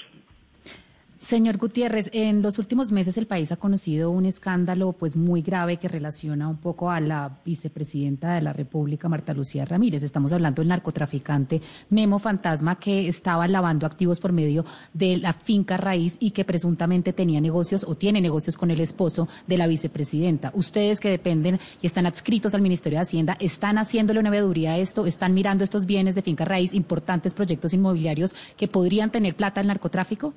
Señor 1.24 1.56
Gutiérrez, 1.56 2.10
en 2.12 2.42
los 2.42 2.58
últimos 2.58 2.92
meses 2.92 3.16
el 3.16 3.26
país 3.26 3.50
ha 3.50 3.56
conocido 3.56 4.10
un 4.10 4.26
escándalo 4.26 4.92
pues 4.92 5.16
muy 5.16 5.40
grave 5.40 5.78
que 5.78 5.88
relaciona 5.88 6.48
un 6.48 6.58
poco 6.58 6.90
a 6.90 7.00
la 7.00 7.38
vicepresidenta 7.46 8.34
de 8.34 8.42
la 8.42 8.52
República, 8.52 9.08
Marta 9.08 9.32
Lucía 9.32 9.64
Ramírez. 9.64 10.02
Estamos 10.02 10.34
hablando 10.34 10.60
del 10.60 10.68
narcotraficante 10.68 11.62
Memo 11.88 12.18
Fantasma 12.18 12.78
que 12.78 13.08
estaba 13.08 13.48
lavando 13.48 13.86
activos 13.86 14.20
por 14.20 14.32
medio 14.32 14.66
de 14.92 15.16
la 15.16 15.32
finca 15.32 15.78
raíz 15.78 16.18
y 16.20 16.32
que 16.32 16.44
presuntamente 16.44 17.14
tenía 17.14 17.40
negocios 17.40 17.86
o 17.88 17.94
tiene 17.94 18.20
negocios 18.20 18.58
con 18.58 18.70
el 18.70 18.80
esposo 18.80 19.26
de 19.46 19.56
la 19.56 19.66
vicepresidenta. 19.66 20.52
Ustedes 20.54 21.00
que 21.00 21.08
dependen 21.08 21.58
y 21.80 21.86
están 21.86 22.04
adscritos 22.04 22.54
al 22.54 22.60
Ministerio 22.60 22.98
de 22.98 23.04
Hacienda, 23.04 23.38
¿están 23.40 23.78
haciéndole 23.78 24.20
una 24.20 24.28
veeduría 24.28 24.72
a 24.72 24.78
esto? 24.78 25.06
¿Están 25.06 25.32
mirando 25.32 25.64
estos 25.64 25.86
bienes 25.86 26.14
de 26.14 26.20
finca 26.20 26.44
raíz, 26.44 26.74
importantes 26.74 27.32
proyectos 27.32 27.72
inmobiliarios 27.72 28.34
que 28.58 28.68
podrían 28.68 29.10
tener 29.10 29.34
plata 29.34 29.62
al 29.62 29.68
narcotráfico? 29.68 30.34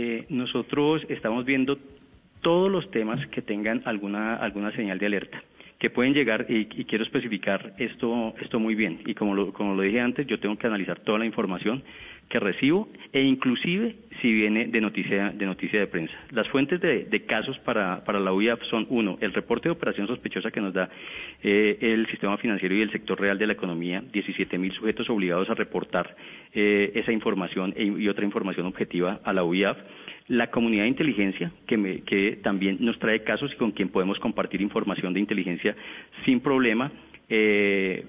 Eh, 0.00 0.26
nosotros 0.28 1.04
estamos 1.08 1.44
viendo 1.44 1.76
todos 2.40 2.70
los 2.70 2.88
temas 2.92 3.26
que 3.32 3.42
tengan 3.42 3.82
alguna, 3.84 4.36
alguna 4.36 4.70
señal 4.70 4.96
de 5.00 5.06
alerta 5.06 5.42
que 5.76 5.90
pueden 5.90 6.14
llegar 6.14 6.46
y, 6.48 6.66
quiero 6.84 7.02
especificar 7.02 7.74
esto, 7.78 8.32
esto 8.40 8.60
muy 8.60 8.76
bien. 8.76 9.00
Y 9.06 9.14
como 9.14 9.34
lo, 9.34 9.52
como 9.52 9.74
lo 9.74 9.82
dije 9.82 10.00
antes, 10.00 10.24
yo 10.28 10.38
tengo 10.38 10.56
que 10.56 10.68
analizar 10.68 11.00
toda 11.00 11.18
la 11.18 11.26
información 11.26 11.82
que 12.28 12.38
recibo 12.38 12.88
e 13.12 13.22
inclusive 13.22 13.96
si 14.20 14.32
viene 14.32 14.66
de 14.66 14.80
noticia 14.80 15.30
de 15.30 15.46
noticia 15.46 15.80
de 15.80 15.86
prensa. 15.86 16.14
Las 16.30 16.48
fuentes 16.48 16.80
de, 16.80 17.24
casos 17.26 17.58
para, 17.60 18.04
para, 18.04 18.20
la 18.20 18.32
UIAF 18.32 18.62
son 18.64 18.86
uno, 18.90 19.16
el 19.20 19.32
reporte 19.32 19.68
de 19.68 19.72
operación 19.72 20.06
sospechosa 20.06 20.50
que 20.50 20.60
nos 20.60 20.74
da 20.74 20.90
eh, 21.42 21.78
el 21.80 22.06
sistema 22.08 22.36
financiero 22.36 22.74
y 22.74 22.82
el 22.82 22.92
sector 22.92 23.20
real 23.20 23.38
de 23.38 23.46
la 23.46 23.52
economía, 23.52 24.02
17 24.12 24.58
mil 24.58 24.72
sujetos 24.72 25.08
obligados 25.08 25.48
a 25.50 25.54
reportar 25.54 26.16
eh, 26.52 26.92
esa 26.94 27.12
información 27.12 27.72
e, 27.76 27.84
y 27.84 28.08
otra 28.08 28.24
información 28.24 28.66
objetiva 28.66 29.20
a 29.24 29.32
la 29.32 29.44
UIAF 29.44 29.78
la 30.28 30.50
comunidad 30.50 30.82
de 30.82 30.90
inteligencia, 30.90 31.50
que, 31.66 32.02
que, 32.04 32.38
también 32.42 32.76
nos 32.80 32.98
trae 32.98 33.22
casos 33.22 33.50
y 33.54 33.56
con 33.56 33.72
quien 33.72 33.88
podemos 33.88 34.18
compartir 34.18 34.60
información 34.60 35.14
de 35.14 35.20
inteligencia 35.20 35.74
sin 36.26 36.40
problema. 36.40 36.92
Eh, 37.30 38.04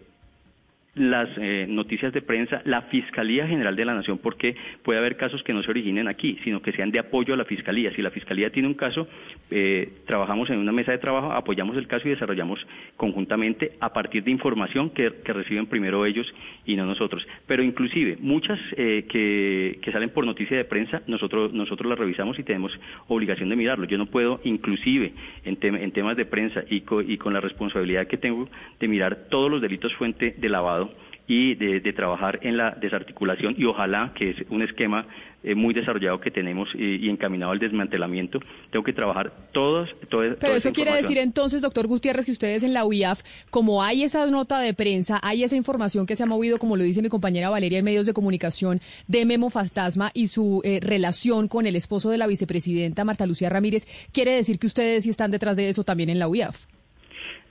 las 1.00 1.30
eh, 1.38 1.66
noticias 1.68 2.12
de 2.14 2.22
prensa, 2.22 2.62
la 2.66 2.84
Fiscalía 2.84 3.48
General 3.48 3.76
de 3.76 3.86
la 3.86 3.94
Nación, 3.94 4.18
porque 4.18 4.56
puede 4.84 5.00
haber 5.00 5.16
casos 5.16 5.42
que 5.44 5.54
no 5.54 5.64
se 5.64 5.72
originen 5.72 6.08
aquí, 6.08 6.38
sino 6.44 6.62
que 6.62 6.74
sean 6.74 6.92
de 6.92 7.00
apoyo 7.00 7.34
a 7.34 7.38
la 7.38 7.46
Fiscalía. 7.46 7.92
Si 7.96 8.02
la 8.02 8.12
Fiscalía 8.12 8.52
tiene 8.52 8.68
un 8.68 8.74
caso, 8.74 9.08
eh, 9.50 9.94
trabajamos 10.06 10.50
en 10.50 10.60
una 10.60 10.74
mesa 10.74 10.92
de 10.92 10.98
trabajo, 10.98 11.32
apoyamos 11.32 11.78
el 11.78 11.88
caso 11.88 12.08
y 12.08 12.12
desarrollamos 12.12 12.66
conjuntamente 12.98 13.74
a 13.80 13.94
partir 13.94 14.24
de 14.24 14.32
información 14.32 14.90
que, 14.90 15.10
reciben 15.30 15.68
primero 15.68 16.06
ellos 16.06 16.34
y 16.66 16.76
no 16.76 16.86
nosotros. 16.86 17.26
Pero 17.48 17.64
inclusive 17.64 18.18
muchas 18.20 18.60
eh, 18.76 19.06
que, 19.08 19.92
salen 19.92 20.10
por 20.10 20.26
noticia 20.26 20.58
de 20.58 20.66
prensa, 20.66 21.02
nosotros, 21.08 21.54
nosotros 21.54 21.90
las 21.90 21.98
revisamos 21.98 22.38
y 22.40 22.44
tenemos 22.44 22.78
obligación 23.08 23.50
de 23.50 23.56
mirarlo. 23.56 23.86
Yo 23.86 23.98
no 23.98 24.08
puedo, 24.08 24.42
inclusive 24.44 25.14
en, 25.46 25.58
en 25.62 25.92
temas 25.92 26.18
de 26.18 26.26
prensa 26.26 26.64
y 26.70 26.82
con 26.82 27.34
la 27.34 27.40
responsabilidad 27.40 28.08
que 28.08 28.18
tengo 28.18 28.50
de 28.80 28.88
mirar 28.88 29.28
todos 29.30 29.50
los 29.50 29.62
delitos 29.62 29.94
fuente 29.96 30.36
de 30.38 30.50
lavado, 30.50 30.89
y 31.30 31.54
de, 31.54 31.94
trabajar 31.94 32.40
en 32.42 32.58
la 32.58 32.72
desarticulación 32.72 33.54
y 33.56 33.66
ojalá 33.66 34.14
que 34.16 34.32
es 34.32 34.38
un 34.50 34.64
esquema 34.64 35.06
eh, 35.44 35.54
muy 35.54 35.76
desarrollado 35.76 36.20
que 36.20 36.32
tenemos 36.32 36.70
y, 36.74 37.08
encaminado 37.08 37.52
al 37.52 37.60
desmantelamiento. 37.60 38.40
Tengo 38.72 38.84
que 38.84 38.94
trabajar 38.94 39.32
todos. 39.52 39.90
Pero 40.10 40.56
eso 40.56 40.74
quiere 40.74 40.92
decir 40.96 41.20
entonces, 41.20 41.62
doctor 41.62 41.86
Gutiérrez, 41.86 42.26
que 42.26 42.32
ustedes 42.32 42.64
en 42.64 42.74
la 42.74 42.84
UIAF, 42.84 43.22
como 43.52 43.84
hay 43.84 44.02
esa 44.02 44.26
nota 44.26 44.60
de 44.60 44.74
prensa, 44.74 45.20
hay 45.22 45.44
esa 45.44 45.56
información 45.56 46.08
que 46.08 46.16
se 46.16 46.24
ha 46.24 46.26
movido, 46.26 46.58
como 46.58 46.76
lo 46.76 46.84
dice 46.84 47.04
mi 47.04 47.10
compañera 47.10 47.52
Valeria, 47.52 47.78
en 47.78 47.86
medios 47.86 48.08
de 48.08 48.14
comunicación 48.14 48.82
de 49.08 49.26
Memo 49.26 49.52
Fantasma 49.52 50.10
y 50.16 50.30
su 50.30 50.62
eh, 50.64 50.80
relación 50.82 51.48
con 51.48 51.68
el 51.68 51.76
esposo 51.76 52.10
de 52.10 52.18
la 52.18 52.26
vicepresidenta 52.26 53.06
Marta 53.06 53.28
Lucía 53.28 53.50
Ramírez, 53.50 53.88
quiere 54.12 54.32
decir 54.32 54.58
que 54.58 54.66
ustedes 54.66 55.04
sí 55.04 55.12
están 55.12 55.30
detrás 55.30 55.56
de 55.56 55.70
eso 55.70 55.84
también 55.84 56.10
en 56.10 56.18
la 56.18 56.28
UIAF. 56.28 56.66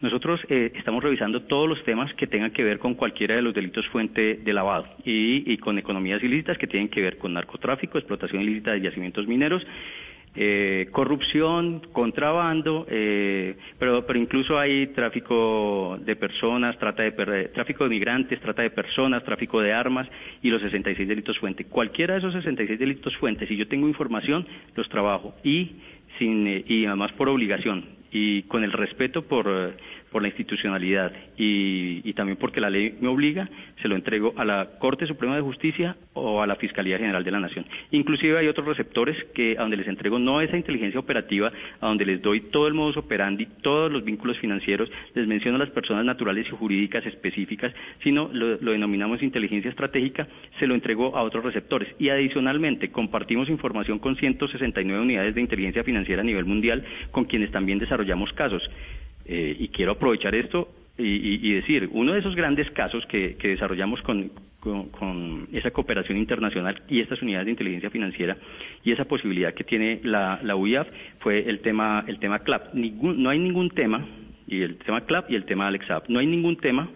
Nosotros 0.01 0.41
eh, 0.49 0.71
estamos 0.77 1.03
revisando 1.03 1.43
todos 1.43 1.69
los 1.69 1.83
temas 1.83 2.13
que 2.15 2.29
tengan 2.29 2.53
que 2.53 2.63
ver 2.63 2.79
con 2.79 2.95
cualquiera 2.95 3.35
de 3.35 3.43
los 3.43 3.53
delitos 3.53 3.87
fuente 3.89 4.35
de 4.35 4.53
lavado 4.53 4.87
y, 5.05 5.57
con 5.59 5.77
economías 5.77 6.23
ilícitas 6.23 6.57
que 6.57 6.69
tienen 6.69 6.89
que 6.89 7.03
ver 7.03 7.19
con 7.19 7.35
narcotráfico, 7.35 7.99
explotación 7.99 8.43
ilícita 8.43 8.73
de 8.73 8.81
yacimientos 8.81 9.27
mineros, 9.27 9.67
eh, 10.37 10.87
corrupción, 10.93 11.83
contrabando, 11.91 12.87
eh, 12.89 13.57
pero, 13.77 14.07
pero 14.07 14.21
incluso 14.21 14.57
hay 14.57 14.87
tráfico 14.89 15.99
de 16.01 16.15
personas, 16.15 16.79
trata 16.79 17.03
de, 17.03 17.49
tráfico 17.49 17.83
de 17.83 17.91
migrantes, 17.91 18.41
trata 18.41 18.63
de 18.63 18.71
personas, 18.71 19.25
tráfico 19.25 19.61
de 19.61 19.73
armas 19.73 20.07
y 20.43 20.51
los 20.51 20.63
66 20.63 21.09
delitos 21.09 21.41
fuente. 21.41 21.65
Cualquiera 21.65 22.15
de 22.15 22.21
esos 22.21 22.35
66 22.35 22.79
delitos 22.79 23.17
fuentes, 23.17 23.49
si 23.49 23.57
yo 23.57 23.67
tengo 23.67 23.89
información, 23.89 24.47
los 24.77 24.89
trabajo 24.89 25.35
y, 25.43 25.73
sin, 26.21 26.65
y 26.69 26.87
además 26.87 27.11
por 27.13 27.29
obligación 27.29 27.98
y 28.11 28.43
con 28.45 28.65
el 28.65 28.73
respeto 28.73 29.23
por, 29.23 29.77
por 30.11 30.23
la 30.23 30.29
institucionalidad 30.29 31.13
y, 31.37 32.01
y, 32.05 32.13
también 32.15 32.37
porque 32.39 32.61
la 32.61 32.71
ley 32.71 32.97
me 33.01 33.09
obliga, 33.09 33.49
se 33.83 33.89
lo 33.89 33.95
entrego 33.95 34.35
a 34.37 34.45
la 34.45 34.79
Corte 34.79 35.07
Suprema 35.07 35.37
de 35.37 35.43
Justicia 35.43 35.97
o 36.15 36.43
a 36.43 36.47
la 36.47 36.57
Fiscalía 36.57 36.99
General 36.99 37.23
de 37.23 37.31
la 37.31 37.41
Nación. 37.41 37.67
Inclusive 37.91 38.39
hay 38.39 38.49
otros 38.49 38.67
receptores 38.67 39.17
que 39.35 39.57
a 39.59 39.63
donde 39.63 39.77
les 39.77 39.89
entrego 39.89 40.19
no 40.19 40.41
esa 40.41 40.57
inteligencia 40.57 41.01
operativa, 41.01 41.53
a 41.81 41.87
donde 41.87 42.07
les 42.07 42.23
doy 42.23 42.41
todo 42.41 42.67
el 42.67 42.75
modus 42.75 42.97
operandi, 42.97 43.47
todos 43.63 43.91
los 43.91 44.05
vínculos 44.05 44.39
financieros, 44.39 44.91
les 45.15 45.27
menciono 45.27 45.59
las 45.59 45.71
personas 45.71 46.05
naturales 46.05 46.47
y 46.49 46.51
jurídicas 46.51 47.05
específicas, 47.07 47.73
sino 48.03 48.31
lo, 48.33 48.57
lo 48.61 48.73
denominamos 48.73 49.23
inteligencia 49.23 49.71
estratégica, 49.71 50.29
se 50.59 50.67
lo 50.67 50.75
entrego 50.75 51.17
a 51.17 51.23
otros 51.23 51.45
receptores. 51.45 51.89
Y 51.99 52.09
adicionalmente 52.09 52.91
compartimos 52.91 53.49
información 53.49 53.99
con 53.99 54.17
169 54.17 55.03
unidades 55.03 55.35
de 55.35 55.41
inteligencia 55.41 55.85
financiera 55.85 56.23
a 56.23 56.25
nivel 56.25 56.45
mundial, 56.45 56.85
con 57.11 57.25
quienes 57.25 57.51
también 57.51 57.79
desarrollamos 57.79 58.33
casos. 58.33 58.69
Eh, 59.29 59.57
y 59.59 59.69
quiero 59.69 59.93
aprovechar 59.93 60.35
esto 60.35 60.69
y, 60.97 61.53
decir, 61.53 61.89
uno 61.93 62.13
de 62.13 62.19
esos 62.19 62.35
grandes 62.35 62.69
casos 62.73 63.07
que, 63.07 63.37
desarrollamos 63.41 64.03
con, 64.03 64.33
esa 65.53 65.71
cooperación 65.71 66.19
internacional 66.19 66.83
y 66.89 67.01
estas 67.01 67.23
unidades 67.23 67.45
de 67.45 67.53
inteligencia 67.53 67.91
financiera 67.91 68.37
y 68.83 68.91
esa 68.91 69.05
posibilidad 69.05 69.55
que 69.55 69.63
tiene 69.63 70.01
la, 70.03 70.41
la 70.43 70.57
UIAF 70.57 70.89
fue 71.21 71.49
el 71.49 71.61
tema, 71.61 72.05
el 72.09 72.19
tema 72.19 72.41
CLAP. 72.41 72.75
no 72.75 73.31
hay 73.31 73.39
ningún 73.39 73.71
tema, 73.71 74.05
y 74.49 74.63
el 74.63 74.77
tema 74.79 75.03
CLAP 75.03 75.31
y 75.31 75.37
el 75.37 75.45
tema 75.45 75.69
AlexApp, 75.69 76.09
no 76.09 76.19
hay 76.19 76.27
ningún 76.27 76.57
tema 76.57 76.91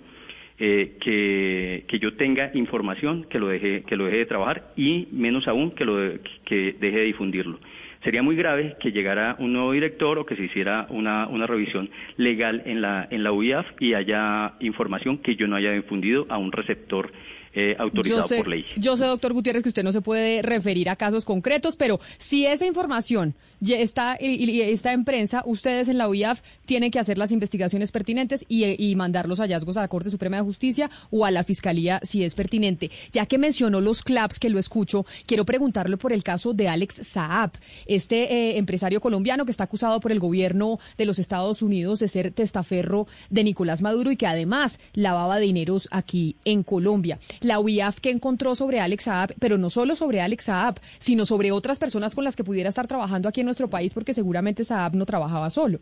eh, 0.59 0.97
que, 1.01 1.85
que, 1.87 1.99
yo 1.99 2.15
tenga 2.15 2.51
información 2.55 3.25
que 3.25 3.39
lo 3.39 3.49
deje 3.49 3.83
que 3.83 3.97
lo 3.97 4.07
deje 4.07 4.19
de 4.19 4.27
trabajar 4.27 4.73
y 4.77 5.09
menos 5.13 5.49
aún 5.49 5.71
que 5.73 5.85
lo 5.85 6.19
que 6.45 6.77
deje 6.79 6.99
de 6.99 7.05
difundirlo 7.05 7.59
sería 8.05 8.23
muy 8.23 8.37
grave 8.37 8.77
que 8.81 8.93
llegara 8.93 9.37
un 9.39 9.53
nuevo 9.53 9.73
director 9.73 10.19
o 10.19 10.27
que 10.27 10.37
se 10.37 10.45
hiciera 10.45 10.87
una, 10.91 11.27
una 11.27 11.47
revisión 11.47 11.91
legal 12.17 12.63
en 12.67 12.81
la, 12.81 13.07
en 13.11 13.23
la 13.23 13.33
UIAF 13.33 13.67
y 13.81 13.95
haya 13.95 14.55
información 14.61 15.19
que 15.19 15.37
yo 15.37 15.47
no 15.47 15.57
haya 15.57 15.73
difundido 15.73 16.27
a 16.29 16.39
un 16.39 16.53
receptor 16.53 17.13
eh, 17.55 17.77
autorizado 17.79 18.29
por 18.29 18.49
ley. 18.49 18.65
Yo 18.77 18.97
sé, 18.97 19.05
doctor 19.05 19.33
Gutiérrez, 19.35 19.63
que 19.63 19.69
usted 19.69 19.85
no 19.85 19.93
se 19.93 20.01
puede 20.01 20.41
referir 20.41 20.89
a 20.89 20.97
casos 20.97 21.25
concretos, 21.25 21.77
pero 21.77 22.01
si 22.17 22.47
esa 22.47 22.67
información 22.67 23.35
ya 23.61 23.77
está, 23.79 24.17
y, 24.19 24.61
está 24.63 24.93
en 24.93 25.05
prensa, 25.05 25.43
ustedes 25.45 25.89
en 25.89 25.99
la 25.99 26.09
UIAF 26.09 26.41
tienen 26.65 26.91
que 26.91 26.99
hacer 26.99 27.19
las 27.19 27.31
investigaciones 27.31 27.93
pertinentes 27.93 28.45
y, 28.49 28.93
mandar 28.97 29.27
los 29.27 29.41
hallazgos 29.41 29.77
a 29.77 29.81
la 29.81 29.89
Corte 29.89 30.11
Suprema 30.11 30.37
de 30.37 30.43
Justicia 30.43 30.91
o 31.11 31.25
a 31.25 31.31
la 31.31 31.45
Fiscalía 31.45 32.01
si 32.05 32.25
es 32.25 32.35
pertinente. 32.35 32.91
Ya 33.11 33.27
que 33.27 33.39
mencionó 33.39 33.81
los 33.81 34.03
CLAPS, 34.03 34.39
que 34.39 34.51
lo 34.51 34.59
escucho, 34.59 35.07
quiero 35.27 35.45
preguntarle 35.45 35.97
por 35.97 36.13
el 36.13 36.23
caso 36.23 36.53
de 36.53 36.69
Alex 36.69 37.07
Saab, 37.07 37.53
este 37.87 38.33
eh, 38.33 38.59
empresario 38.59 39.01
colombiano 39.01 39.45
que 39.45 39.51
está 39.51 39.65
acusado 39.65 40.01
por 40.01 40.13
el 40.13 40.21
gobierno 40.21 40.79
de 40.97 41.07
los 41.07 41.19
Estados 41.19 41.63
Unidos 41.63 41.99
de 41.99 42.09
ser 42.09 42.31
testaferro 42.31 43.07
de 43.31 43.45
Nicolás 43.45 43.83
Maduro 43.83 44.11
y 44.11 44.17
que 44.17 44.27
además 44.27 44.79
lavaba 44.95 45.39
dineros 45.39 45.89
aquí 45.91 46.37
en 46.45 46.63
Colombia 46.63 47.19
la 47.45 47.61
UIAF 47.61 48.01
que 48.01 48.11
encontró 48.11 48.55
sobre 48.55 48.81
Alex 48.81 49.05
Saab, 49.05 49.35
pero 49.39 49.59
no 49.59 49.71
solo 49.71 49.97
sobre 49.97 50.21
Alex 50.21 50.45
Saab, 50.45 50.81
sino 50.99 51.25
sobre 51.27 51.53
otras 51.53 51.79
personas 51.79 52.15
con 52.15 52.25
las 52.25 52.37
que 52.37 52.45
pudiera 52.45 52.69
estar 52.69 52.87
trabajando 52.87 53.29
aquí 53.29 53.41
en 53.41 53.47
nuestro 53.47 53.69
país, 53.69 53.95
porque 53.95 54.15
seguramente 54.15 54.65
Saab 54.65 54.95
no 54.95 55.07
trabajaba 55.07 55.51
solo. 55.51 55.79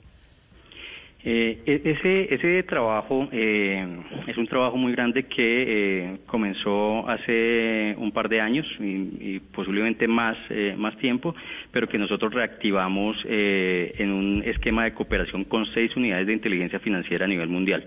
Eh, 1.23 1.59
e-, 1.67 2.31
ese, 2.31 2.63
trabajo 2.63 3.29
eh, 3.31 3.87
es 4.27 4.37
un 4.39 4.47
trabajo 4.47 4.79
muy 4.79 4.93
grande 4.93 5.25
que 5.25 5.65
eh, 5.69 6.17
comenzó 6.27 7.07
hace 7.09 7.95
un 7.99 8.11
par 8.13 8.29
de 8.31 8.41
años 8.41 8.67
y, 8.79 9.41
posiblemente 9.53 10.09
más, 10.09 10.37
más 10.77 10.97
tiempo, 10.99 11.35
pero 11.73 11.89
que 11.89 11.99
nosotros 11.99 12.33
reactivamos 12.33 13.17
en 13.29 14.11
un 14.11 14.43
esquema 14.45 14.85
de 14.85 14.95
cooperación 14.95 15.45
con 15.45 15.67
seis 15.67 15.95
unidades 15.97 16.27
de 16.27 16.33
inteligencia 16.33 16.79
financiera 16.81 17.25
a 17.25 17.29
nivel 17.29 17.49
mundial. 17.49 17.85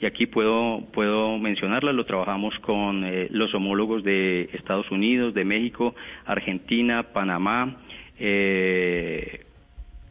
Y 0.00 0.06
aquí 0.06 0.26
puedo, 0.26 0.82
puedo 0.92 1.38
mencionarlas, 1.38 1.94
lo 1.94 2.04
trabajamos 2.04 2.58
con 2.60 3.04
los 3.30 3.54
homólogos 3.54 4.04
de 4.04 4.50
Estados 4.52 4.90
Unidos, 4.90 5.32
de 5.32 5.44
México, 5.44 5.94
Argentina, 6.26 7.02
Panamá, 7.14 7.76
eh, 8.18 9.46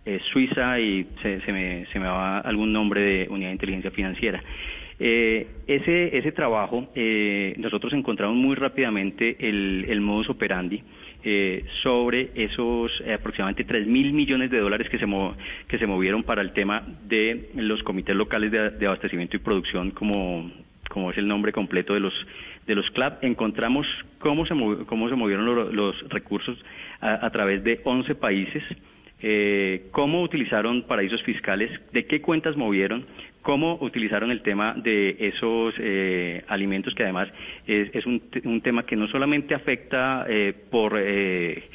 eh, 0.06 0.20
Suiza 0.32 0.80
y 0.80 1.08
se, 1.22 1.52
me, 1.52 1.86
se 1.88 2.00
me 2.00 2.08
va 2.08 2.40
algún 2.40 2.72
nombre 2.72 3.02
de 3.02 3.28
unidad 3.30 3.50
de 3.50 3.54
inteligencia 3.54 3.92
financiera. 3.92 4.44
Eh, 5.00 5.48
ese, 5.68 6.18
ese 6.18 6.32
trabajo, 6.32 6.88
eh, 6.96 7.56
nosotros 7.58 7.92
encontramos 7.94 8.38
muy 8.38 8.56
rápidamente 8.56 9.36
el, 9.40 9.86
el 9.90 10.02
modus 10.02 10.30
operandi 10.30 10.84
eh, 11.28 11.65
sobre 11.82 12.30
esos 12.36 12.91
eh, 13.03 13.13
aproximadamente 13.13 13.63
3 13.63 13.88
mil 13.88 14.13
millones 14.13 14.51
de 14.51 14.59
dólares 14.59 14.88
que 14.89 14.99
se, 14.99 15.07
que 15.67 15.80
se 15.80 15.88
movieron 15.88 16.21
para 16.21 16.43
el 16.43 16.53
tema 16.53 16.84
de 17.07 17.49
los 17.55 17.82
comités 17.82 18.15
locales 18.15 18.51
de, 18.51 18.86
abastecimiento 18.86 19.36
y 19.36 19.39
producción, 19.39 19.89
como, 19.89 20.51
como 20.88 21.09
es 21.09 21.17
el 21.17 21.28
nombre 21.28 21.51
completo 21.51 21.95
de 21.95 21.99
los 21.99 22.13
de 22.67 22.76
los 22.76 22.89
CLAP, 22.91 23.23
encontramos 23.23 23.88
cómo 24.19 24.45
se, 24.45 24.53
cómo 24.86 25.09
se 25.09 25.15
movieron 25.15 25.76
los, 25.76 26.09
recursos 26.09 26.57
a, 27.01 27.30
través 27.32 27.63
de 27.63 27.82
11 27.84 28.13
países, 28.15 28.63
eh, 29.21 29.88
cómo 29.91 30.21
utilizaron 30.21 30.84
paraísos 30.84 31.23
fiscales, 31.23 31.71
de 31.91 32.05
qué 32.05 32.21
cuentas 32.21 32.55
movieron, 32.55 33.05
cómo 33.46 33.78
utilizaron 33.80 34.32
el 34.32 34.41
tema 34.41 34.74
de 34.74 35.18
esos 35.20 35.76
eh, 35.78 36.43
alimentos, 36.48 36.96
que 36.96 37.04
además 37.04 37.30
es, 37.68 38.04
un, 38.08 38.20
un, 38.43 38.60
tema 38.62 38.88
que 38.88 38.96
no 38.96 39.08
solamente 39.08 39.54
afecta 39.54 40.26
eh, 40.28 40.52
por, 40.72 40.98
eh, 40.98 41.70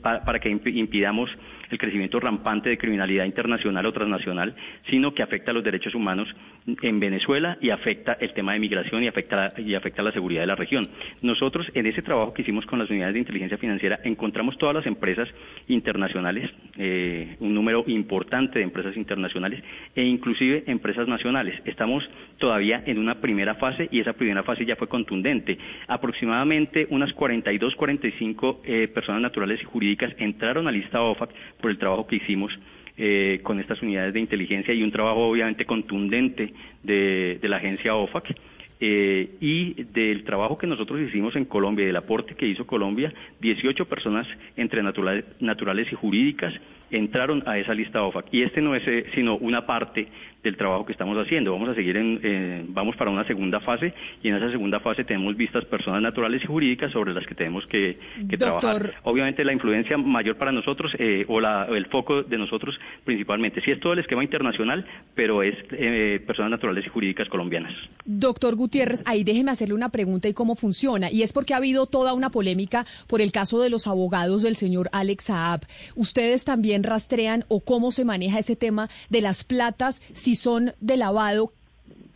para 0.00 0.38
que 0.38 0.50
impidamos 0.50 1.36
el 1.68 1.78
crecimiento 1.78 2.20
rampante 2.20 2.70
de 2.70 2.78
criminalidad 2.78 3.24
internacional 3.24 3.84
o 3.86 3.92
transnacional, 3.92 4.54
sino 4.88 5.12
que 5.12 5.24
afecta 5.24 5.50
a 5.50 5.54
los 5.54 5.64
derechos 5.64 5.96
humanos 5.96 6.28
en 6.66 7.00
Venezuela 7.00 7.58
y 7.60 7.70
afecta 7.70 8.16
el 8.20 8.32
tema 8.32 8.52
de 8.52 8.58
migración 8.58 9.02
y 9.04 9.08
afecta, 9.08 9.52
y 9.58 9.74
afecta 9.74 10.02
la 10.02 10.12
seguridad 10.12 10.42
de 10.42 10.46
la 10.46 10.56
región. 10.56 10.88
Nosotros, 11.20 11.70
en 11.74 11.86
ese 11.86 12.02
trabajo 12.02 12.32
que 12.32 12.42
hicimos 12.42 12.64
con 12.66 12.78
las 12.78 12.90
unidades 12.90 13.14
de 13.14 13.20
inteligencia 13.20 13.58
financiera, 13.58 14.00
encontramos 14.04 14.56
todas 14.58 14.74
las 14.74 14.86
empresas 14.86 15.28
internacionales, 15.68 16.50
eh, 16.78 17.36
un 17.40 17.54
número 17.54 17.84
importante 17.86 18.58
de 18.58 18.64
empresas 18.64 18.96
internacionales 18.96 19.62
e 19.94 20.04
inclusive 20.04 20.64
empresas 20.66 21.06
nacionales. 21.06 21.60
Estamos 21.64 22.08
todavía 22.38 22.82
en 22.86 22.98
una 22.98 23.20
primera 23.20 23.56
fase 23.56 23.88
y 23.90 24.00
esa 24.00 24.14
primera 24.14 24.42
fase 24.42 24.64
ya 24.64 24.76
fue 24.76 24.88
contundente. 24.88 25.58
Aproximadamente 25.86 26.86
unas 26.90 27.12
42, 27.12 27.74
45 27.76 28.62
eh, 28.64 28.88
personas 28.88 29.20
naturales 29.20 29.60
y 29.60 29.64
jurídicas 29.64 30.14
entraron 30.18 30.66
a 30.66 30.72
lista 30.72 31.02
OFAC 31.02 31.30
por 31.60 31.70
el 31.70 31.78
trabajo 31.78 32.06
que 32.06 32.16
hicimos 32.16 32.58
eh, 32.96 33.40
con 33.42 33.58
estas 33.60 33.82
unidades 33.82 34.14
de 34.14 34.20
inteligencia 34.20 34.72
y 34.72 34.82
un 34.82 34.92
trabajo 34.92 35.28
obviamente 35.28 35.64
contundente 35.64 36.52
de, 36.82 37.38
la 37.42 37.56
agencia 37.56 37.94
OFAC. 37.94 38.34
Eh, 38.80 39.36
y 39.40 39.84
del 39.84 40.24
trabajo 40.24 40.58
que 40.58 40.66
nosotros 40.66 41.00
hicimos 41.00 41.36
en 41.36 41.44
Colombia, 41.44 41.86
del 41.86 41.96
aporte 41.96 42.34
que 42.34 42.46
hizo 42.46 42.66
Colombia, 42.66 43.14
18 43.40 43.86
personas 43.86 44.26
entre 44.56 44.82
naturales, 44.82 45.24
naturales 45.40 45.90
y 45.90 45.94
jurídicas 45.94 46.52
entraron 46.90 47.42
a 47.46 47.58
esa 47.58 47.74
lista 47.74 48.02
OFAC. 48.02 48.26
Y 48.32 48.42
este 48.42 48.60
no 48.60 48.74
es 48.74 48.86
eh, 48.86 49.06
sino 49.14 49.36
una 49.36 49.66
parte 49.66 50.08
del 50.44 50.56
trabajo 50.56 50.84
que 50.84 50.92
estamos 50.92 51.16
haciendo. 51.18 51.52
Vamos 51.52 51.70
a 51.70 51.74
seguir 51.74 51.96
en, 51.96 52.66
vamos 52.68 52.94
para 52.96 53.10
una 53.10 53.26
segunda 53.26 53.60
fase 53.60 53.94
y 54.22 54.28
en 54.28 54.36
esa 54.36 54.50
segunda 54.50 54.78
fase 54.78 55.02
tenemos 55.02 55.36
vistas 55.36 55.64
personas 55.64 56.02
naturales 56.02 56.42
y 56.44 56.46
jurídicas 56.46 56.92
sobre 56.92 57.14
las 57.14 57.26
que 57.26 57.34
tenemos 57.34 57.66
que, 57.66 57.98
trabajar. 58.38 58.94
Obviamente 59.04 59.44
la 59.44 59.52
influencia 59.52 59.96
mayor 59.96 60.36
para 60.36 60.52
nosotros 60.52 60.94
eh, 60.98 61.24
o 61.28 61.40
el 61.40 61.86
foco 61.86 62.22
de 62.22 62.36
nosotros 62.36 62.78
principalmente, 63.04 63.60
sí 63.62 63.70
es 63.70 63.80
todo 63.80 63.94
el 63.94 64.00
esquema 64.00 64.22
internacional, 64.22 64.84
pero 65.14 65.42
es 65.42 65.54
eh, 65.72 66.22
personas 66.26 66.50
naturales 66.50 66.84
y 66.86 66.90
jurídicas 66.90 67.28
colombianas. 67.28 67.72
Doctor 68.04 68.54
Gutiérrez, 68.54 69.02
ahí 69.06 69.24
déjeme 69.24 69.50
hacerle 69.50 69.74
una 69.74 69.88
pregunta 69.88 70.28
y 70.28 70.34
cómo 70.34 70.56
funciona. 70.56 71.10
Y 71.10 71.22
es 71.22 71.32
porque 71.32 71.54
ha 71.54 71.56
habido 71.56 71.86
toda 71.86 72.12
una 72.12 72.30
polémica 72.30 72.84
por 73.06 73.22
el 73.22 73.32
caso 73.32 73.60
de 73.60 73.70
los 73.70 73.86
abogados 73.86 74.42
del 74.42 74.56
señor 74.56 74.90
Alex 74.92 75.24
Saab. 75.24 75.62
Ustedes 75.94 76.44
también 76.44 76.82
rastrean 76.82 77.44
o 77.48 77.64
cómo 77.64 77.92
se 77.92 78.04
maneja 78.04 78.38
ese 78.38 78.56
tema 78.56 78.90
de 79.08 79.22
las 79.22 79.44
platas 79.44 80.02
si 80.12 80.33
son 80.36 80.72
de 80.80 80.96
lavado 80.96 81.52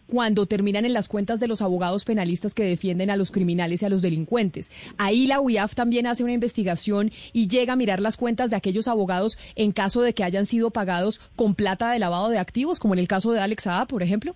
cuando 0.08 0.46
terminan 0.46 0.84
en 0.84 0.94
las 0.94 1.08
cuentas 1.08 1.38
de 1.38 1.48
los 1.48 1.62
abogados 1.62 2.04
penalistas 2.04 2.54
que 2.54 2.64
defienden 2.64 3.10
a 3.10 3.16
los 3.16 3.30
criminales 3.30 3.82
y 3.82 3.86
a 3.86 3.90
los 3.90 4.02
delincuentes. 4.02 4.70
Ahí 4.96 5.26
la 5.26 5.40
UIAF 5.40 5.74
también 5.74 6.06
hace 6.06 6.24
una 6.24 6.32
investigación 6.32 7.10
y 7.32 7.46
llega 7.48 7.74
a 7.74 7.76
mirar 7.76 8.00
las 8.00 8.16
cuentas 8.16 8.50
de 8.50 8.56
aquellos 8.56 8.88
abogados 8.88 9.38
en 9.54 9.72
caso 9.72 10.00
de 10.00 10.14
que 10.14 10.24
hayan 10.24 10.46
sido 10.46 10.70
pagados 10.70 11.20
con 11.36 11.54
plata 11.54 11.92
de 11.92 11.98
lavado 11.98 12.30
de 12.30 12.38
activos, 12.38 12.80
como 12.80 12.94
en 12.94 13.00
el 13.00 13.08
caso 13.08 13.32
de 13.32 13.40
Alex 13.40 13.64
Saab, 13.64 13.88
por 13.88 14.02
ejemplo. 14.02 14.34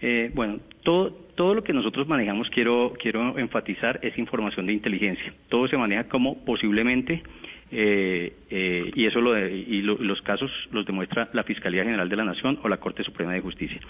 Eh, 0.00 0.30
bueno, 0.34 0.60
todo, 0.82 1.10
todo 1.34 1.54
lo 1.54 1.64
que 1.64 1.72
nosotros 1.72 2.06
manejamos, 2.08 2.50
quiero, 2.50 2.92
quiero 3.00 3.38
enfatizar, 3.38 4.00
es 4.02 4.18
información 4.18 4.66
de 4.66 4.72
inteligencia. 4.72 5.32
Todo 5.48 5.68
se 5.68 5.76
maneja 5.76 6.04
como 6.04 6.44
posiblemente 6.44 7.22
eh, 7.70 8.34
eh, 8.50 8.90
y 8.94 9.06
eso 9.06 9.20
lo 9.20 9.38
y 9.38 9.82
los 9.82 10.22
casos 10.22 10.50
los 10.72 10.86
demuestra 10.86 11.28
la 11.32 11.44
Fiscalía 11.44 11.84
General 11.84 12.08
de 12.08 12.16
la 12.16 12.24
Nación 12.24 12.58
o 12.62 12.68
la 12.68 12.78
Corte 12.78 13.04
Suprema 13.04 13.32
de 13.32 13.40
Justicia. 13.40 13.80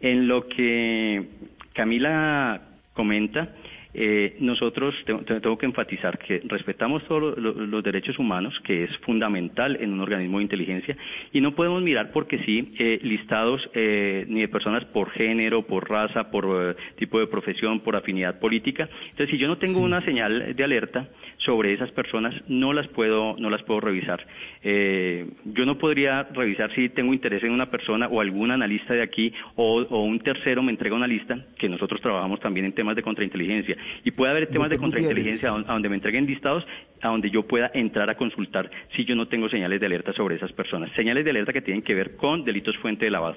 En 0.00 0.26
lo 0.26 0.48
que 0.48 1.28
Camila 1.72 2.62
comenta, 2.94 3.54
eh, 3.98 4.36
nosotros 4.40 4.94
tengo 5.06 5.56
que 5.56 5.64
enfatizar 5.64 6.18
que 6.18 6.42
respetamos 6.44 7.02
todos 7.04 7.38
los, 7.38 7.82
derechos 7.82 8.18
humanos, 8.18 8.60
que 8.60 8.84
es 8.84 8.98
fundamental 8.98 9.78
en 9.80 9.94
un 9.94 10.00
organismo 10.00 10.36
de 10.36 10.44
inteligencia, 10.44 10.94
y 11.32 11.40
no 11.40 11.54
podemos 11.54 11.82
mirar 11.82 12.12
porque 12.12 12.38
sí 12.44 12.74
eh, 12.78 12.98
listados 13.02 13.70
eh, 13.72 14.26
ni 14.28 14.40
de 14.40 14.48
personas 14.48 14.84
por 14.84 15.08
género, 15.12 15.62
por 15.62 15.88
raza, 15.88 16.30
por 16.30 16.76
tipo 16.96 17.18
de 17.18 17.26
profesión, 17.26 17.80
por 17.80 17.96
afinidad 17.96 18.38
política. 18.38 18.86
Entonces, 19.04 19.30
si 19.30 19.38
yo 19.38 19.48
no 19.48 19.56
tengo 19.56 19.80
una 19.80 20.02
señal 20.02 20.54
de 20.54 20.64
alerta 20.64 21.08
sobre 21.38 21.72
esas 21.72 21.90
personas, 21.92 22.34
no 22.48 22.74
las 22.74 22.88
puedo, 22.88 23.34
no 23.38 23.48
las 23.48 23.62
puedo 23.62 23.80
revisar. 23.80 24.26
yo 24.62 25.64
no 25.64 25.78
podría 25.78 26.24
revisar 26.34 26.70
si 26.74 26.90
tengo 26.90 27.14
interés 27.14 27.42
en 27.44 27.52
una 27.52 27.70
persona 27.70 28.08
o 28.08 28.20
algún 28.20 28.50
analista 28.50 28.92
de 28.92 29.02
aquí 29.02 29.32
o, 29.54 29.80
o 29.88 30.02
un 30.02 30.18
tercero 30.20 30.62
me 30.62 30.72
entrega 30.72 30.94
una 30.94 31.06
lista, 31.06 31.38
que 31.56 31.68
nosotros 31.68 32.02
trabajamos 32.02 32.40
también 32.40 32.66
en 32.66 32.72
temas 32.72 32.94
de 32.94 33.02
contrainteligencia 33.02 33.76
y 34.04 34.10
puede 34.10 34.30
haber 34.30 34.48
temas 34.48 34.70
de 34.70 34.78
contrainteligencia 34.78 35.50
a 35.50 35.72
donde 35.72 35.88
me 35.88 35.96
entreguen 35.96 36.26
listados, 36.26 36.64
a 37.00 37.08
donde 37.08 37.30
yo 37.30 37.46
pueda 37.46 37.70
entrar 37.74 38.10
a 38.10 38.16
consultar 38.16 38.70
si 38.94 39.04
yo 39.04 39.14
no 39.14 39.28
tengo 39.28 39.48
señales 39.48 39.80
de 39.80 39.86
alerta 39.86 40.12
sobre 40.12 40.36
esas 40.36 40.52
personas. 40.52 40.90
Señales 40.94 41.24
de 41.24 41.30
alerta 41.30 41.52
que 41.52 41.62
tienen 41.62 41.82
que 41.82 41.94
ver 41.94 42.16
con 42.16 42.44
delitos 42.44 42.76
fuente 42.78 43.04
de 43.04 43.10
lavado. 43.10 43.36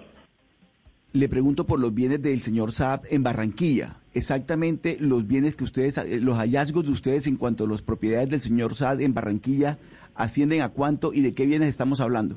Le 1.12 1.28
pregunto 1.28 1.66
por 1.66 1.80
los 1.80 1.94
bienes 1.94 2.22
del 2.22 2.42
señor 2.42 2.72
Saab 2.72 3.02
en 3.10 3.24
Barranquilla. 3.24 3.98
Exactamente 4.14 4.98
los 5.00 5.26
bienes 5.28 5.56
que 5.56 5.64
ustedes, 5.64 6.00
los 6.22 6.38
hallazgos 6.38 6.86
de 6.86 6.92
ustedes 6.92 7.26
en 7.26 7.36
cuanto 7.36 7.66
a 7.66 7.68
las 7.68 7.82
propiedades 7.82 8.30
del 8.30 8.42
señor 8.42 8.76
Saab 8.76 9.02
en 9.02 9.16
Barranquilla, 9.16 9.80
ascienden 10.14 10.62
a 10.62 10.70
cuánto 10.70 11.12
y 11.12 11.22
de 11.22 11.34
qué 11.34 11.48
bienes 11.48 11.70
estamos 11.70 12.00
hablando. 12.00 12.36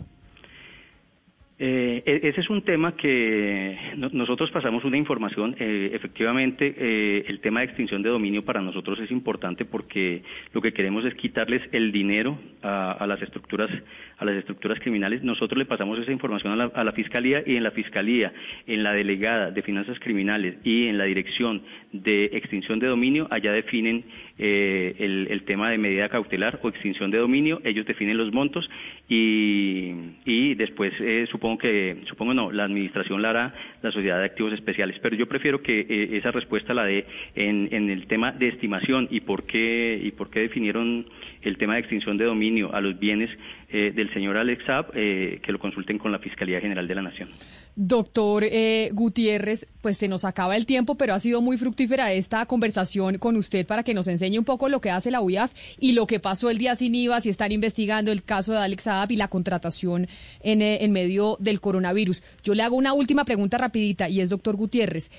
Eh, 1.59 2.03
e-, 2.07 2.29
ese 2.29 2.41
es 2.41 2.51
un 2.51 2.63
tema 2.63 2.97
que 2.97 3.77
nosotros 4.13 4.51
pasamos 4.51 4.85
una 4.85 4.97
información. 4.97 5.55
Eh, 5.59 5.91
efectivamente, 5.93 6.75
eh, 6.77 7.25
el 7.29 7.41
tema 7.41 7.61
de 7.61 7.67
extinción 7.67 8.03
de 8.03 8.09
dominio 8.09 8.45
para 8.45 8.61
nosotros 8.61 8.99
es 9.01 9.11
importante 9.11 9.65
porque 9.65 10.23
lo 10.53 10.61
que 10.61 10.73
queremos 10.73 11.05
es 11.05 11.15
quitarles 11.15 11.63
el 11.73 11.93
dinero 11.93 12.39
a, 12.63 13.05
las 13.07 13.21
estructuras 13.23 13.71
a 14.19 14.25
las 14.25 14.37
estructuras 14.37 14.79
criminales. 14.81 15.23
Nosotros 15.23 15.59
le 15.59 15.65
pasamos 15.65 15.99
esa 15.99 16.13
información 16.13 16.61
a 16.61 16.85
la, 16.85 16.93
fiscalía 16.93 17.43
y 17.45 17.57
en 17.57 17.65
la 17.65 17.73
fiscalía, 17.73 18.33
en 18.67 18.83
la 18.83 18.93
delegada 18.93 19.51
de 19.51 19.63
finanzas 19.63 19.99
criminales 19.99 20.57
y 20.65 20.87
en 20.87 20.99
la 20.99 21.05
dirección 21.05 21.63
de 21.93 22.31
extinción 22.33 22.79
de 22.79 22.87
dominio, 22.87 23.29
allá 23.31 23.53
definen 23.53 24.05
el, 24.39 25.29
el, 25.31 25.45
tema 25.45 25.71
de 25.71 25.79
medida 25.79 26.09
cautelar 26.09 26.59
o 26.63 26.69
extinción 26.69 27.11
de 27.11 27.19
dominio. 27.19 27.61
Ellos 27.65 27.87
definen 27.87 28.17
los 28.17 28.33
montos 28.33 28.69
y, 29.09 29.93
y 30.25 30.55
después 30.55 30.93
supongo 31.31 31.59
que, 31.59 31.99
supongo 32.09 32.35
no, 32.35 32.51
la 32.51 32.65
administración 32.65 33.23
la 33.23 33.31
hará 33.31 33.55
la 33.83 33.91
Sociedad 33.93 34.19
de 34.19 34.25
Activos 34.25 34.53
Especiales, 34.53 34.99
pero 35.03 35.17
yo 35.17 35.27
prefiero 35.27 35.63
que 35.63 35.81
eh, 35.81 36.17
esa 36.17 36.31
respuesta 36.31 36.75
la 36.75 36.85
dé 36.85 37.07
en, 37.35 37.69
en, 37.73 37.91
el 37.91 38.07
tema 38.07 38.33
de 38.33 38.49
estimación 38.49 39.09
y 39.11 39.21
por 39.21 39.45
qué, 39.45 40.01
y 40.03 40.11
por 40.13 40.31
qué 40.31 40.41
definieron 40.41 41.07
el 41.43 41.59
tema 41.59 41.75
de 41.75 41.81
extinción 41.81 42.17
de 42.17 42.25
dominio 42.25 42.75
a 42.75 42.81
los 42.81 42.99
bienes 42.99 43.31
eh, 43.73 43.91
del 43.91 44.13
señor 44.13 44.37
Alex 44.37 44.65
Saab, 44.67 44.91
eh, 44.95 45.41
que 45.43 45.51
lo 45.51 45.59
consulten 45.59 45.99
con 45.99 46.13
la 46.13 46.19
Fiscalía 46.19 46.61
General 46.61 46.87
de 46.87 46.95
la 46.95 47.01
Nación. 47.03 47.31
Doctor 47.75 48.45
eh, 48.45 48.91
Gutiérrez, 48.93 49.67
pues 49.81 49.97
se 49.97 50.09
nos 50.09 50.27
acaba 50.27 50.57
el 50.57 50.67
tiempo, 50.67 50.97
pero 50.97 51.15
ha 51.15 51.21
sido 51.21 51.41
muy 51.41 51.57
fructífera 51.57 52.13
esta 52.13 52.45
conversación 52.45 53.17
con 53.17 53.37
usted 53.37 53.67
para 53.67 53.83
que 53.83 53.95
nos 53.95 54.09
enseñe 54.09 54.39
un 54.39 54.45
poco 54.45 54.69
lo 54.69 54.83
que 54.83 54.91
hace 54.91 55.11
la 55.11 55.23
UIAF 55.23 55.55
y 55.81 55.93
lo 55.93 56.07
que 56.07 56.21
pasó 56.21 56.51
el 56.51 56.59
día 56.59 56.77
sin 56.77 56.95
IVA, 56.95 57.23
si 57.23 57.31
están 57.31 57.51
investigando 57.51 58.13
el 58.13 58.23
caso 58.23 58.53
de 58.53 58.59
Alex 58.59 58.83
Saab 58.83 59.11
y 59.11 59.17
la 59.17 59.29
contratación 59.29 60.07
en, 60.43 60.61
en 60.61 60.93
medio 60.93 61.39
del 61.41 61.61
coronavirus. 61.61 62.23
Yo 62.45 62.55
le 62.55 62.63
hago 62.63 62.77
una 62.77 62.93
última 62.93 63.25
pregunta 63.25 63.57
rapidita 63.57 64.09
y 64.09 64.21
es, 64.21 64.29
doctor 64.29 64.57
Gutiérrez. 64.57 65.11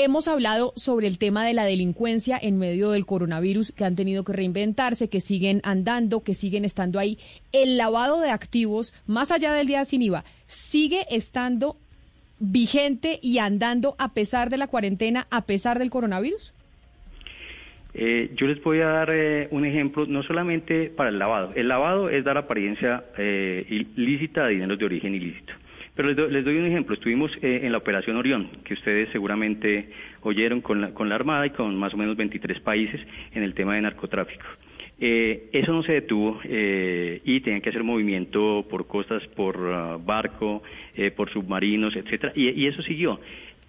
Hemos 0.00 0.28
hablado 0.28 0.72
sobre 0.76 1.08
el 1.08 1.18
tema 1.18 1.44
de 1.44 1.54
la 1.54 1.64
delincuencia 1.64 2.38
en 2.40 2.56
medio 2.56 2.92
del 2.92 3.04
coronavirus, 3.04 3.72
que 3.72 3.84
han 3.84 3.96
tenido 3.96 4.22
que 4.22 4.32
reinventarse, 4.32 5.10
que 5.10 5.20
siguen 5.20 5.60
andando, 5.64 6.22
que 6.22 6.34
siguen 6.34 6.64
estando 6.64 7.00
ahí. 7.00 7.18
El 7.50 7.76
lavado 7.76 8.20
de 8.20 8.30
activos, 8.30 8.94
más 9.08 9.32
allá 9.32 9.52
del 9.52 9.66
día 9.66 9.84
sin 9.84 10.02
IVA, 10.02 10.22
sigue 10.46 11.04
estando 11.10 11.78
vigente 12.38 13.18
y 13.20 13.38
andando 13.38 13.96
a 13.98 14.14
pesar 14.14 14.50
de 14.50 14.58
la 14.58 14.68
cuarentena, 14.68 15.26
a 15.32 15.46
pesar 15.46 15.80
del 15.80 15.90
coronavirus. 15.90 16.54
Eh, 17.94 18.30
yo 18.36 18.46
les 18.46 18.62
voy 18.62 18.80
a 18.82 18.86
dar 18.86 19.10
eh, 19.12 19.48
un 19.50 19.64
ejemplo, 19.64 20.06
no 20.06 20.22
solamente 20.22 20.90
para 20.90 21.10
el 21.10 21.18
lavado. 21.18 21.50
El 21.56 21.66
lavado 21.66 22.08
es 22.08 22.22
dar 22.22 22.38
apariencia 22.38 23.02
eh, 23.18 23.66
ilícita 23.96 24.44
a 24.44 24.46
dineros 24.46 24.78
de 24.78 24.84
origen 24.84 25.16
ilícito. 25.16 25.54
Pero 25.98 26.28
les, 26.28 26.44
doy 26.44 26.56
un 26.56 26.66
ejemplo. 26.66 26.94
Estuvimos 26.94 27.32
eh, 27.42 27.62
en 27.64 27.72
la 27.72 27.78
Operación 27.78 28.14
Orión, 28.14 28.50
que 28.62 28.74
ustedes 28.74 29.08
seguramente 29.10 29.88
oyeron 30.20 30.60
con 30.60 30.80
la, 30.80 30.94
con 30.94 31.08
la 31.08 31.16
Armada 31.16 31.44
y 31.44 31.50
con 31.50 31.74
más 31.74 31.92
o 31.92 31.96
menos 31.96 32.16
23 32.16 32.60
países 32.60 33.00
en 33.34 33.42
el 33.42 33.52
tema 33.52 33.74
de 33.74 33.80
narcotráfico. 33.80 34.44
Eh, 35.00 35.48
eso 35.52 35.72
no 35.72 35.82
se 35.82 35.94
detuvo 35.94 36.40
eh, 36.44 37.20
y 37.24 37.40
tenían 37.40 37.62
que 37.62 37.70
hacer 37.70 37.82
movimiento 37.82 38.64
por 38.70 38.86
costas, 38.86 39.26
por 39.34 39.56
uh, 39.56 39.98
barco, 39.98 40.62
eh, 40.94 41.10
por 41.10 41.30
submarinos, 41.30 41.96
etcétera, 41.96 42.32
y, 42.36 42.48
y, 42.50 42.68
eso 42.68 42.80
siguió. 42.82 43.18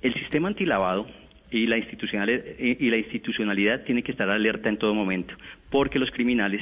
El 0.03 0.13
sistema 0.13 0.49
antilavado 0.49 1.07
y 1.49 1.65
la, 1.65 1.79
institucionalidad, 1.79 2.43
y 2.59 2.89
la 2.91 2.97
institucionalidad 2.97 3.85
tiene 3.85 4.03
que 4.03 4.11
estar 4.11 4.29
alerta 4.29 4.69
en 4.69 4.77
todo 4.77 4.93
momento, 4.93 5.33
porque 5.71 5.97
los 5.97 6.11
criminales 6.11 6.61